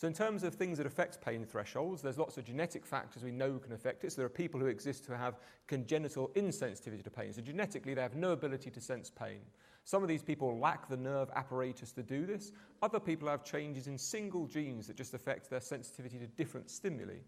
So, 0.00 0.06
in 0.06 0.14
terms 0.14 0.44
of 0.44 0.54
things 0.54 0.78
that 0.78 0.86
affect 0.86 1.20
pain 1.20 1.44
thresholds, 1.44 2.00
there's 2.00 2.16
lots 2.16 2.38
of 2.38 2.44
genetic 2.46 2.86
factors 2.86 3.22
we 3.22 3.32
know 3.32 3.58
can 3.58 3.74
affect 3.74 4.02
it. 4.02 4.12
So, 4.12 4.16
there 4.16 4.24
are 4.24 4.30
people 4.30 4.58
who 4.58 4.64
exist 4.64 5.04
who 5.04 5.12
have 5.12 5.38
congenital 5.66 6.30
insensitivity 6.36 7.04
to 7.04 7.10
pain. 7.10 7.34
So, 7.34 7.42
genetically, 7.42 7.92
they 7.92 8.00
have 8.00 8.16
no 8.16 8.32
ability 8.32 8.70
to 8.70 8.80
sense 8.80 9.10
pain. 9.10 9.40
Some 9.84 10.02
of 10.02 10.08
these 10.08 10.22
people 10.22 10.58
lack 10.58 10.88
the 10.88 10.96
nerve 10.96 11.28
apparatus 11.36 11.92
to 11.92 12.02
do 12.02 12.24
this. 12.24 12.52
Other 12.80 12.98
people 12.98 13.28
have 13.28 13.44
changes 13.44 13.88
in 13.88 13.98
single 13.98 14.46
genes 14.46 14.86
that 14.86 14.96
just 14.96 15.12
affect 15.12 15.50
their 15.50 15.60
sensitivity 15.60 16.18
to 16.18 16.26
different 16.28 16.70
stimuli. 16.70 17.18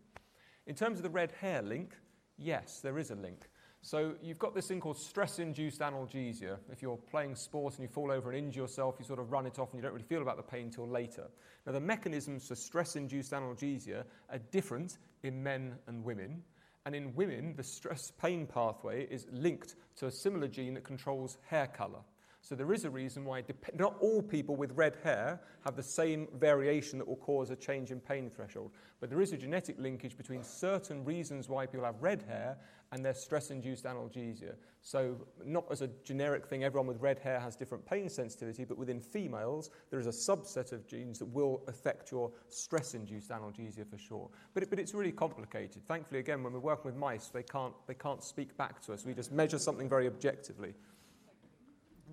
In 0.66 0.74
terms 0.74 0.98
of 0.98 1.02
the 1.02 1.10
red 1.10 1.32
hair 1.32 1.60
link, 1.60 1.94
yes, 2.38 2.80
there 2.80 2.98
is 2.98 3.10
a 3.10 3.16
link. 3.16 3.50
So 3.84 4.14
you've 4.22 4.38
got 4.38 4.54
this 4.54 4.68
thing 4.68 4.78
called 4.78 4.96
stress-induced 4.96 5.80
analgesia. 5.80 6.56
If 6.70 6.82
you're 6.82 6.96
playing 6.96 7.34
sport 7.34 7.74
and 7.74 7.82
you 7.82 7.88
fall 7.88 8.12
over 8.12 8.30
and 8.30 8.38
injure 8.38 8.60
yourself, 8.60 8.94
you 9.00 9.04
sort 9.04 9.18
of 9.18 9.32
run 9.32 9.44
it 9.44 9.58
off 9.58 9.72
and 9.72 9.78
you 9.78 9.82
don't 9.82 9.92
really 9.92 10.04
feel 10.04 10.22
about 10.22 10.36
the 10.36 10.42
pain 10.42 10.66
until 10.66 10.88
later. 10.88 11.28
Now 11.66 11.72
the 11.72 11.80
mechanisms 11.80 12.46
for 12.46 12.54
stress-induced 12.54 13.32
analgesia 13.32 14.04
are 14.30 14.38
different 14.52 14.98
in 15.24 15.42
men 15.42 15.74
and 15.88 16.04
women. 16.04 16.44
And 16.86 16.94
in 16.94 17.12
women, 17.16 17.54
the 17.56 17.64
stress 17.64 18.12
pain 18.12 18.46
pathway 18.46 19.04
is 19.06 19.26
linked 19.32 19.74
to 19.96 20.06
a 20.06 20.12
similar 20.12 20.46
gene 20.46 20.74
that 20.74 20.84
controls 20.84 21.38
hair 21.48 21.66
colour. 21.66 22.00
So 22.44 22.56
there 22.56 22.72
is 22.72 22.84
a 22.84 22.90
reason 22.90 23.24
why 23.24 23.44
not 23.78 23.96
all 24.00 24.20
people 24.20 24.56
with 24.56 24.72
red 24.72 24.96
hair 25.04 25.40
have 25.64 25.76
the 25.76 25.82
same 25.82 26.26
variation 26.38 26.98
that 26.98 27.06
will 27.06 27.16
cause 27.16 27.50
a 27.50 27.56
change 27.56 27.92
in 27.92 28.00
pain 28.00 28.28
threshold. 28.28 28.72
But 28.98 29.10
there 29.10 29.20
is 29.20 29.32
a 29.32 29.36
genetic 29.36 29.78
linkage 29.78 30.16
between 30.16 30.42
certain 30.42 31.04
reasons 31.04 31.48
why 31.48 31.66
people 31.66 31.86
have 31.86 32.02
red 32.02 32.22
hair 32.22 32.58
and 32.90 33.04
their 33.04 33.14
stress-induced 33.14 33.84
analgesia. 33.84 34.54
So 34.82 35.16
not 35.44 35.64
as 35.70 35.82
a 35.82 35.88
generic 36.02 36.44
thing, 36.44 36.64
everyone 36.64 36.88
with 36.88 37.00
red 37.00 37.20
hair 37.20 37.38
has 37.38 37.54
different 37.54 37.86
pain 37.86 38.08
sensitivity, 38.08 38.64
but 38.64 38.76
within 38.76 39.00
females, 39.00 39.70
there 39.90 40.00
is 40.00 40.08
a 40.08 40.10
subset 40.10 40.72
of 40.72 40.86
genes 40.86 41.20
that 41.20 41.26
will 41.26 41.62
affect 41.68 42.10
your 42.10 42.32
stress-induced 42.48 43.30
analgesia 43.30 43.88
for 43.88 43.96
sure. 43.96 44.28
But, 44.52 44.64
it, 44.64 44.70
but 44.70 44.80
it's 44.80 44.94
really 44.94 45.12
complicated. 45.12 45.86
Thankfully, 45.86 46.18
again, 46.18 46.42
when 46.42 46.52
we're 46.52 46.58
working 46.58 46.86
with 46.86 46.96
mice, 46.96 47.28
they 47.28 47.44
can't, 47.44 47.72
they 47.86 47.94
can't 47.94 48.22
speak 48.22 48.56
back 48.56 48.82
to 48.82 48.92
us. 48.92 49.06
We 49.06 49.14
just 49.14 49.30
measure 49.30 49.58
something 49.58 49.88
very 49.88 50.08
objectively. 50.08 50.74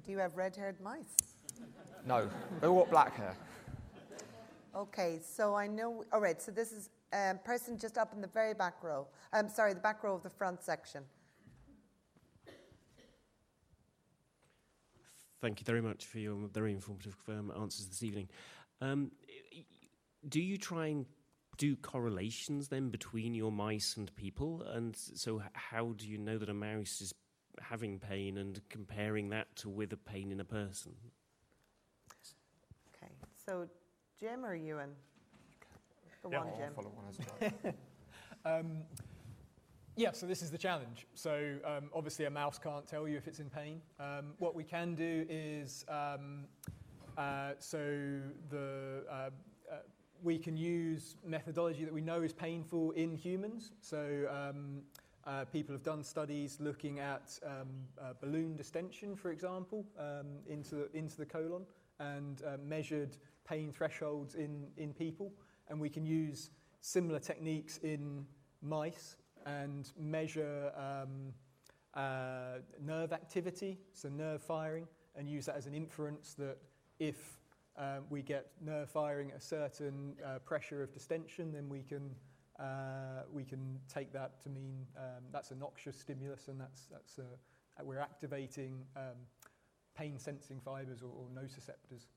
Do 0.06 0.12
you 0.12 0.18
have 0.20 0.36
red-haired 0.36 0.80
mice? 0.82 1.16
No, 2.06 2.30
they 2.62 2.68
all 2.68 2.80
got 2.80 2.90
black 2.90 3.16
hair. 3.16 3.36
Okay, 4.76 5.20
so 5.22 5.56
I 5.56 5.68
know. 5.68 6.06
All 6.14 6.22
right, 6.22 6.42
so 6.42 6.52
this 6.52 6.72
is 6.72 6.90
a 7.12 7.32
um, 7.32 7.40
person 7.44 7.78
just 7.78 7.98
up 7.98 8.14
in 8.14 8.22
the 8.22 8.28
very 8.28 8.54
back 8.54 8.84
row. 8.84 9.08
I'm 9.34 9.50
sorry, 9.50 9.74
the 9.74 9.80
back 9.80 10.04
row 10.04 10.16
of 10.16 10.24
the 10.24 10.30
front 10.30 10.64
section. 10.64 11.04
Thank 15.42 15.60
you 15.60 15.66
very 15.66 15.82
much 15.82 16.06
for 16.06 16.20
your 16.20 16.36
very 16.54 16.72
informative 16.74 17.16
um, 17.30 17.52
answers 17.60 17.88
this 17.88 18.04
evening. 18.04 18.28
Um, 18.82 19.12
do 20.28 20.42
you 20.42 20.58
try 20.58 20.88
and 20.88 21.06
do 21.58 21.76
correlations 21.78 22.68
then 22.68 22.90
between 22.90 23.34
your 23.34 23.52
mice 23.52 23.96
and 23.98 24.14
people? 24.16 24.64
And 24.64 24.96
so, 24.96 25.42
how 25.54 25.94
do 25.98 26.08
you 26.08 26.18
know 26.18 26.38
that 26.38 26.50
a 26.50 26.54
mouse 26.54 27.02
is 27.02 27.14
having 27.62 28.00
pain 28.00 28.38
and 28.38 28.62
comparing 28.70 29.30
that 29.30 29.56
to 29.58 29.70
with 29.70 29.94
a 29.94 29.98
pain 29.98 30.32
in 30.32 30.40
a 30.40 30.46
person? 30.46 30.94
Okay, 32.96 33.12
so 33.46 33.68
Jim 34.20 34.46
or 34.46 34.56
Ewan? 34.56 34.90
The 36.24 36.30
Yeah. 36.30 36.40
one, 36.40 36.48
I'll 36.48 36.58
Jim. 36.58 36.74
follow 36.76 36.90
one 36.90 37.06
as 37.10 37.20
well. 37.20 37.74
um, 38.60 38.84
yeah, 39.96 40.12
so 40.14 40.26
this 40.26 40.42
is 40.42 40.50
the 40.52 40.58
challenge. 40.58 41.08
So 41.14 41.58
um, 41.66 41.90
obviously, 41.94 42.26
a 42.26 42.30
mouse 42.30 42.58
can't 42.58 42.88
tell 42.88 43.08
you 43.08 43.18
if 43.18 43.28
it's 43.28 43.40
in 43.40 43.50
pain. 43.50 43.82
Um, 44.00 44.34
what 44.38 44.56
we 44.56 44.64
can 44.64 44.96
do 44.96 45.26
is 45.30 45.86
um, 45.90 46.46
uh, 47.18 47.52
so 47.60 47.78
the 48.50 49.04
uh, 49.10 49.14
uh, 49.14 49.30
we 50.24 50.38
can 50.38 50.56
use 50.56 51.16
methodology 51.26 51.84
that 51.86 51.94
we 51.94 52.02
know 52.02 52.22
is 52.22 52.34
painful 52.34 52.92
in 52.92 53.16
humans. 53.16 53.72
So 53.82 54.26
um, 54.30 54.82
uh, 55.26 55.46
people 55.46 55.74
have 55.74 55.84
done 55.84 56.04
studies 56.04 56.58
looking 56.60 57.00
at 57.00 57.38
um, 57.46 57.68
uh, 58.02 58.14
balloon 58.22 58.56
distension, 58.56 59.16
for 59.16 59.32
example, 59.32 59.86
um, 59.98 60.28
into 60.48 60.88
into 60.94 61.18
the 61.18 61.26
colon 61.26 61.64
and 62.00 62.42
uh, 62.46 62.58
measured 62.66 63.18
pain 63.48 63.72
thresholds 63.72 64.36
in 64.36 64.68
in 64.78 64.94
people, 64.94 65.32
and 65.70 65.80
we 65.80 65.90
can 65.90 66.06
use 66.06 66.52
similar 66.82 67.20
techniques 67.20 67.78
in 67.80 68.26
mice 68.62 69.18
and 69.46 69.92
measure 69.98 70.72
um, 70.76 71.34
uh, 71.94 72.60
nerve 72.82 73.14
activity, 73.14 73.80
so 73.94 74.10
nerve 74.10 74.42
firing, 74.42 74.88
and 75.16 75.30
use 75.30 75.46
that 75.46 75.56
as 75.56 75.66
an 75.66 75.74
inference 75.74 76.34
that 76.36 76.58
if 77.00 77.40
um, 77.78 78.04
we 78.10 78.22
get 78.22 78.48
nerve 78.62 78.90
firing 78.90 79.32
at 79.32 79.38
a 79.38 79.42
certain 79.42 80.14
uh, 80.26 80.40
pressure 80.40 80.84
of 80.84 80.94
distension, 80.94 81.52
then 81.52 81.70
we 81.70 81.82
can 81.82 82.14
uh, 82.60 83.24
we 83.32 83.44
can 83.44 83.80
take 83.88 84.12
that 84.14 84.42
to 84.44 84.50
mean 84.50 84.86
um, 84.98 85.24
that's 85.32 85.52
a 85.52 85.56
noxious 85.56 85.98
stimulus, 85.98 86.48
and 86.48 86.60
that's 86.60 86.88
that's 86.92 87.20
uh, 87.20 87.24
we're 87.84 88.00
activating 88.00 88.86
um, 88.96 89.18
pain 89.98 90.18
sensing 90.18 90.60
fibers 90.60 91.02
or, 91.02 91.08
or 91.08 91.28
nociceptors. 91.34 92.08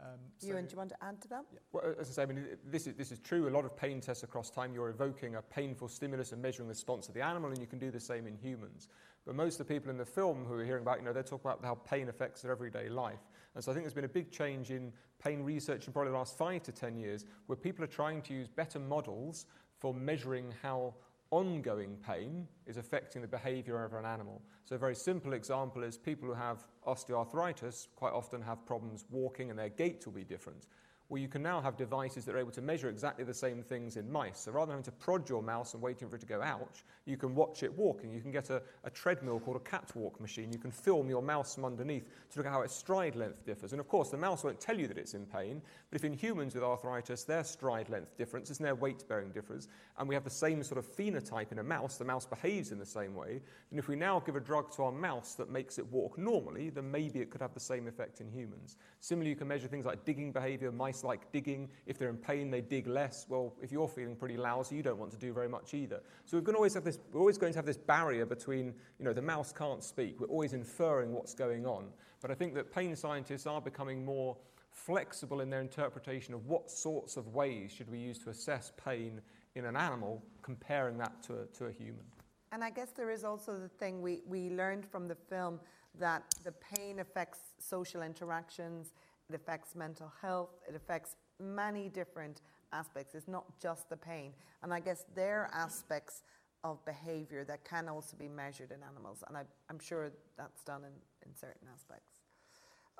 Um, 0.00 0.18
Ewan, 0.40 0.64
do 0.64 0.72
you 0.72 0.78
want 0.78 0.88
to 0.90 1.04
add 1.04 1.20
to 1.20 1.28
that? 1.28 1.44
Well, 1.72 1.94
as 2.00 2.08
I 2.08 2.12
say, 2.12 2.22
I 2.22 2.26
mean, 2.26 2.46
this 2.64 2.86
is, 2.86 2.94
this 2.94 3.12
is 3.12 3.18
true. 3.18 3.48
A 3.48 3.50
lot 3.50 3.66
of 3.66 3.76
pain 3.76 4.00
tests 4.00 4.22
across 4.22 4.48
time, 4.48 4.72
you're 4.72 4.88
evoking 4.88 5.34
a 5.34 5.42
painful 5.42 5.88
stimulus 5.88 6.32
and 6.32 6.40
measuring 6.40 6.68
the 6.68 6.72
response 6.72 7.08
of 7.08 7.14
the 7.14 7.20
animal, 7.20 7.50
and 7.50 7.58
you 7.60 7.66
can 7.66 7.78
do 7.78 7.90
the 7.90 8.00
same 8.00 8.26
in 8.26 8.34
humans. 8.34 8.88
But 9.26 9.34
most 9.34 9.60
of 9.60 9.66
the 9.66 9.74
people 9.74 9.90
in 9.90 9.98
the 9.98 10.06
film 10.06 10.46
who 10.46 10.54
are 10.54 10.64
hearing 10.64 10.82
about, 10.82 10.98
you 10.98 11.04
know, 11.04 11.12
they 11.12 11.22
talk 11.22 11.42
about 11.42 11.62
how 11.62 11.74
pain 11.74 12.08
affects 12.08 12.40
their 12.40 12.50
everyday 12.50 12.88
life. 12.88 13.28
And 13.54 13.62
so 13.62 13.70
I 13.70 13.74
think 13.74 13.84
there's 13.84 13.92
been 13.92 14.04
a 14.04 14.08
big 14.08 14.30
change 14.30 14.70
in 14.70 14.90
pain 15.22 15.42
research 15.42 15.86
in 15.86 15.92
probably 15.92 16.12
the 16.12 16.16
last 16.16 16.38
five 16.38 16.62
to 16.62 16.72
ten 16.72 16.96
years, 16.96 17.26
where 17.46 17.56
people 17.56 17.84
are 17.84 17.88
trying 17.88 18.22
to 18.22 18.32
use 18.32 18.48
better 18.48 18.78
models 18.78 19.44
for 19.80 19.94
measuring 19.94 20.54
how 20.62 20.94
ongoing 21.30 21.96
pain 22.06 22.46
is 22.66 22.76
affecting 22.76 23.22
the 23.22 23.28
behavior 23.28 23.84
of 23.84 23.94
an 23.94 24.04
animal. 24.04 24.42
So, 24.64 24.76
a 24.76 24.78
very 24.78 24.94
simple 24.94 25.32
example 25.32 25.82
is 25.82 25.96
people 25.96 26.28
who 26.28 26.34
have 26.34 26.64
osteoarthritis 26.86 27.88
quite 27.96 28.12
often 28.12 28.42
have 28.42 28.64
problems 28.66 29.04
walking 29.10 29.50
and 29.50 29.58
their 29.58 29.68
gait 29.68 30.04
will 30.06 30.12
be 30.12 30.24
different. 30.24 30.66
Where 31.10 31.20
you 31.20 31.26
can 31.26 31.42
now 31.42 31.60
have 31.60 31.76
devices 31.76 32.24
that 32.24 32.36
are 32.36 32.38
able 32.38 32.52
to 32.52 32.62
measure 32.62 32.88
exactly 32.88 33.24
the 33.24 33.34
same 33.34 33.64
things 33.64 33.96
in 33.96 34.10
mice. 34.10 34.38
So 34.38 34.52
rather 34.52 34.66
than 34.66 34.78
having 34.78 34.84
to 34.84 35.04
prod 35.04 35.28
your 35.28 35.42
mouse 35.42 35.74
and 35.74 35.82
waiting 35.82 36.08
for 36.08 36.14
it 36.14 36.20
to 36.20 36.26
go 36.26 36.40
ouch, 36.40 36.84
you 37.04 37.16
can 37.16 37.34
watch 37.34 37.64
it 37.64 37.76
walking. 37.76 38.12
You 38.12 38.20
can 38.20 38.30
get 38.30 38.48
a, 38.50 38.62
a 38.84 38.90
treadmill 38.90 39.40
called 39.40 39.56
a 39.56 39.68
catwalk 39.68 40.20
machine. 40.20 40.52
You 40.52 40.60
can 40.60 40.70
film 40.70 41.08
your 41.08 41.20
mouse 41.20 41.56
from 41.56 41.64
underneath 41.64 42.04
to 42.30 42.38
look 42.38 42.46
at 42.46 42.52
how 42.52 42.62
its 42.62 42.76
stride 42.76 43.16
length 43.16 43.44
differs. 43.44 43.72
And 43.72 43.80
of 43.80 43.88
course, 43.88 44.10
the 44.10 44.16
mouse 44.16 44.44
won't 44.44 44.60
tell 44.60 44.78
you 44.78 44.86
that 44.86 44.98
it's 44.98 45.14
in 45.14 45.26
pain, 45.26 45.60
but 45.90 45.96
if 45.96 46.04
in 46.04 46.12
humans 46.12 46.54
with 46.54 46.62
arthritis, 46.62 47.24
their 47.24 47.42
stride 47.42 47.88
length 47.88 48.16
difference 48.16 48.48
is 48.48 48.58
their 48.58 48.76
weight 48.76 49.02
bearing 49.08 49.32
difference, 49.32 49.66
and 49.98 50.08
we 50.08 50.14
have 50.14 50.22
the 50.22 50.30
same 50.30 50.62
sort 50.62 50.78
of 50.78 50.86
phenotype 50.86 51.50
in 51.50 51.58
a 51.58 51.64
mouse, 51.64 51.96
the 51.96 52.04
mouse 52.04 52.24
behaves 52.26 52.70
in 52.70 52.78
the 52.78 52.86
same 52.86 53.16
way, 53.16 53.40
then 53.70 53.80
if 53.80 53.88
we 53.88 53.96
now 53.96 54.20
give 54.20 54.36
a 54.36 54.40
drug 54.40 54.70
to 54.76 54.84
our 54.84 54.92
mouse 54.92 55.34
that 55.34 55.50
makes 55.50 55.78
it 55.78 55.86
walk 55.90 56.16
normally, 56.18 56.70
then 56.70 56.88
maybe 56.88 57.18
it 57.18 57.30
could 57.30 57.40
have 57.40 57.54
the 57.54 57.58
same 57.58 57.88
effect 57.88 58.20
in 58.20 58.30
humans. 58.30 58.76
Similarly, 59.00 59.30
you 59.30 59.36
can 59.36 59.48
measure 59.48 59.66
things 59.66 59.86
like 59.86 60.04
digging 60.04 60.30
behavior. 60.30 60.70
Mice 60.70 60.99
like 61.04 61.30
digging. 61.32 61.68
If 61.86 61.98
they're 61.98 62.08
in 62.08 62.16
pain, 62.16 62.50
they 62.50 62.60
dig 62.60 62.86
less. 62.86 63.26
Well, 63.28 63.54
if 63.62 63.72
you're 63.72 63.88
feeling 63.88 64.16
pretty 64.16 64.36
lousy, 64.36 64.76
you 64.76 64.82
don't 64.82 64.98
want 64.98 65.12
to 65.12 65.18
do 65.18 65.32
very 65.32 65.48
much 65.48 65.74
either. 65.74 66.00
So 66.26 66.36
we're 66.36 66.42
going 66.42 66.54
to 66.54 66.58
always 66.58 66.74
have 66.74 66.84
this, 66.84 66.98
we're 67.12 67.20
always 67.20 67.38
going 67.38 67.52
to 67.52 67.58
have 67.58 67.66
this 67.66 67.76
barrier 67.76 68.26
between, 68.26 68.74
you 68.98 69.04
know, 69.04 69.12
the 69.12 69.22
mouse 69.22 69.52
can't 69.52 69.82
speak. 69.82 70.20
We're 70.20 70.26
always 70.28 70.52
inferring 70.52 71.12
what's 71.12 71.34
going 71.34 71.66
on. 71.66 71.86
But 72.20 72.30
I 72.30 72.34
think 72.34 72.54
that 72.54 72.72
pain 72.72 72.94
scientists 72.96 73.46
are 73.46 73.60
becoming 73.60 74.04
more 74.04 74.36
flexible 74.70 75.40
in 75.40 75.50
their 75.50 75.60
interpretation 75.60 76.34
of 76.34 76.46
what 76.46 76.70
sorts 76.70 77.16
of 77.16 77.28
ways 77.28 77.72
should 77.72 77.90
we 77.90 77.98
use 77.98 78.18
to 78.18 78.30
assess 78.30 78.72
pain 78.82 79.20
in 79.54 79.64
an 79.64 79.76
animal, 79.76 80.22
comparing 80.42 80.96
that 80.98 81.22
to 81.24 81.40
a, 81.40 81.46
to 81.46 81.66
a 81.66 81.72
human. 81.72 82.04
And 82.52 82.64
I 82.64 82.70
guess 82.70 82.90
there 82.90 83.10
is 83.10 83.24
also 83.24 83.58
the 83.58 83.68
thing 83.68 84.02
we, 84.02 84.22
we 84.26 84.50
learned 84.50 84.86
from 84.86 85.06
the 85.06 85.14
film 85.14 85.60
that 85.98 86.22
the 86.44 86.52
pain 86.52 87.00
affects 87.00 87.38
social 87.58 88.02
interactions, 88.02 88.92
it 89.30 89.36
affects 89.36 89.74
mental 89.74 90.12
health, 90.20 90.50
it 90.68 90.74
affects 90.74 91.16
many 91.38 91.88
different 91.88 92.42
aspects. 92.72 93.14
It's 93.14 93.28
not 93.28 93.44
just 93.60 93.88
the 93.88 93.96
pain. 93.96 94.32
And 94.62 94.74
I 94.74 94.80
guess 94.80 95.04
there 95.14 95.42
are 95.42 95.50
aspects 95.54 96.22
of 96.62 96.84
behavior 96.84 97.44
that 97.44 97.64
can 97.64 97.88
also 97.88 98.16
be 98.16 98.28
measured 98.28 98.70
in 98.70 98.78
animals. 98.82 99.24
And 99.28 99.36
I, 99.36 99.42
am 99.70 99.78
sure 99.78 100.10
that's 100.36 100.62
done 100.62 100.82
in, 100.82 100.92
in 101.28 101.34
certain 101.34 101.68
aspects. 101.72 102.10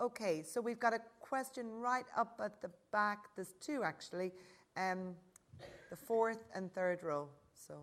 Okay, 0.00 0.42
so 0.42 0.60
we've 0.60 0.80
got 0.80 0.94
a 0.94 1.00
question 1.20 1.66
right 1.68 2.06
up 2.16 2.40
at 2.42 2.62
the 2.62 2.70
back. 2.90 3.26
There's 3.36 3.54
two 3.60 3.82
actually. 3.84 4.32
Um, 4.76 5.14
the 5.90 5.96
fourth 5.96 6.48
and 6.54 6.72
third 6.72 7.02
row. 7.02 7.28
So 7.54 7.74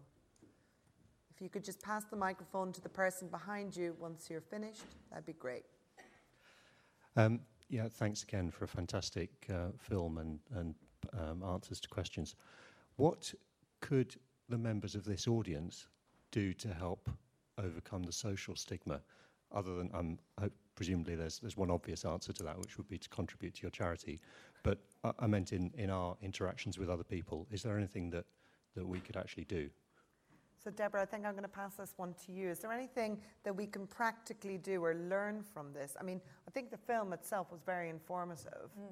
if 1.35 1.41
you 1.41 1.49
could 1.49 1.63
just 1.63 1.81
pass 1.81 2.05
the 2.05 2.15
microphone 2.15 2.71
to 2.73 2.81
the 2.81 2.89
person 2.89 3.27
behind 3.27 3.75
you 3.75 3.95
once 3.99 4.29
you're 4.29 4.41
finished, 4.41 4.85
that'd 5.11 5.25
be 5.25 5.33
great. 5.33 5.65
Um, 7.15 7.41
yeah, 7.69 7.87
thanks 7.89 8.23
again 8.23 8.49
for 8.49 8.65
a 8.65 8.67
fantastic 8.67 9.29
uh, 9.49 9.69
film 9.77 10.17
and, 10.17 10.39
and 10.55 10.75
um, 11.19 11.43
answers 11.43 11.79
to 11.81 11.89
questions. 11.89 12.35
What 12.95 13.33
could 13.81 14.15
the 14.49 14.57
members 14.57 14.95
of 14.95 15.03
this 15.03 15.27
audience 15.27 15.87
do 16.31 16.53
to 16.53 16.73
help 16.73 17.09
overcome 17.57 18.03
the 18.03 18.11
social 18.11 18.55
stigma? 18.55 19.01
Other 19.51 19.75
than, 19.75 19.89
um, 19.93 20.17
presumably, 20.75 21.15
there's, 21.15 21.39
there's 21.39 21.57
one 21.57 21.71
obvious 21.71 22.05
answer 22.05 22.33
to 22.33 22.43
that, 22.43 22.57
which 22.57 22.77
would 22.77 22.87
be 22.89 22.97
to 22.97 23.09
contribute 23.09 23.55
to 23.55 23.61
your 23.61 23.71
charity. 23.71 24.19
But 24.63 24.79
I, 25.03 25.11
I 25.19 25.27
meant 25.27 25.53
in, 25.53 25.71
in 25.77 25.89
our 25.89 26.17
interactions 26.21 26.77
with 26.77 26.89
other 26.89 27.03
people, 27.03 27.47
is 27.51 27.63
there 27.63 27.77
anything 27.77 28.09
that, 28.11 28.25
that 28.75 28.85
we 28.85 28.99
could 28.99 29.17
actually 29.17 29.45
do? 29.45 29.69
So, 30.67 30.71
Deborah, 30.71 31.01
I 31.01 31.05
think 31.05 31.25
I'm 31.25 31.31
going 31.31 31.43
to 31.43 31.47
pass 31.47 31.75
this 31.75 31.93
one 31.95 32.13
to 32.25 32.33
you. 32.33 32.49
Is 32.49 32.59
there 32.59 32.73
anything 32.73 33.21
that 33.45 33.55
we 33.55 33.67
can 33.67 33.87
practically 33.87 34.57
do 34.57 34.83
or 34.83 34.95
learn 34.95 35.41
from 35.53 35.71
this? 35.71 35.95
I 35.97 36.03
mean, 36.03 36.19
I 36.45 36.51
think 36.51 36.71
the 36.71 36.77
film 36.77 37.13
itself 37.13 37.53
was 37.53 37.61
very 37.65 37.89
informative, 37.89 38.69
mm. 38.77 38.91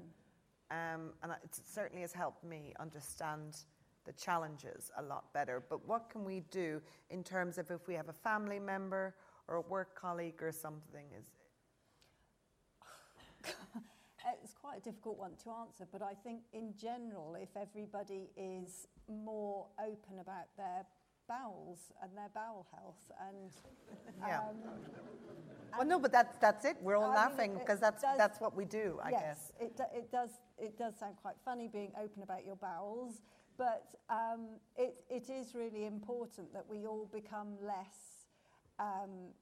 um, 0.71 1.09
and 1.21 1.34
it 1.34 1.49
certainly 1.51 2.03
has 2.03 2.13
helped 2.13 2.45
me 2.45 2.71
understand 2.80 3.57
the 4.05 4.13
challenges 4.13 4.89
a 4.97 5.01
lot 5.01 5.34
better. 5.34 5.61
But 5.69 5.86
what 5.86 6.09
can 6.09 6.23
we 6.23 6.43
do 6.49 6.82
in 7.09 7.26
terms 7.26 7.57
of 7.57 7.69
if 7.69 7.89
we 7.89 7.93
have 7.95 8.07
a 8.07 8.13
family 8.13 8.57
member 8.57 9.13
or 9.49 9.55
a 9.55 9.61
work 9.61 9.99
colleague 9.99 10.41
or 10.41 10.53
something? 10.53 11.07
Is 11.19 11.26
it's 14.43 14.53
quite 14.53 14.78
a 14.78 14.82
difficult 14.82 15.17
one 15.17 15.32
to 15.43 15.49
answer, 15.49 15.86
but 15.91 16.01
I 16.01 16.13
think 16.23 16.39
in 16.53 16.73
general, 16.82 17.36
if 17.36 17.49
everybody 17.57 18.30
is 18.38 18.88
more 19.09 19.65
open 19.78 20.19
about 20.21 20.45
their 20.55 20.86
bowels 21.28 21.91
and 22.01 22.11
their 22.15 22.30
bowel 22.34 22.65
health 22.71 23.11
and 23.28 23.51
yeah. 24.21 24.39
Um, 24.39 24.55
well, 25.78 25.88
no, 25.88 25.99
but 25.99 26.11
that's 26.11 26.38
that's 26.38 26.65
it. 26.65 26.78
We're 26.82 26.95
all 26.95 27.11
I 27.11 27.15
laughing 27.15 27.53
because 27.59 27.80
that's 27.80 28.01
does, 28.01 28.17
that's 28.17 28.39
what 28.39 28.55
we 28.55 28.65
do. 28.65 28.99
I 29.03 29.09
yes, 29.09 29.21
guess 29.21 29.51
it 29.59 29.82
it 29.93 30.11
does 30.11 30.30
it 30.57 30.78
does 30.78 30.97
sound 30.97 31.15
quite 31.21 31.36
funny 31.43 31.67
being 31.67 31.91
open 32.01 32.23
about 32.23 32.45
your 32.45 32.55
bowels, 32.55 33.21
but 33.57 33.95
um, 34.09 34.59
it 34.78 35.03
it 35.09 35.30
is 35.30 35.53
really 35.53 35.86
important 35.86 36.53
that 36.53 36.65
we 36.69 36.86
all 36.86 37.09
become 37.11 37.57
less. 37.61 38.28
Um, 38.80 39.34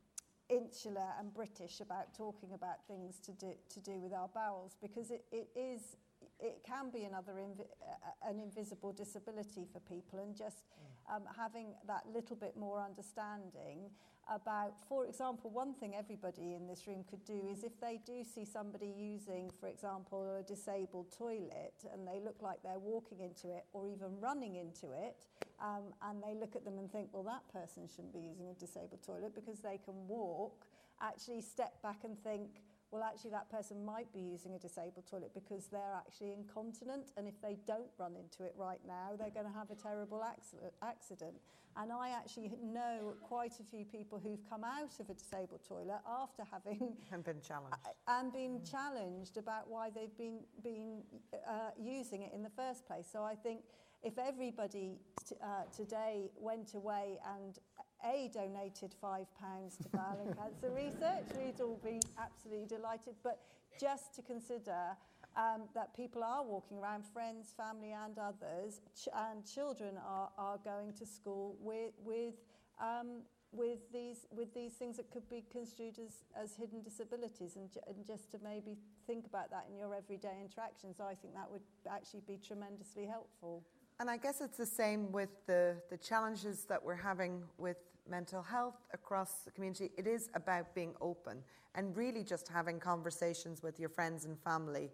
insular 0.50 1.08
and 1.20 1.34
British 1.34 1.80
about 1.80 2.14
talking 2.14 2.50
about 2.54 2.86
things 2.86 3.18
to 3.18 3.32
do, 3.32 3.54
to 3.70 3.80
do 3.80 3.94
with 4.00 4.14
our 4.14 4.28
bowels 4.36 4.76
because 4.82 5.10
it, 5.10 5.24
it 5.32 5.48
is 5.56 5.96
it 6.40 6.62
can 6.66 6.90
be 6.92 7.04
another 7.04 7.34
invi- 7.34 7.72
uh, 7.82 8.30
an 8.30 8.40
invisible 8.40 8.92
disability 8.92 9.66
for 9.72 9.80
people 9.80 10.20
and 10.20 10.36
just 10.36 10.58
mm. 10.58 10.93
Um, 11.10 11.24
having 11.38 11.74
that 11.88 12.04
little 12.14 12.36
bit 12.36 12.56
more 12.58 12.82
understanding 12.82 13.90
about 14.34 14.74
for 14.88 15.06
example 15.06 15.50
one 15.50 15.74
thing 15.74 15.94
everybody 15.98 16.54
in 16.54 16.66
this 16.66 16.88
room 16.88 17.04
could 17.10 17.24
do 17.26 17.42
is 17.52 17.64
if 17.64 17.78
they 17.82 18.00
do 18.06 18.24
see 18.24 18.46
somebody 18.46 18.88
using 18.98 19.52
for 19.60 19.68
example 19.68 20.38
a 20.40 20.44
disabled 20.44 21.08
toilet 21.12 21.74
and 21.92 22.08
they 22.08 22.22
look 22.24 22.42
like 22.42 22.58
they're 22.64 22.80
walking 22.80 23.20
into 23.20 23.50
it 23.50 23.66
or 23.74 23.86
even 23.86 24.08
running 24.22 24.56
into 24.56 24.94
it 24.94 25.28
um, 25.62 25.84
and 26.08 26.24
they 26.24 26.40
look 26.40 26.56
at 26.56 26.64
them 26.64 26.78
and 26.80 26.90
think 26.90 27.10
well 27.12 27.24
that 27.24 27.44
person 27.52 27.84
shouldn't 27.94 28.14
be 28.14 28.22
using 28.22 28.48
a 28.48 28.54
disabled 28.54 29.04
toilet 29.06 29.36
because 29.36 29.60
they 29.60 29.78
can 29.84 30.08
walk 30.08 30.66
actually 31.02 31.42
step 31.42 31.82
back 31.82 31.98
and 32.06 32.18
think 32.24 32.62
well, 32.94 33.02
actually, 33.02 33.32
that 33.32 33.50
person 33.50 33.84
might 33.84 34.14
be 34.14 34.20
using 34.20 34.54
a 34.54 34.60
disabled 34.60 35.08
toilet 35.10 35.32
because 35.34 35.66
they're 35.66 35.98
actually 35.98 36.32
incontinent, 36.32 37.10
and 37.18 37.28
if 37.28 37.42
they 37.42 37.58
don't 37.66 37.90
run 37.98 38.16
into 38.16 38.44
it 38.44 38.54
right 38.56 38.80
now, 38.88 39.16
they're 39.18 39.32
going 39.32 39.48
to 39.48 39.58
have 39.58 39.72
a 39.72 39.76
terrible 39.76 40.24
accident. 40.84 41.34
And 41.76 41.92
I 41.92 42.10
actually 42.10 42.52
know 42.62 43.16
quite 43.24 43.54
a 43.60 43.64
few 43.64 43.84
people 43.84 44.22
who've 44.24 44.48
come 44.48 44.64
out 44.64 45.00
of 45.00 45.10
a 45.10 45.16
disabled 45.16 45.62
toilet 45.68 46.02
after 46.08 46.44
having 46.52 46.96
and 47.12 47.24
been 47.24 47.42
challenged 47.42 47.76
and 48.08 48.32
been 48.32 48.60
mm. 48.60 48.72
challenged 48.72 49.38
about 49.38 49.68
why 49.68 49.90
they've 49.90 50.16
been 50.16 50.42
been 50.64 51.02
uh, 51.34 51.72
using 51.82 52.22
it 52.22 52.32
in 52.32 52.44
the 52.44 52.52
first 52.52 52.86
place. 52.86 53.08
So 53.12 53.24
I 53.24 53.34
think 53.34 53.62
if 54.04 54.20
everybody 54.20 55.00
t- 55.28 55.36
uh, 55.42 55.64
today 55.76 56.30
went 56.38 56.76
away 56.76 57.18
and 57.40 57.58
a, 58.06 58.30
donated 58.34 58.94
£5 59.04 59.26
to 59.82 59.90
bowel 59.90 60.20
and 60.26 60.38
cancer 60.38 60.72
research. 60.76 61.26
We'd 61.38 61.62
all 61.62 61.80
be 61.84 62.00
absolutely 62.18 62.68
delighted. 62.68 63.16
But 63.24 63.40
just 63.80 64.14
to 64.16 64.22
consider 64.22 64.96
um, 65.36 65.64
that 65.74 65.96
people 65.96 66.24
are 66.24 66.44
walking 66.44 66.78
around, 66.78 67.04
friends, 67.06 67.54
family, 67.56 67.92
and 67.92 68.18
others, 68.18 68.82
ch- 68.96 69.10
and 69.16 69.46
children 69.46 69.96
are, 70.06 70.30
are 70.38 70.58
going 70.64 70.94
to 70.94 71.06
school 71.06 71.56
with, 71.60 71.92
with, 72.04 72.36
um, 72.82 73.22
with, 73.52 73.80
these, 73.92 74.28
with 74.36 74.54
these 74.54 74.74
things 74.74 74.98
that 74.98 75.10
could 75.12 75.28
be 75.30 75.44
construed 75.52 75.98
as, 76.00 76.24
as 76.42 76.56
hidden 76.56 76.82
disabilities, 76.82 77.56
and, 77.56 77.70
and 77.88 78.06
just 78.06 78.32
to 78.32 78.40
maybe 78.44 78.78
think 79.08 79.26
about 79.26 79.50
that 79.50 79.66
in 79.72 79.78
your 79.78 79.96
everyday 79.96 80.38
interactions, 80.42 81.00
I 81.00 81.16
think 81.16 81.34
that 81.34 81.50
would 81.50 81.62
actually 81.90 82.22
be 82.28 82.40
tremendously 82.46 83.06
helpful. 83.06 83.64
And 84.00 84.10
I 84.10 84.18
guess 84.18 84.42
it's 84.42 84.58
the 84.58 84.66
same 84.66 85.12
with 85.12 85.30
the, 85.46 85.76
the 85.90 85.98
challenges 85.98 86.66
that 86.66 86.84
we're 86.84 86.96
having 86.96 87.44
with 87.58 87.78
mental 88.10 88.42
health 88.42 88.86
across 88.94 89.44
the 89.46 89.52
community, 89.52 89.92
it 89.98 90.08
is 90.08 90.30
about 90.34 90.74
being 90.76 90.94
open 91.02 91.38
and 91.76 91.96
really 91.96 92.24
just 92.24 92.48
having 92.48 92.80
conversations 92.80 93.64
with 93.64 93.80
your 93.80 93.90
friends 93.90 94.26
and 94.26 94.38
family 94.40 94.92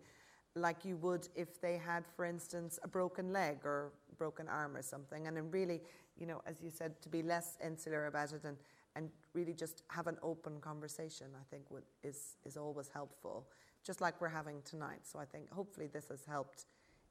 like 0.55 0.84
you 0.84 0.97
would 0.97 1.28
if 1.36 1.62
they 1.62 1.78
had, 1.78 2.05
for 2.16 2.26
instance, 2.26 2.80
a 2.84 2.88
broken 2.88 3.32
leg 3.32 3.60
or 3.64 3.91
broken 4.18 4.47
arm 4.47 4.76
or 4.76 4.82
something. 4.82 5.28
And 5.28 5.38
then 5.38 5.51
really, 5.51 5.82
you 6.18 6.26
know, 6.26 6.41
as 6.45 6.62
you 6.62 6.70
said, 6.70 7.01
to 7.01 7.10
be 7.10 7.22
less 7.22 7.57
insular 7.64 8.07
about 8.07 8.34
it 8.34 8.43
and, 8.43 8.57
and 8.95 9.10
really 9.34 9.53
just 9.53 9.84
have 9.89 10.07
an 10.07 10.18
open 10.22 10.60
conversation, 10.60 11.28
I 11.39 11.43
think 11.49 11.70
would, 11.70 11.84
is, 12.03 12.38
is 12.45 12.57
always 12.57 12.89
helpful, 12.93 13.47
just 13.86 14.01
like 14.01 14.20
we're 14.20 14.28
having 14.28 14.62
tonight. 14.64 15.01
So 15.03 15.20
I 15.20 15.26
think 15.26 15.51
hopefully 15.51 15.88
this 15.88 16.07
has 16.10 16.26
helped 16.26 16.66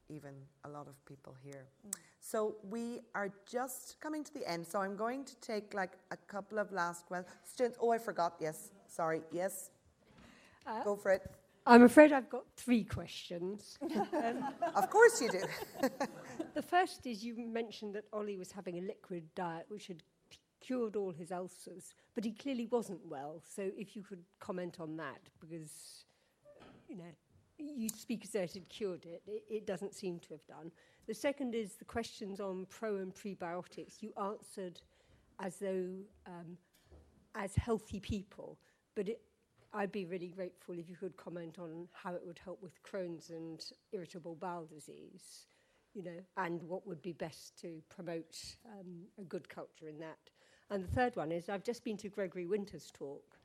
even 0.09 0.35
a 0.65 0.69
lot 0.69 0.89
of 0.89 1.05
people 1.07 1.35
here. 1.43 1.67
Mm. 1.87 1.93
So 2.21 2.57
we 2.69 3.01
are 3.15 3.31
just 3.51 3.97
coming 4.01 4.25
to 4.25 4.35
the 4.35 4.49
end. 4.49 4.67
So 4.67 4.81
I'm 4.81 4.97
going 4.97 5.25
to 5.25 5.37
take 5.37 5.75
like 5.75 5.93
a 6.11 6.17
couple 6.17 6.59
of 6.59 6.73
last 6.73 7.07
questions. 7.07 7.77
Oh, 7.81 7.91
I 7.91 7.99
forgot. 7.99 8.35
Yes. 8.41 8.71
Sorry. 8.87 9.23
Yes. 9.33 9.71
Uh, 10.67 10.83
Go 10.85 10.97
for 10.97 11.13
it. 11.13 11.23
I'm 11.67 11.83
afraid 11.83 12.13
I've 12.13 12.31
got 12.31 12.45
three 12.57 12.83
questions. 12.85 13.79
um, 13.83 14.45
of 14.75 14.89
course 14.89 15.21
you 15.21 15.31
do. 15.31 15.43
the 16.55 16.63
first 16.63 17.07
is 17.07 17.23
you 17.23 17.37
mentioned 17.47 17.95
that 17.95 18.05
Ollie 18.13 18.39
was 18.39 18.51
having 18.51 18.79
a 18.79 18.81
liquid 18.81 19.25
diet 19.35 19.67
which 19.69 19.87
had 19.89 20.03
cured 20.61 20.97
all 20.97 21.13
his 21.13 21.31
ulcers, 21.31 21.95
but 22.15 22.25
he 22.25 22.33
clearly 22.33 22.67
wasn't 22.71 23.01
well. 23.07 23.43
So 23.47 23.71
if 23.77 23.95
you 23.95 24.03
could 24.03 24.23
comment 24.41 24.81
on 24.81 24.97
that, 24.97 25.21
because, 25.41 26.05
you 26.89 26.97
know, 26.97 27.13
you 27.59 27.89
speak 27.95 28.25
as 28.25 28.31
though 28.31 28.41
it 28.41 28.55
had 28.55 28.69
cured 28.69 29.05
it. 29.05 29.23
it. 29.27 29.45
It 29.51 29.67
doesn't 29.67 29.95
seem 29.95 30.21
to 30.21 30.29
have 30.31 30.47
done. 30.47 30.73
The 31.09 31.15
second 31.15 31.55
is 31.55 31.73
the 31.73 31.87
questions 31.87 32.39
on 32.39 32.67
pro 32.69 32.97
and 32.97 33.15
prebiotics. 33.15 34.03
You 34.03 34.13
answered 34.23 34.79
as 35.41 35.57
though 35.57 35.89
um, 36.27 36.59
as 37.35 37.57
healthy 37.57 37.99
people, 37.99 38.59
but 38.95 39.09
it, 39.09 39.23
I'd 39.73 39.91
be 39.91 40.05
really 40.05 40.29
grateful 40.29 40.79
if 40.79 40.91
you 40.91 40.97
could 40.97 41.17
comment 41.17 41.59
on 41.59 41.89
how 41.95 42.13
it 42.13 42.21
would 42.27 42.39
help 42.45 42.63
with 42.63 42.83
Crohn's 42.83 43.31
and 43.31 43.65
irritable 43.91 44.35
bowel 44.35 44.67
disease, 44.67 45.47
you 45.95 46.03
know, 46.03 46.21
and 46.37 46.63
what 46.63 46.87
would 46.87 47.01
be 47.01 47.15
best 47.15 47.59
to 47.63 47.81
promote 47.89 48.37
um, 48.79 49.07
a 49.19 49.25
good 49.25 49.49
culture 49.49 49.89
in 49.89 49.99
that. 50.01 50.19
And 50.69 50.85
the 50.85 50.95
third 50.95 51.17
one 51.17 51.33
is 51.33 51.49
I've 51.49 51.65
just 51.65 51.85
been 51.85 51.97
to 51.99 52.11
Gregory 52.11 52.45
Winter's 52.45 52.91
talk, 52.93 53.39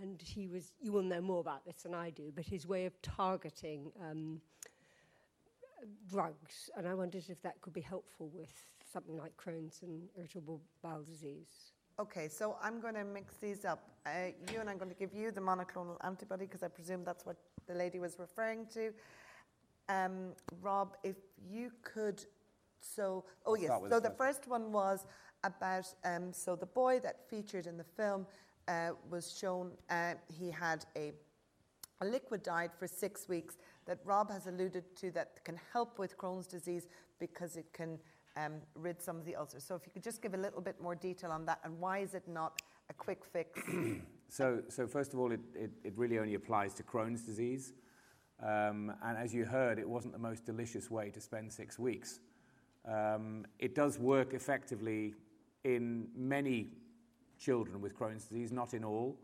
and 0.00 0.22
he 0.22 0.46
was, 0.46 0.70
you 0.80 0.92
will 0.92 1.02
know 1.02 1.20
more 1.20 1.40
about 1.40 1.64
this 1.66 1.82
than 1.82 1.94
I 1.94 2.10
do, 2.10 2.30
but 2.32 2.46
his 2.46 2.64
way 2.64 2.86
of 2.86 3.02
targeting 3.02 3.90
um, 4.08 4.40
drugs, 6.10 6.70
and 6.76 6.86
I 6.86 6.94
wondered 6.94 7.24
if 7.28 7.40
that 7.42 7.60
could 7.60 7.72
be 7.72 7.80
helpful 7.80 8.30
with 8.32 8.52
something 8.92 9.16
like 9.16 9.32
Crohn's 9.36 9.80
and 9.82 10.08
irritable 10.16 10.60
bowel 10.82 11.02
disease. 11.02 11.72
Okay, 12.00 12.28
so 12.28 12.56
I'm 12.62 12.80
going 12.80 12.94
to 12.94 13.04
mix 13.04 13.34
these 13.36 13.64
up. 13.64 13.90
Uh, 14.06 14.30
Ewan 14.52 14.68
I'm 14.68 14.78
going 14.78 14.90
to 14.90 14.96
give 14.96 15.12
you 15.12 15.30
the 15.30 15.40
monoclonal 15.40 15.96
antibody 16.04 16.46
because 16.46 16.62
I 16.62 16.68
presume 16.68 17.02
that's 17.04 17.26
what 17.26 17.36
the 17.66 17.74
lady 17.74 17.98
was 17.98 18.18
referring 18.18 18.66
to. 18.74 18.92
Um, 19.88 20.32
Rob, 20.62 20.96
if 21.02 21.16
you 21.50 21.72
could, 21.82 22.24
so 22.80 23.24
oh 23.46 23.54
yes, 23.54 23.66
start 23.66 23.82
so 23.90 24.00
the 24.00 24.08
the 24.08 24.14
first 24.14 24.46
one 24.46 24.70
was 24.70 25.06
about 25.44 25.86
um, 26.04 26.32
so 26.32 26.54
the 26.54 26.66
boy 26.66 27.00
that 27.00 27.28
featured 27.28 27.66
in 27.66 27.76
the 27.76 27.84
film 27.84 28.26
uh, 28.68 28.90
was 29.10 29.36
shown 29.36 29.72
uh, 29.90 30.14
he 30.38 30.50
had 30.50 30.84
a 30.96 31.12
a 32.00 32.04
liquid 32.04 32.42
diet 32.42 32.70
for 32.78 32.86
six 32.86 33.28
weeks 33.28 33.56
that 33.88 33.98
Rob 34.04 34.30
has 34.30 34.46
alluded 34.46 34.84
to 34.96 35.10
that 35.12 35.42
can 35.44 35.58
help 35.72 35.98
with 35.98 36.16
Crohn's 36.16 36.46
disease 36.46 36.86
because 37.18 37.56
it 37.56 37.72
can 37.72 37.98
um, 38.36 38.60
rid 38.74 39.02
some 39.02 39.16
of 39.16 39.24
the 39.24 39.34
ulcers. 39.34 39.64
So 39.64 39.74
if 39.74 39.86
you 39.86 39.92
could 39.92 40.04
just 40.04 40.22
give 40.22 40.34
a 40.34 40.36
little 40.36 40.60
bit 40.60 40.80
more 40.80 40.94
detail 40.94 41.30
on 41.32 41.46
that 41.46 41.58
and 41.64 41.80
why 41.80 41.98
is 41.98 42.14
it 42.14 42.28
not 42.28 42.60
a 42.88 42.94
quick 42.94 43.24
fix? 43.24 43.60
So, 44.30 44.60
so 44.68 44.86
first 44.86 45.14
of 45.14 45.20
all, 45.20 45.32
it, 45.32 45.40
it, 45.54 45.70
it 45.82 45.94
really 45.96 46.18
only 46.18 46.34
applies 46.34 46.74
to 46.74 46.82
Crohn's 46.82 47.22
disease. 47.22 47.72
Um, 48.42 48.92
and 49.02 49.16
as 49.16 49.32
you 49.32 49.46
heard, 49.46 49.78
it 49.78 49.88
wasn't 49.88 50.12
the 50.12 50.18
most 50.18 50.44
delicious 50.44 50.90
way 50.90 51.08
to 51.08 51.18
spend 51.18 51.50
six 51.50 51.78
weeks. 51.78 52.20
Um, 52.86 53.46
it 53.58 53.74
does 53.74 53.98
work 53.98 54.34
effectively 54.34 55.14
in 55.64 56.08
many 56.14 56.68
children 57.38 57.80
with 57.80 57.98
Crohn's 57.98 58.26
disease, 58.26 58.52
not 58.52 58.74
in 58.74 58.84
all, 58.84 59.16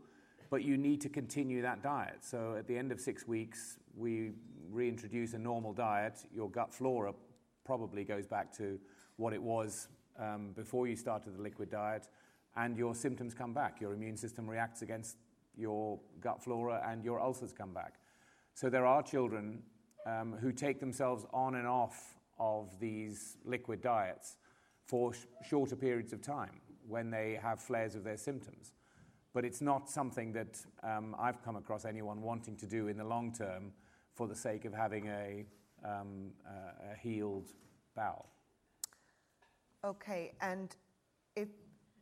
but 0.49 0.63
you 0.63 0.75
need 0.75 1.01
to 1.01 1.09
continue 1.09 1.61
that 1.61 1.83
diet. 1.83 2.17
So 2.21 2.55
at 2.57 2.67
the 2.67 2.75
end 2.75 2.91
of 2.91 2.99
six 2.99 3.27
weeks, 3.27 3.77
we 3.95 4.31
reintroduce 4.71 5.33
a 5.33 5.39
normal 5.39 5.73
diet. 5.73 6.25
Your 6.33 6.49
gut 6.49 6.73
flora 6.73 7.13
probably 7.65 8.03
goes 8.03 8.25
back 8.25 8.55
to 8.57 8.79
what 9.17 9.33
it 9.33 9.41
was 9.41 9.87
um, 10.19 10.51
before 10.55 10.87
you 10.87 10.95
started 10.95 11.37
the 11.37 11.41
liquid 11.41 11.69
diet, 11.69 12.07
and 12.55 12.77
your 12.77 12.95
symptoms 12.95 13.33
come 13.33 13.53
back. 13.53 13.81
Your 13.81 13.93
immune 13.93 14.17
system 14.17 14.49
reacts 14.49 14.81
against 14.81 15.17
your 15.57 15.99
gut 16.21 16.43
flora, 16.43 16.83
and 16.87 17.03
your 17.03 17.19
ulcers 17.19 17.51
come 17.51 17.73
back. 17.73 17.95
So 18.53 18.69
there 18.69 18.85
are 18.85 19.01
children 19.03 19.63
um, 20.05 20.33
who 20.39 20.51
take 20.51 20.79
themselves 20.79 21.25
on 21.33 21.55
and 21.55 21.67
off 21.67 22.15
of 22.39 22.79
these 22.79 23.37
liquid 23.45 23.81
diets 23.81 24.37
for 24.85 25.13
sh- 25.13 25.25
shorter 25.47 25.75
periods 25.75 26.13
of 26.13 26.21
time 26.21 26.61
when 26.87 27.09
they 27.09 27.39
have 27.41 27.59
flares 27.59 27.95
of 27.95 28.03
their 28.03 28.17
symptoms. 28.17 28.73
But 29.33 29.43
it's 29.43 29.61
not 29.61 29.89
something 29.89 30.31
that 30.33 30.59
um, 30.83 31.15
I've 31.19 31.43
come 31.43 31.55
across 31.55 31.83
anyone 31.83 32.21
wanting 32.21 32.55
to 32.57 32.65
do 32.65 32.87
in 32.87 32.97
the 32.97 33.03
long 33.03 33.33
term 33.33 33.73
for 34.15 34.27
the 34.27 34.35
sake 34.35 34.65
of 34.65 34.73
having 34.73 35.07
a, 35.07 35.45
um, 35.83 36.31
uh, 36.47 36.93
a 36.93 36.97
healed 36.97 37.51
bowel. 37.95 38.29
Okay, 39.83 40.33
and 40.41 40.75
if 41.35 41.49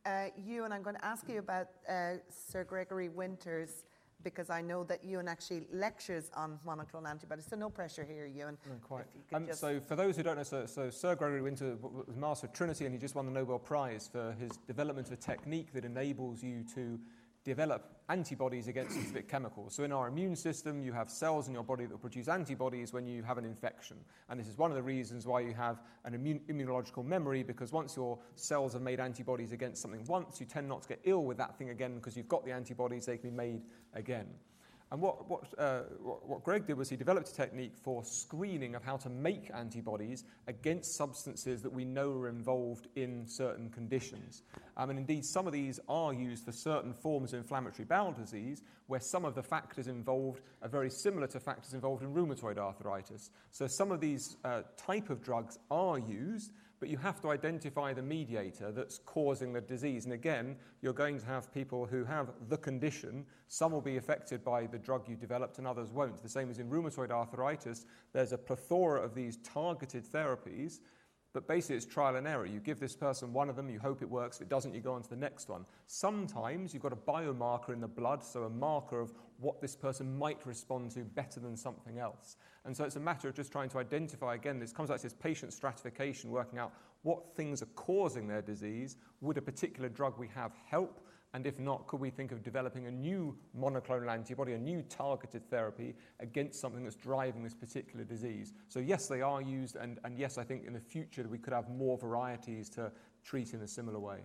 uh, 0.06 0.26
you 0.38 0.64
and 0.64 0.74
I'm 0.74 0.84
going 0.84 0.96
to 0.96 1.06
ask 1.06 1.28
you 1.28 1.40
about 1.40 1.68
uh, 1.90 2.14
Sir 2.30 2.64
Gregory 2.64 3.10
Winters 3.10 3.84
because 4.24 4.50
I 4.50 4.62
know 4.62 4.86
that 4.86 5.04
Ewan 5.04 5.28
actually 5.28 5.68
lectures 5.74 6.32
on 6.34 6.58
monoclonal 6.66 7.10
antibodies. 7.10 7.46
So 7.50 7.58
no 7.58 7.70
pressure 7.70 8.06
here, 8.06 8.26
Ewan. 8.26 8.58
No, 8.66 8.76
quite. 8.82 9.06
You 9.14 9.22
could 9.28 9.36
Um, 9.36 9.48
just- 9.48 9.60
so, 9.60 9.82
for 9.82 9.98
those 9.98 10.16
who 10.16 10.24
don't 10.24 10.38
know, 10.38 10.44
so, 10.44 10.66
so 10.66 10.90
Sir 10.90 11.16
Gregory 11.16 11.42
Winter 11.42 11.76
was 11.76 12.16
Master 12.16 12.48
of 12.48 12.54
Trinity, 12.54 12.86
and 12.86 12.94
he 12.94 13.00
just 13.00 13.16
won 13.16 13.26
the 13.26 13.34
Nobel 13.34 13.60
Prize 13.60 14.08
for 14.08 14.32
his 14.34 14.52
development 14.66 15.08
of 15.08 15.14
a 15.14 15.18
technique 15.18 15.74
that 15.74 15.84
enables 15.84 16.42
you 16.42 16.64
to 16.74 16.98
develop 17.44 18.03
antibodies 18.14 18.68
against 18.68 18.92
specific 18.92 19.28
chemicals. 19.28 19.74
So, 19.74 19.84
in 19.84 19.92
our 19.92 20.08
immune 20.08 20.36
system, 20.36 20.84
you 20.84 20.94
have 20.94 21.10
cells 21.10 21.48
in 21.48 21.54
your 21.54 21.64
body 21.64 21.88
that 21.88 22.00
produce 22.00 22.28
antibodies 22.28 22.94
when 22.94 23.08
you 23.08 23.24
have 23.24 23.40
an 23.40 23.46
infection. 23.46 23.98
And 24.30 24.40
this 24.40 24.48
is 24.48 24.56
one 24.56 24.70
of 24.70 24.76
the 24.76 24.84
reasons 24.84 25.26
why 25.26 25.40
you 25.40 25.54
have 25.56 25.82
an 26.06 26.14
immune, 26.14 26.42
immunological 26.48 27.04
memory, 27.04 27.42
because 27.42 27.72
once 27.72 27.96
your 27.96 28.20
cells 28.36 28.74
have 28.74 28.84
made 28.84 29.00
antibodies 29.00 29.52
against 29.52 29.82
something 29.82 30.06
once, 30.06 30.40
you 30.40 30.46
tend 30.46 30.70
not 30.70 30.84
to 30.84 30.88
get 30.88 31.00
ill 31.06 31.24
with 31.24 31.38
that 31.38 31.58
thing 31.58 31.72
again 31.72 31.96
because 31.96 32.16
you've 32.16 32.28
got 32.28 32.46
the 32.46 32.52
antibodies, 32.52 33.08
they 33.08 33.18
can 33.18 33.32
be 33.32 33.36
made 33.36 33.62
again. 33.96 34.28
And 34.92 35.02
what, 35.02 35.28
what, 35.30 35.42
uh, 35.58 35.82
what, 36.04 36.44
Greg 36.44 36.68
did 36.68 36.78
was 36.78 36.90
he 36.90 36.96
developed 36.96 37.30
a 37.30 37.34
technique 37.34 37.74
for 37.84 38.04
screening 38.06 38.76
of 38.76 38.84
how 38.84 38.98
to 38.98 39.10
make 39.10 39.50
antibodies 39.52 40.24
against 40.48 40.96
substances 40.98 41.64
that 41.64 41.74
we 41.74 41.84
know 41.84 42.12
are 42.12 42.30
involved 42.30 42.88
in 42.96 43.26
certain 43.28 43.70
conditions. 43.72 44.44
Um, 44.78 44.92
and 44.92 45.00
indeed, 45.00 45.26
some 45.26 45.48
of 45.48 45.54
these 45.54 45.80
are 45.90 46.14
used 46.14 46.46
for 46.46 46.52
certain 46.52 46.94
forms 46.94 47.34
of 47.34 47.40
inflammatory 47.40 47.86
bowel 47.86 48.12
disease, 48.12 48.62
where 48.88 49.00
some 49.00 49.26
of 49.26 49.34
the 49.34 49.42
factors 49.42 49.88
involved 49.88 50.42
are 50.62 50.70
very 50.70 50.90
similar 50.90 51.26
to 51.28 51.40
factors 51.40 51.74
involved 51.74 52.04
in 52.04 52.14
rheumatoid 52.14 52.58
arthritis. 52.58 53.32
So 53.50 53.66
some 53.68 53.92
of 53.92 54.00
these 54.00 54.38
uh, 54.46 54.62
type 54.78 55.10
of 55.10 55.24
drugs 55.24 55.58
are 55.72 55.98
used, 55.98 56.52
but 56.84 56.90
you 56.90 56.98
have 56.98 57.22
to 57.22 57.30
identify 57.30 57.94
the 57.94 58.02
mediator 58.02 58.70
that's 58.70 58.98
causing 59.06 59.54
the 59.54 59.62
disease. 59.62 60.04
And 60.04 60.14
again, 60.14 60.58
you're 60.82 60.92
going 60.92 61.18
to 61.18 61.26
have 61.26 61.54
people 61.54 61.86
who 61.86 62.04
have 62.04 62.32
the 62.50 62.58
condition. 62.58 63.26
Some 63.48 63.72
will 63.72 63.80
be 63.80 63.96
affected 63.96 64.44
by 64.44 64.66
the 64.66 64.80
drug 64.80 65.08
you 65.08 65.16
developed, 65.16 65.60
and 65.60 65.66
others 65.66 65.94
won't. 65.94 66.22
The 66.22 66.28
same 66.28 66.50
as 66.50 66.60
in 66.60 66.70
rheumatoid 66.70 67.10
arthritis, 67.10 67.86
there's 68.12 68.34
a 68.34 68.38
plethora 68.38 69.02
of 69.02 69.16
these 69.16 69.38
targeted 69.46 70.04
therapies. 70.04 70.82
But 71.32 71.48
basically, 71.48 71.78
it's 71.78 71.86
trial 71.86 72.18
and 72.18 72.28
error. 72.28 72.46
You 72.46 72.60
give 72.60 72.82
this 72.82 72.98
person 72.98 73.32
one 73.32 73.50
of 73.50 73.56
them, 73.56 73.70
you 73.70 73.80
hope 73.80 74.02
it 74.02 74.10
works. 74.10 74.36
If 74.36 74.42
it 74.42 74.50
doesn't, 74.50 74.76
you 74.76 74.82
go 74.82 74.92
on 74.92 75.04
to 75.04 75.10
the 75.10 75.16
next 75.16 75.48
one. 75.48 75.66
Sometimes 75.88 76.74
you've 76.74 76.84
got 76.84 76.92
a 76.92 76.98
biomarker 76.98 77.70
in 77.70 77.80
the 77.80 77.88
blood, 77.88 78.22
so 78.22 78.44
a 78.44 78.50
marker 78.50 79.00
of 79.00 79.14
what 79.44 79.62
this 79.62 79.76
person 79.76 80.18
might 80.18 80.46
respond 80.46 80.92
to 80.92 81.02
better 81.02 81.40
than 81.40 81.56
something 81.56 82.00
else. 82.00 82.38
And 82.66 82.76
so 82.76 82.86
it's 82.86 82.96
a 82.96 83.00
matter 83.00 83.28
of 83.28 83.36
just 83.36 83.52
trying 83.52 83.70
to 83.70 83.78
identify 83.78 84.36
again, 84.36 84.60
this 84.60 84.72
comes 84.72 84.90
out 84.90 84.98
to 84.98 85.04
this 85.04 85.14
patient 85.14 85.54
stratification, 85.54 86.32
working 86.32 86.60
out 86.60 86.74
what 87.04 87.36
things 87.36 87.62
are 87.62 87.68
causing 87.76 88.28
their 88.28 88.42
disease. 88.42 88.96
Would 89.22 89.38
a 89.38 89.42
particular 89.42 89.90
drug 89.90 90.18
we 90.18 90.30
have 90.30 90.54
help? 90.66 91.02
And 91.36 91.48
if 91.48 91.60
not, 91.60 91.88
could 91.88 92.00
we 92.00 92.12
think 92.12 92.32
of 92.32 92.44
developing 92.44 92.86
a 92.86 92.92
new 92.92 93.36
monoclonal 93.60 94.12
antibody, 94.12 94.54
a 94.54 94.58
new 94.58 94.84
targeted 94.84 95.50
therapy 95.50 95.96
against 96.20 96.62
something 96.62 96.84
that's 96.84 96.96
driving 96.96 97.44
this 97.44 97.56
particular 97.56 98.06
disease? 98.06 98.54
So, 98.70 98.80
yes, 98.80 99.08
they 99.08 99.22
are 99.22 99.42
used, 99.42 99.76
and, 99.76 100.00
and 100.04 100.18
yes, 100.18 100.38
I 100.38 100.44
think 100.44 100.66
in 100.66 100.74
the 100.74 100.80
future 100.80 101.28
we 101.28 101.40
could 101.40 101.54
have 101.54 101.70
more 101.70 101.98
varieties 101.98 102.70
to 102.72 102.92
treat 103.24 103.56
in 103.56 103.62
a 103.62 103.68
similar 103.68 104.00
way. 104.00 104.20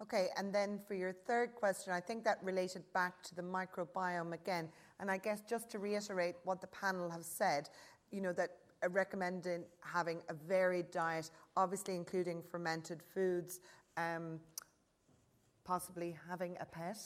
Okay, 0.00 0.28
and 0.36 0.54
then 0.54 0.78
for 0.86 0.94
your 0.94 1.12
third 1.12 1.54
question, 1.56 1.92
I 1.92 2.00
think 2.00 2.22
that 2.24 2.38
related 2.42 2.84
back 2.92 3.20
to 3.24 3.34
the 3.34 3.42
microbiome 3.42 4.32
again. 4.32 4.68
And 5.00 5.10
I 5.10 5.18
guess 5.18 5.42
just 5.48 5.70
to 5.70 5.78
reiterate 5.78 6.36
what 6.44 6.60
the 6.60 6.68
panel 6.68 7.10
have 7.10 7.24
said, 7.24 7.68
you 8.12 8.20
know, 8.20 8.32
that 8.34 8.50
uh, 8.84 8.88
recommending 8.90 9.64
having 9.80 10.20
a 10.28 10.34
varied 10.34 10.92
diet, 10.92 11.30
obviously 11.56 11.96
including 11.96 12.42
fermented 12.42 13.02
foods, 13.12 13.60
um, 13.96 14.38
possibly 15.64 16.16
having 16.28 16.56
a 16.60 16.64
pet. 16.64 16.98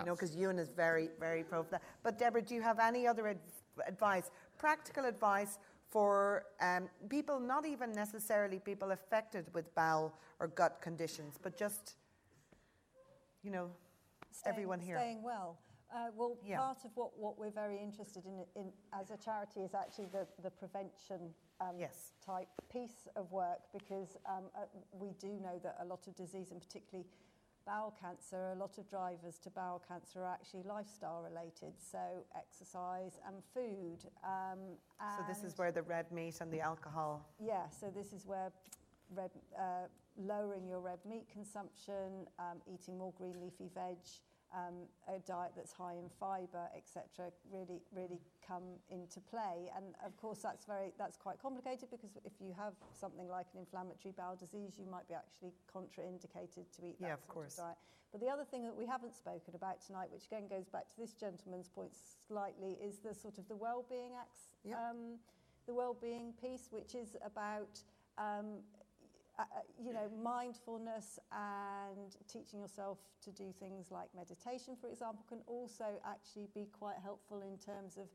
You 0.00 0.06
know, 0.06 0.14
because 0.14 0.36
Ewan 0.36 0.58
is 0.58 0.68
very, 0.68 1.08
very 1.18 1.42
pro 1.42 1.62
for 1.62 1.70
that. 1.70 1.82
But 2.02 2.18
Deborah, 2.18 2.42
do 2.42 2.54
you 2.54 2.62
have 2.62 2.78
any 2.78 3.06
other 3.06 3.28
adv- 3.28 3.40
advice, 3.86 4.30
practical 4.58 5.04
advice 5.04 5.58
for 5.88 6.44
um, 6.60 6.88
people, 7.08 7.38
not 7.40 7.64
even 7.64 7.92
necessarily 7.92 8.58
people 8.58 8.90
affected 8.90 9.46
with 9.54 9.72
bowel 9.74 10.12
or 10.40 10.48
gut 10.48 10.82
conditions, 10.82 11.38
but 11.40 11.56
just, 11.56 11.94
you 13.46 13.52
know, 13.52 13.70
Staying- 14.32 14.52
everyone 14.54 14.80
here? 14.80 14.98
Staying 14.98 15.22
well. 15.22 15.56
Uh, 15.94 16.10
well, 16.16 16.36
Yeah. 16.42 16.58
part 16.58 16.84
of 16.84 16.90
what, 16.96 17.16
what 17.16 17.38
we're 17.38 17.52
very 17.52 17.78
interested 17.80 18.26
in, 18.26 18.44
in 18.56 18.72
as 18.92 19.12
a 19.12 19.16
charity 19.16 19.60
is 19.60 19.72
actually 19.72 20.06
the, 20.06 20.26
the 20.42 20.50
prevention 20.50 21.32
um, 21.60 21.76
type 22.20 22.48
piece 22.68 23.06
of 23.14 23.30
work 23.30 23.60
because 23.72 24.16
um, 24.26 24.50
uh, 24.56 24.64
we 24.90 25.12
do 25.20 25.28
know 25.40 25.58
that 25.62 25.76
a 25.80 25.84
lot 25.84 26.06
of 26.08 26.16
disease, 26.16 26.50
and 26.50 26.60
particularly 26.60 27.06
bowel 27.64 27.94
cancer, 28.00 28.50
a 28.52 28.56
lot 28.56 28.76
of 28.78 28.88
drivers 28.88 29.38
to 29.38 29.50
bowel 29.50 29.80
cancer 29.88 30.22
are 30.24 30.32
actually 30.34 30.64
lifestyle 30.64 31.22
related, 31.22 31.72
so 31.78 32.24
exercise 32.36 33.18
and 33.26 33.36
food. 33.54 34.04
Um, 34.24 34.76
So 35.18 35.24
this 35.28 35.44
is 35.44 35.56
where 35.56 35.70
the 35.70 35.82
red 35.82 36.10
meat 36.10 36.40
and 36.40 36.52
the 36.52 36.60
alcohol. 36.60 37.24
yeah, 37.38 37.68
so 37.70 37.90
this 37.90 38.12
is 38.12 38.26
where 38.26 38.50
red, 39.14 39.30
uh, 39.58 39.86
lowering 40.18 40.66
your 40.66 40.80
red 40.80 40.98
meat 41.08 41.26
consumption, 41.32 42.26
um, 42.38 42.58
eating 42.66 42.98
more 42.98 43.12
green 43.16 43.40
leafy 43.40 43.70
veg, 43.74 43.98
um, 44.54 44.86
a 45.08 45.18
diet 45.26 45.52
that's 45.56 45.72
high 45.72 45.94
in 45.94 46.08
fibre, 46.20 46.68
etc., 46.76 47.30
really, 47.50 47.82
really 47.92 48.20
come 48.46 48.62
into 48.90 49.20
play. 49.20 49.70
And 49.76 49.94
of 50.04 50.16
course, 50.16 50.38
that's 50.40 50.64
very 50.64 50.92
that's 50.98 51.16
quite 51.16 51.40
complicated 51.42 51.90
because 51.90 52.16
if 52.24 52.32
you 52.40 52.54
have 52.56 52.72
something 52.92 53.28
like 53.28 53.46
an 53.54 53.60
inflammatory 53.60 54.14
bowel 54.16 54.36
disease, 54.36 54.78
you 54.78 54.86
might 54.86 55.08
be 55.08 55.14
actually 55.14 55.52
contraindicated 55.66 56.70
to 56.76 56.86
eat 56.86 56.98
that 57.00 57.06
Yeah, 57.06 57.14
of 57.14 57.20
sort 57.20 57.34
course. 57.34 57.58
of 57.58 57.64
diet. 57.64 57.76
But 58.12 58.20
the 58.20 58.28
other 58.28 58.44
thing 58.44 58.62
that 58.64 58.74
we 58.74 58.86
haven't 58.86 59.14
spoken 59.14 59.54
about 59.54 59.82
tonight, 59.84 60.08
which 60.12 60.26
again 60.26 60.46
goes 60.48 60.68
back 60.68 60.88
to 60.90 60.96
this 60.96 61.12
gentleman's 61.12 61.68
point 61.68 61.90
slightly, 62.28 62.78
is 62.80 62.98
the 62.98 63.12
sort 63.12 63.36
of 63.38 63.48
the 63.48 63.56
well-being 63.56 64.12
acts, 64.18 64.54
um, 64.72 65.18
the 65.66 65.74
well-being 65.74 66.32
piece, 66.40 66.68
which 66.70 66.94
is 66.94 67.16
about 67.26 67.82
um, 68.16 68.62
uh, 69.38 69.42
uh, 69.42 69.60
you 69.78 69.92
know, 69.92 70.08
mindfulness 70.22 71.18
and 71.30 72.16
teaching 72.26 72.60
yourself 72.60 72.98
to 73.22 73.30
do 73.30 73.52
things 73.60 73.90
like 73.90 74.08
meditation, 74.14 74.76
for 74.80 74.88
example, 74.88 75.24
can 75.28 75.40
also 75.46 75.84
actually 76.04 76.48
be 76.54 76.68
quite 76.72 76.96
helpful 77.02 77.42
in 77.42 77.58
terms 77.58 77.98
of 77.98 78.08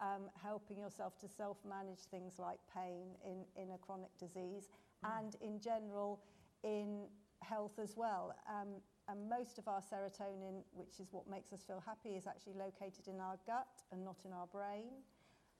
um, 0.00 0.28
helping 0.42 0.78
yourself 0.78 1.16
to 1.18 1.28
self-manage 1.28 2.00
things 2.10 2.38
like 2.38 2.58
pain 2.74 3.14
in, 3.24 3.44
in 3.62 3.70
a 3.70 3.78
chronic 3.78 4.10
disease 4.18 4.68
and 5.04 5.36
in 5.40 5.60
general 5.60 6.20
in 6.64 7.06
health 7.42 7.78
as 7.80 7.96
well. 7.96 8.34
Um, 8.48 8.80
and 9.08 9.28
most 9.28 9.58
of 9.58 9.68
our 9.68 9.80
serotonin, 9.80 10.64
which 10.72 10.98
is 10.98 11.08
what 11.12 11.28
makes 11.28 11.52
us 11.52 11.62
feel 11.62 11.82
happy, 11.84 12.16
is 12.16 12.26
actually 12.26 12.54
located 12.54 13.06
in 13.06 13.20
our 13.20 13.38
gut 13.46 13.68
and 13.92 14.02
not 14.02 14.16
in 14.24 14.32
our 14.32 14.46
brain. 14.46 14.90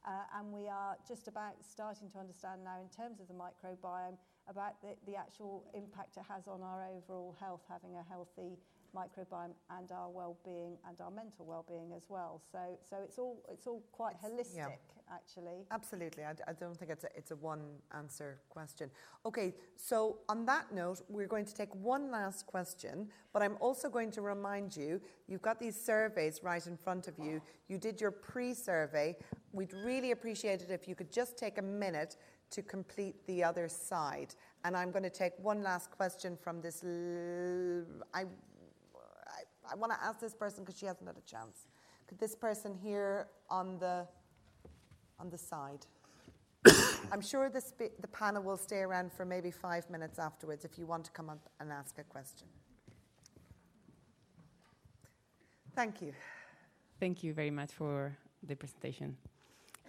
Uh, 0.06 0.38
and 0.38 0.52
we 0.52 0.68
are 0.68 0.96
just 1.06 1.28
about 1.28 1.54
starting 1.60 2.10
to 2.10 2.18
understand 2.18 2.64
now, 2.64 2.80
in 2.80 2.88
terms 2.88 3.20
of 3.20 3.28
the 3.28 3.34
microbiome, 3.34 4.16
about 4.48 4.80
the, 4.82 4.94
the 5.06 5.16
actual 5.16 5.64
impact 5.74 6.16
it 6.16 6.24
has 6.28 6.46
on 6.46 6.62
our 6.62 6.84
overall 6.84 7.36
health, 7.40 7.62
having 7.68 7.96
a 7.96 8.04
healthy 8.08 8.58
microbiome 8.94 9.54
and 9.70 9.90
our 9.92 10.08
well-being 10.08 10.76
and 10.88 11.00
our 11.00 11.10
mental 11.10 11.44
well-being 11.44 11.92
as 11.96 12.04
well. 12.08 12.40
So, 12.50 12.58
so 12.88 12.96
it's 13.02 13.18
all 13.18 13.42
it's 13.50 13.66
all 13.66 13.82
quite 13.92 14.16
holistic, 14.22 14.56
yeah. 14.56 14.68
actually. 15.12 15.66
Absolutely. 15.70 16.24
I 16.24 16.52
don't 16.58 16.76
think 16.76 16.90
it's 16.90 17.04
a, 17.04 17.08
it's 17.16 17.30
a 17.30 17.36
one 17.36 17.62
answer 17.92 18.38
question. 18.48 18.90
Okay, 19.26 19.54
so 19.76 20.18
on 20.28 20.46
that 20.46 20.72
note, 20.72 21.02
we're 21.08 21.26
going 21.26 21.44
to 21.44 21.54
take 21.54 21.74
one 21.74 22.10
last 22.10 22.46
question, 22.46 23.08
but 23.32 23.42
I'm 23.42 23.56
also 23.60 23.88
going 23.88 24.10
to 24.12 24.20
remind 24.20 24.76
you 24.76 25.00
you've 25.26 25.42
got 25.42 25.58
these 25.58 25.80
surveys 25.80 26.40
right 26.42 26.66
in 26.66 26.76
front 26.76 27.08
of 27.08 27.18
you. 27.18 27.40
You 27.68 27.78
did 27.78 28.00
your 28.00 28.10
pre 28.10 28.54
survey. 28.54 29.16
We'd 29.52 29.72
really 29.72 30.10
appreciate 30.12 30.62
it 30.62 30.70
if 30.70 30.88
you 30.88 30.94
could 30.94 31.12
just 31.12 31.36
take 31.36 31.58
a 31.58 31.62
minute 31.62 32.16
to 32.50 32.62
complete 32.62 33.26
the 33.26 33.42
other 33.42 33.68
side. 33.68 34.34
And 34.64 34.76
I'm 34.76 34.90
going 34.90 35.02
to 35.02 35.10
take 35.10 35.32
one 35.38 35.62
last 35.62 35.90
question 35.90 36.36
from 36.40 36.60
this. 36.60 36.82
L- 36.84 37.84
I, 38.14 38.24
I, 39.70 39.74
want 39.74 39.92
to 39.92 40.02
ask 40.02 40.20
this 40.20 40.34
person 40.34 40.64
because 40.64 40.78
she 40.78 40.86
hasn't 40.86 41.06
had 41.06 41.16
a 41.16 41.30
chance. 41.30 41.66
Could 42.06 42.18
this 42.18 42.34
person 42.34 42.74
here 42.74 43.28
on 43.50 43.78
the 43.78 44.06
on 45.18 45.30
the 45.30 45.38
side? 45.38 45.86
I'm 47.12 47.20
sure 47.20 47.50
the, 47.50 47.60
sp- 47.60 47.94
the 48.00 48.08
panel 48.08 48.42
will 48.42 48.56
stay 48.56 48.80
around 48.80 49.12
for 49.12 49.24
maybe 49.24 49.50
five 49.50 49.88
minutes 49.90 50.18
afterwards 50.18 50.64
if 50.64 50.78
you 50.78 50.86
want 50.86 51.04
to 51.04 51.10
come 51.10 51.28
up 51.28 51.48
and 51.60 51.70
ask 51.70 51.98
a 51.98 52.04
question. 52.04 52.48
Thank 55.74 56.00
you. 56.00 56.12
Thank 57.00 57.22
you 57.22 57.34
very 57.34 57.50
much 57.50 57.72
for 57.72 58.16
the 58.42 58.54
presentation. 58.54 59.16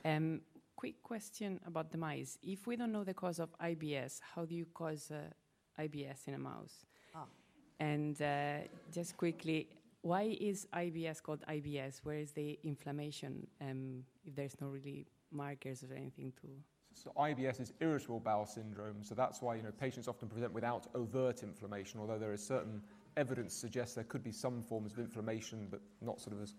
Um, 0.03 0.41
quick 0.75 1.01
question 1.03 1.59
about 1.65 1.91
the 1.91 1.97
mice. 1.97 2.37
If 2.43 2.67
we 2.67 2.75
don't 2.75 2.91
know 2.91 3.03
the 3.03 3.13
cause 3.13 3.39
of 3.39 3.49
IBS, 3.59 4.19
how 4.35 4.45
do 4.45 4.55
you 4.55 4.65
cause 4.73 5.11
uh, 5.11 5.81
IBS 5.81 6.27
in 6.27 6.33
a 6.33 6.39
mouse? 6.39 6.85
Ah. 7.15 7.25
And 7.79 8.21
uh, 8.21 8.57
just 8.91 9.17
quickly, 9.17 9.67
why 10.01 10.37
is 10.39 10.67
IBS 10.73 11.21
called 11.21 11.43
IBS? 11.49 12.01
Where 12.03 12.17
is 12.17 12.31
the 12.31 12.59
inflammation 12.63 13.47
um, 13.61 14.03
if 14.25 14.35
there's 14.35 14.55
no 14.61 14.67
really 14.67 15.07
markers 15.31 15.83
or 15.83 15.95
anything 15.95 16.31
to... 16.41 16.47
So 16.93 17.11
IBS 17.17 17.59
is 17.59 17.73
irritable 17.81 18.21
bowel 18.21 18.45
syndrome, 18.45 19.03
so 19.03 19.15
that's 19.15 19.41
why 19.41 19.55
you 19.55 19.63
know 19.63 19.71
patients 19.71 20.07
often 20.07 20.29
present 20.29 20.53
without 20.53 20.87
overt 20.95 21.43
inflammation, 21.43 21.99
although 21.99 22.17
there 22.17 22.31
is 22.31 22.45
certain 22.45 22.81
evidence 23.17 23.53
suggests 23.53 23.95
there 23.95 24.05
could 24.05 24.23
be 24.23 24.31
some 24.31 24.61
forms 24.61 24.93
of 24.93 24.99
inflammation, 24.99 25.67
but 25.69 25.81
not 26.01 26.21
sort 26.21 26.37
of 26.37 26.41
as 26.41 26.53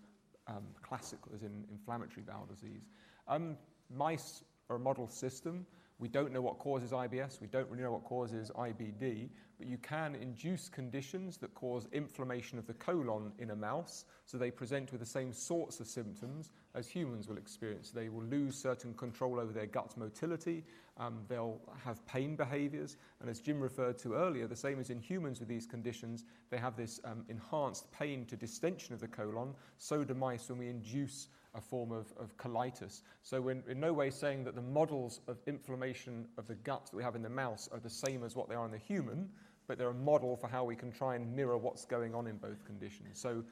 um, 0.47 0.63
classic 0.81 1.19
as 1.33 1.41
in 1.41 1.65
inflammatory 1.71 2.21
bowel 2.21 2.45
disease. 2.45 2.89
Um, 3.27 3.57
mice 3.95 4.43
are 4.69 4.75
a 4.75 4.79
model 4.79 5.07
system. 5.07 5.65
We 5.99 6.07
don't 6.07 6.31
know 6.31 6.41
what 6.41 6.59
causes 6.59 6.91
IBS. 6.91 7.41
We 7.41 7.47
don't 7.47 7.67
really 7.71 7.81
know 7.81 7.91
what 7.91 8.03
causes 8.03 8.51
IBD, 8.55 9.29
but 9.57 9.67
you 9.67 9.79
can 9.79 10.13
induce 10.13 10.69
conditions 10.69 11.37
that 11.37 11.55
cause 11.55 11.87
inflammation 11.91 12.59
of 12.59 12.67
the 12.67 12.75
colon 12.75 13.31
in 13.39 13.49
a 13.49 13.55
mouse, 13.55 14.05
so 14.25 14.37
they 14.37 14.51
present 14.51 14.91
with 14.91 14.99
the 14.99 15.07
same 15.07 15.33
sorts 15.33 15.79
of 15.79 15.87
symptoms 15.87 16.51
as 16.75 16.87
humans 16.87 17.27
will 17.27 17.37
experience. 17.37 17.89
They 17.89 18.09
will 18.09 18.23
lose 18.23 18.55
certain 18.55 18.93
control 18.93 19.39
over 19.39 19.51
their 19.51 19.65
gut 19.65 19.97
motility, 19.97 20.63
um, 20.97 21.21
they'll 21.27 21.59
have 21.83 22.05
pain 22.05 22.35
behaviors, 22.35 22.97
and 23.19 23.27
as 23.27 23.39
Jim 23.39 23.59
referred 23.59 23.97
to 23.99 24.13
earlier, 24.13 24.45
the 24.45 24.55
same 24.55 24.79
as 24.79 24.91
in 24.91 24.99
humans 24.99 25.39
with 25.39 25.49
these 25.49 25.65
conditions, 25.65 26.25
they 26.51 26.57
have 26.57 26.75
this 26.75 26.99
um, 27.05 27.25
enhanced 27.27 27.91
pain 27.91 28.23
to 28.25 28.35
distension 28.35 28.93
of 28.93 28.99
the 28.99 29.07
colon. 29.07 29.55
So 29.79 30.03
do 30.03 30.13
mice 30.13 30.49
when 30.49 30.59
we 30.59 30.69
induce 30.69 31.27
a 31.55 31.61
form 31.61 31.91
of, 31.91 32.13
of 32.17 32.35
colitis. 32.37 33.01
So 33.23 33.41
we're 33.41 33.63
in 33.67 33.79
no 33.79 33.93
way 33.93 34.09
saying 34.09 34.43
that 34.45 34.55
the 34.55 34.61
models 34.61 35.21
of 35.27 35.37
inflammation 35.47 36.27
of 36.37 36.47
the 36.47 36.55
gut 36.55 36.85
that 36.91 36.95
we 36.95 37.03
have 37.03 37.15
in 37.15 37.21
the 37.23 37.29
mouse 37.29 37.69
are 37.71 37.79
the 37.79 37.89
same 37.89 38.23
as 38.23 38.35
what 38.35 38.49
they 38.49 38.55
are 38.55 38.65
in 38.65 38.71
the 38.71 38.77
human, 38.77 39.29
but 39.67 39.77
they're 39.77 39.89
a 39.89 39.93
model 39.93 40.35
for 40.35 40.47
how 40.47 40.63
we 40.63 40.75
can 40.75 40.91
try 40.91 41.15
and 41.15 41.35
mirror 41.35 41.57
what's 41.57 41.85
going 41.85 42.13
on 42.15 42.27
in 42.27 42.37
both 42.37 42.63
conditions. 42.65 43.19
So 43.19 43.43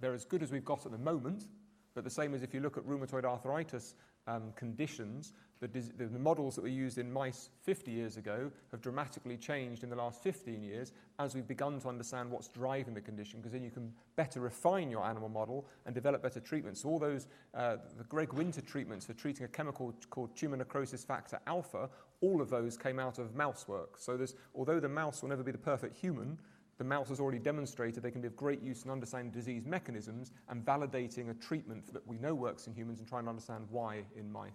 they're 0.00 0.14
as 0.14 0.24
good 0.24 0.42
as 0.42 0.52
we've 0.52 0.64
got 0.64 0.84
at 0.86 0.92
the 0.92 0.98
moment, 0.98 1.46
but 1.94 2.04
the 2.04 2.10
same 2.10 2.34
as 2.34 2.42
if 2.42 2.52
you 2.52 2.60
look 2.60 2.76
at 2.76 2.84
rheumatoid 2.84 3.24
arthritis 3.24 3.94
um, 4.26 4.52
conditions, 4.56 5.32
the, 5.72 6.06
the 6.06 6.18
models 6.18 6.56
that 6.56 6.62
were 6.62 6.68
used 6.68 6.98
in 6.98 7.12
mice 7.12 7.48
50 7.62 7.90
years 7.90 8.16
ago 8.16 8.50
have 8.70 8.80
dramatically 8.80 9.36
changed 9.36 9.84
in 9.84 9.90
the 9.90 9.96
last 9.96 10.22
15 10.22 10.62
years 10.62 10.92
as 11.18 11.34
we've 11.34 11.46
begun 11.46 11.80
to 11.80 11.88
understand 11.88 12.30
what's 12.30 12.48
driving 12.48 12.94
the 12.94 13.00
condition, 13.00 13.40
because 13.40 13.52
then 13.52 13.62
you 13.62 13.70
can 13.70 13.92
better 14.16 14.40
refine 14.40 14.90
your 14.90 15.04
animal 15.04 15.28
model 15.28 15.64
and 15.86 15.94
develop 15.94 16.22
better 16.22 16.40
treatments. 16.40 16.82
So 16.82 16.88
all 16.88 16.98
those, 16.98 17.28
uh, 17.54 17.76
the 17.96 18.04
Greg 18.04 18.32
Winter 18.32 18.60
treatments 18.60 19.06
for 19.06 19.12
treating 19.12 19.44
a 19.44 19.48
chemical 19.48 19.94
called 20.10 20.36
tumor 20.36 20.56
necrosis 20.56 21.04
factor 21.04 21.38
alpha, 21.46 21.88
all 22.20 22.40
of 22.40 22.50
those 22.50 22.76
came 22.76 22.98
out 22.98 23.18
of 23.18 23.34
mouse 23.34 23.68
work. 23.68 23.98
So 23.98 24.16
there's, 24.16 24.34
although 24.54 24.80
the 24.80 24.88
mouse 24.88 25.22
will 25.22 25.28
never 25.28 25.42
be 25.42 25.52
the 25.52 25.58
perfect 25.58 25.96
human, 25.96 26.38
the 26.78 26.84
mouse 26.84 27.08
has 27.08 27.20
already 27.20 27.38
demonstrated 27.38 28.02
they 28.02 28.10
can 28.10 28.20
be 28.20 28.26
of 28.26 28.36
great 28.36 28.62
use 28.62 28.84
in 28.84 28.90
understanding 28.90 29.30
disease 29.30 29.64
mechanisms 29.64 30.32
and 30.48 30.64
validating 30.64 31.30
a 31.30 31.34
treatment 31.34 31.92
that 31.92 32.06
we 32.06 32.18
know 32.18 32.34
works 32.34 32.66
in 32.66 32.74
humans 32.74 32.98
and 32.98 33.08
trying 33.08 33.24
to 33.24 33.30
understand 33.30 33.66
why 33.70 34.02
in 34.16 34.30
mice. 34.30 34.50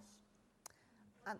And 1.26 1.38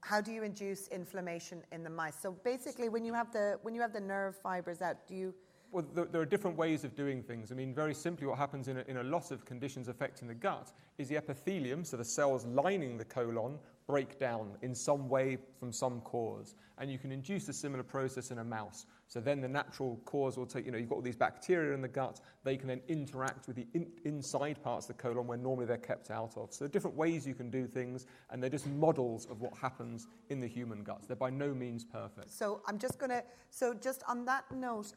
how 0.00 0.20
do 0.20 0.32
you 0.32 0.42
induce 0.44 0.88
inflammation 0.88 1.62
in 1.72 1.82
the 1.82 1.90
mice? 1.90 2.14
So 2.20 2.32
basically, 2.44 2.88
when 2.88 3.04
you 3.04 3.12
have 3.12 3.32
the 3.32 3.58
when 3.62 3.74
you 3.74 3.80
have 3.80 3.92
the 3.92 4.00
nerve 4.00 4.36
fibers 4.36 4.80
out, 4.80 5.06
do 5.08 5.14
you 5.14 5.34
Well, 5.72 5.84
there, 5.94 6.04
there 6.04 6.20
are 6.22 6.26
different 6.26 6.56
ways 6.56 6.84
of 6.84 6.94
doing 6.94 7.22
things. 7.22 7.50
I 7.50 7.54
mean, 7.56 7.74
very 7.74 7.92
simply, 7.94 8.26
what 8.26 8.38
happens 8.38 8.68
in 8.68 8.78
a, 8.78 8.84
in 8.86 8.98
a 8.98 9.02
lot 9.02 9.30
of 9.32 9.44
conditions 9.44 9.88
affecting 9.88 10.28
the 10.28 10.34
gut 10.34 10.72
is 10.96 11.08
the 11.08 11.16
epithelium, 11.16 11.84
so 11.84 11.96
the 11.96 12.04
cells 12.04 12.46
lining 12.46 12.96
the 12.96 13.04
colon, 13.04 13.58
break 13.86 14.18
down 14.18 14.56
in 14.62 14.74
some 14.74 15.08
way 15.08 15.38
from 15.58 15.72
some 15.72 16.00
cause. 16.02 16.54
And 16.78 16.90
you 16.90 16.98
can 16.98 17.12
induce 17.12 17.48
a 17.48 17.52
similar 17.52 17.82
process 17.82 18.30
in 18.30 18.38
a 18.38 18.44
mouse. 18.44 18.86
So 19.08 19.20
then 19.20 19.40
the 19.40 19.48
natural 19.48 20.00
cause 20.04 20.36
will 20.36 20.46
take, 20.46 20.66
you 20.66 20.72
know, 20.72 20.78
you've 20.78 20.88
got 20.88 20.96
all 20.96 21.02
these 21.02 21.16
bacteria 21.16 21.74
in 21.74 21.80
the 21.80 21.88
gut, 21.88 22.20
they 22.42 22.56
can 22.56 22.66
then 22.66 22.80
interact 22.88 23.46
with 23.46 23.56
the 23.56 23.66
in, 23.74 23.86
inside 24.04 24.62
parts 24.62 24.88
of 24.88 24.96
the 24.96 25.02
colon 25.02 25.26
where 25.26 25.38
normally 25.38 25.66
they're 25.66 25.76
kept 25.76 26.10
out 26.10 26.36
of. 26.36 26.52
So 26.52 26.66
different 26.66 26.96
ways 26.96 27.26
you 27.26 27.34
can 27.34 27.50
do 27.50 27.66
things, 27.66 28.06
and 28.30 28.42
they're 28.42 28.50
just 28.50 28.66
models 28.66 29.26
of 29.26 29.40
what 29.40 29.56
happens 29.56 30.08
in 30.30 30.40
the 30.40 30.48
human 30.48 30.82
guts. 30.82 31.06
They're 31.06 31.16
by 31.16 31.30
no 31.30 31.54
means 31.54 31.84
perfect. 31.84 32.30
So 32.30 32.60
I'm 32.66 32.78
just 32.78 32.98
going 32.98 33.10
to. 33.10 33.22
So 33.50 33.74
just 33.74 34.02
on 34.08 34.24
that 34.24 34.44
note, 34.52 34.92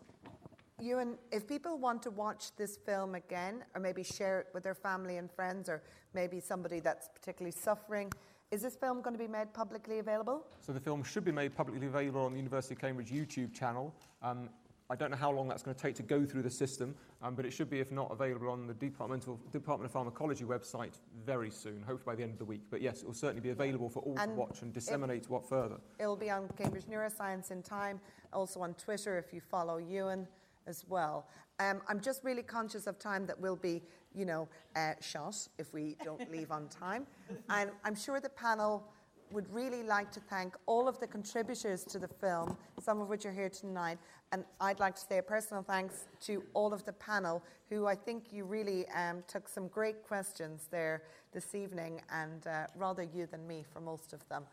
Ewan, 0.82 1.18
if 1.32 1.48
people 1.48 1.78
want 1.78 2.02
to 2.04 2.12
watch 2.12 2.56
this 2.56 2.78
film 2.78 3.16
again, 3.16 3.64
or 3.76 3.82
maybe 3.82 4.02
share 4.02 4.40
it 4.40 4.48
with 4.54 4.64
their 4.64 4.76
family 4.76 5.18
and 5.18 5.30
friends, 5.30 5.70
or 5.70 5.84
maybe 6.14 6.40
somebody 6.40 6.80
that's 6.80 7.10
particularly 7.14 7.52
suffering, 7.52 8.12
is 8.52 8.62
this 8.64 8.76
film 8.76 9.02
going 9.02 9.14
to 9.16 9.20
be 9.20 9.28
made 9.28 9.54
publicly 9.54 10.00
available? 10.00 10.46
So 10.60 10.74
the 10.74 10.80
film 10.80 11.04
should 11.04 11.24
be 11.24 11.32
made 11.32 11.56
publicly 11.56 11.86
available 11.86 12.22
on 12.22 12.32
the 12.32 12.38
University 12.38 12.74
of 12.74 12.82
Cambridge 12.82 13.12
YouTube 13.12 13.54
channel. 13.54 13.94
Um, 14.24 14.50
I 14.92 14.96
don't 14.96 15.12
know 15.12 15.18
how 15.18 15.30
long 15.30 15.48
that's 15.48 15.62
going 15.62 15.76
to 15.76 15.82
take 15.82 15.94
to 15.96 16.04
go 16.04 16.26
through 16.26 16.42
the 16.42 16.50
system, 16.50 16.96
um, 17.22 17.36
but 17.36 17.46
it 17.46 17.52
should 17.52 17.70
be, 17.70 17.80
if 17.80 17.92
not 17.92 18.12
available, 18.12 18.50
on 18.50 18.66
the 18.66 18.74
Departmental, 18.74 19.40
Department 19.52 19.86
of 19.86 19.92
Pharmacology 19.92 20.46
website 20.46 20.94
very 21.24 21.52
soon, 21.52 21.84
hopefully 21.86 22.04
by 22.08 22.16
the 22.16 22.24
end 22.24 22.32
of 22.34 22.40
the 22.40 22.46
week. 22.46 22.62
But 22.72 22.82
yes, 22.82 23.04
it 23.04 23.06
will 23.06 23.14
certainly 23.14 23.42
be 23.42 23.52
available 23.52 23.88
for 23.88 24.00
all 24.00 24.18
And 24.18 24.32
to 24.32 24.36
watch 24.36 24.64
and 24.64 24.72
it- 24.72 24.74
disseminate 24.74 25.30
what 25.30 25.48
further. 25.48 25.76
It'll 26.00 26.16
be 26.16 26.32
on 26.32 26.50
Cambridge 26.58 26.86
Neuroscience 26.86 27.52
in 27.52 27.62
time, 27.62 28.02
also 28.34 28.62
on 28.62 28.74
Twitter 28.74 29.20
if 29.20 29.32
you 29.32 29.42
follow 29.42 29.78
Ewan 29.78 30.28
as 30.66 30.84
well. 30.90 31.28
Um, 31.60 31.82
I'm 31.88 32.00
just 32.00 32.24
really 32.24 32.42
conscious 32.42 32.88
of 32.88 32.98
time 32.98 33.28
that 33.28 33.40
we'll 33.40 33.58
be, 33.58 33.84
you 34.16 34.26
know, 34.26 34.48
uh, 34.76 34.94
shot 35.02 35.48
if 35.58 35.74
we 35.74 35.96
don't 36.04 36.32
leave 36.32 36.52
on 36.52 36.68
time. 36.68 37.06
And 37.50 37.72
I'm 37.84 37.96
sure 37.96 38.20
the 38.20 38.30
panel 38.30 38.84
would 39.32 39.52
really 39.54 39.84
like 39.84 40.12
to 40.12 40.20
thank 40.20 40.56
all 40.66 40.88
of 40.88 41.00
the 41.00 41.08
contributors 41.08 41.84
to 41.86 42.00
the 42.00 42.08
film, 42.08 42.58
some 42.82 43.00
of 43.00 43.10
which 43.10 43.26
are 43.26 43.32
here 43.32 43.50
tonight. 43.50 44.00
And 44.32 44.44
I'd 44.60 44.80
like 44.80 44.96
to 44.96 45.02
say 45.02 45.18
a 45.20 45.24
personal 45.24 45.64
thanks 45.64 46.06
to 46.22 46.44
all 46.54 46.74
of 46.74 46.84
the 46.86 46.94
panel, 46.94 47.44
who 47.70 47.86
I 47.86 47.96
think 47.96 48.26
you 48.32 48.46
really 48.46 48.88
um, 48.90 49.24
took 49.28 49.48
some 49.48 49.68
great 49.68 50.04
questions 50.04 50.68
there 50.72 51.04
this 51.34 51.54
evening, 51.54 52.02
and 52.12 52.46
uh, 52.48 52.68
rather 52.76 53.04
you 53.04 53.28
than 53.28 53.46
me 53.48 53.64
for 53.72 53.82
most 53.82 54.14
of 54.14 54.28
them. 54.30 54.44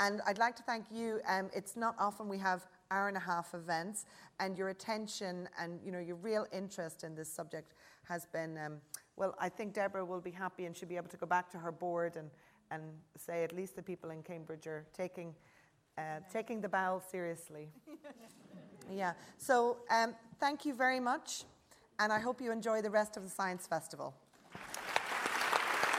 And 0.00 0.20
I'd 0.26 0.38
like 0.38 0.56
to 0.56 0.62
thank 0.64 0.86
you. 0.90 1.20
Um, 1.28 1.50
it's 1.54 1.76
not 1.76 1.94
often 1.98 2.28
we 2.28 2.38
have 2.38 2.66
hour 2.90 3.06
and 3.08 3.16
a 3.16 3.20
half 3.20 3.54
events, 3.54 4.06
and 4.40 4.58
your 4.58 4.70
attention 4.70 5.48
and 5.58 5.78
you 5.84 5.92
know 5.92 6.00
your 6.00 6.16
real 6.16 6.46
interest 6.52 7.04
in 7.04 7.14
this 7.14 7.32
subject 7.32 7.74
has 8.08 8.26
been. 8.26 8.58
Um, 8.58 8.80
well, 9.16 9.34
I 9.38 9.48
think 9.48 9.74
Deborah 9.74 10.04
will 10.04 10.20
be 10.20 10.30
happy 10.30 10.66
and 10.66 10.76
she'll 10.76 10.88
be 10.88 10.96
able 10.96 11.08
to 11.08 11.16
go 11.16 11.26
back 11.26 11.50
to 11.52 11.58
her 11.58 11.70
board 11.72 12.16
and, 12.16 12.30
and 12.70 12.82
say 13.16 13.44
at 13.44 13.52
least 13.52 13.76
the 13.76 13.82
people 13.82 14.10
in 14.10 14.22
Cambridge 14.22 14.66
are 14.66 14.84
taking, 14.96 15.34
uh, 15.96 16.20
taking 16.32 16.60
the 16.60 16.68
bowel 16.68 17.00
seriously. 17.00 17.68
yeah. 18.90 19.12
So 19.38 19.78
um, 19.90 20.14
thank 20.40 20.64
you 20.64 20.74
very 20.74 21.00
much, 21.00 21.44
and 21.98 22.12
I 22.12 22.18
hope 22.18 22.40
you 22.40 22.50
enjoy 22.50 22.82
the 22.82 22.90
rest 22.90 23.16
of 23.16 23.22
the 23.22 23.30
Science 23.30 23.66
Festival. 23.66 24.14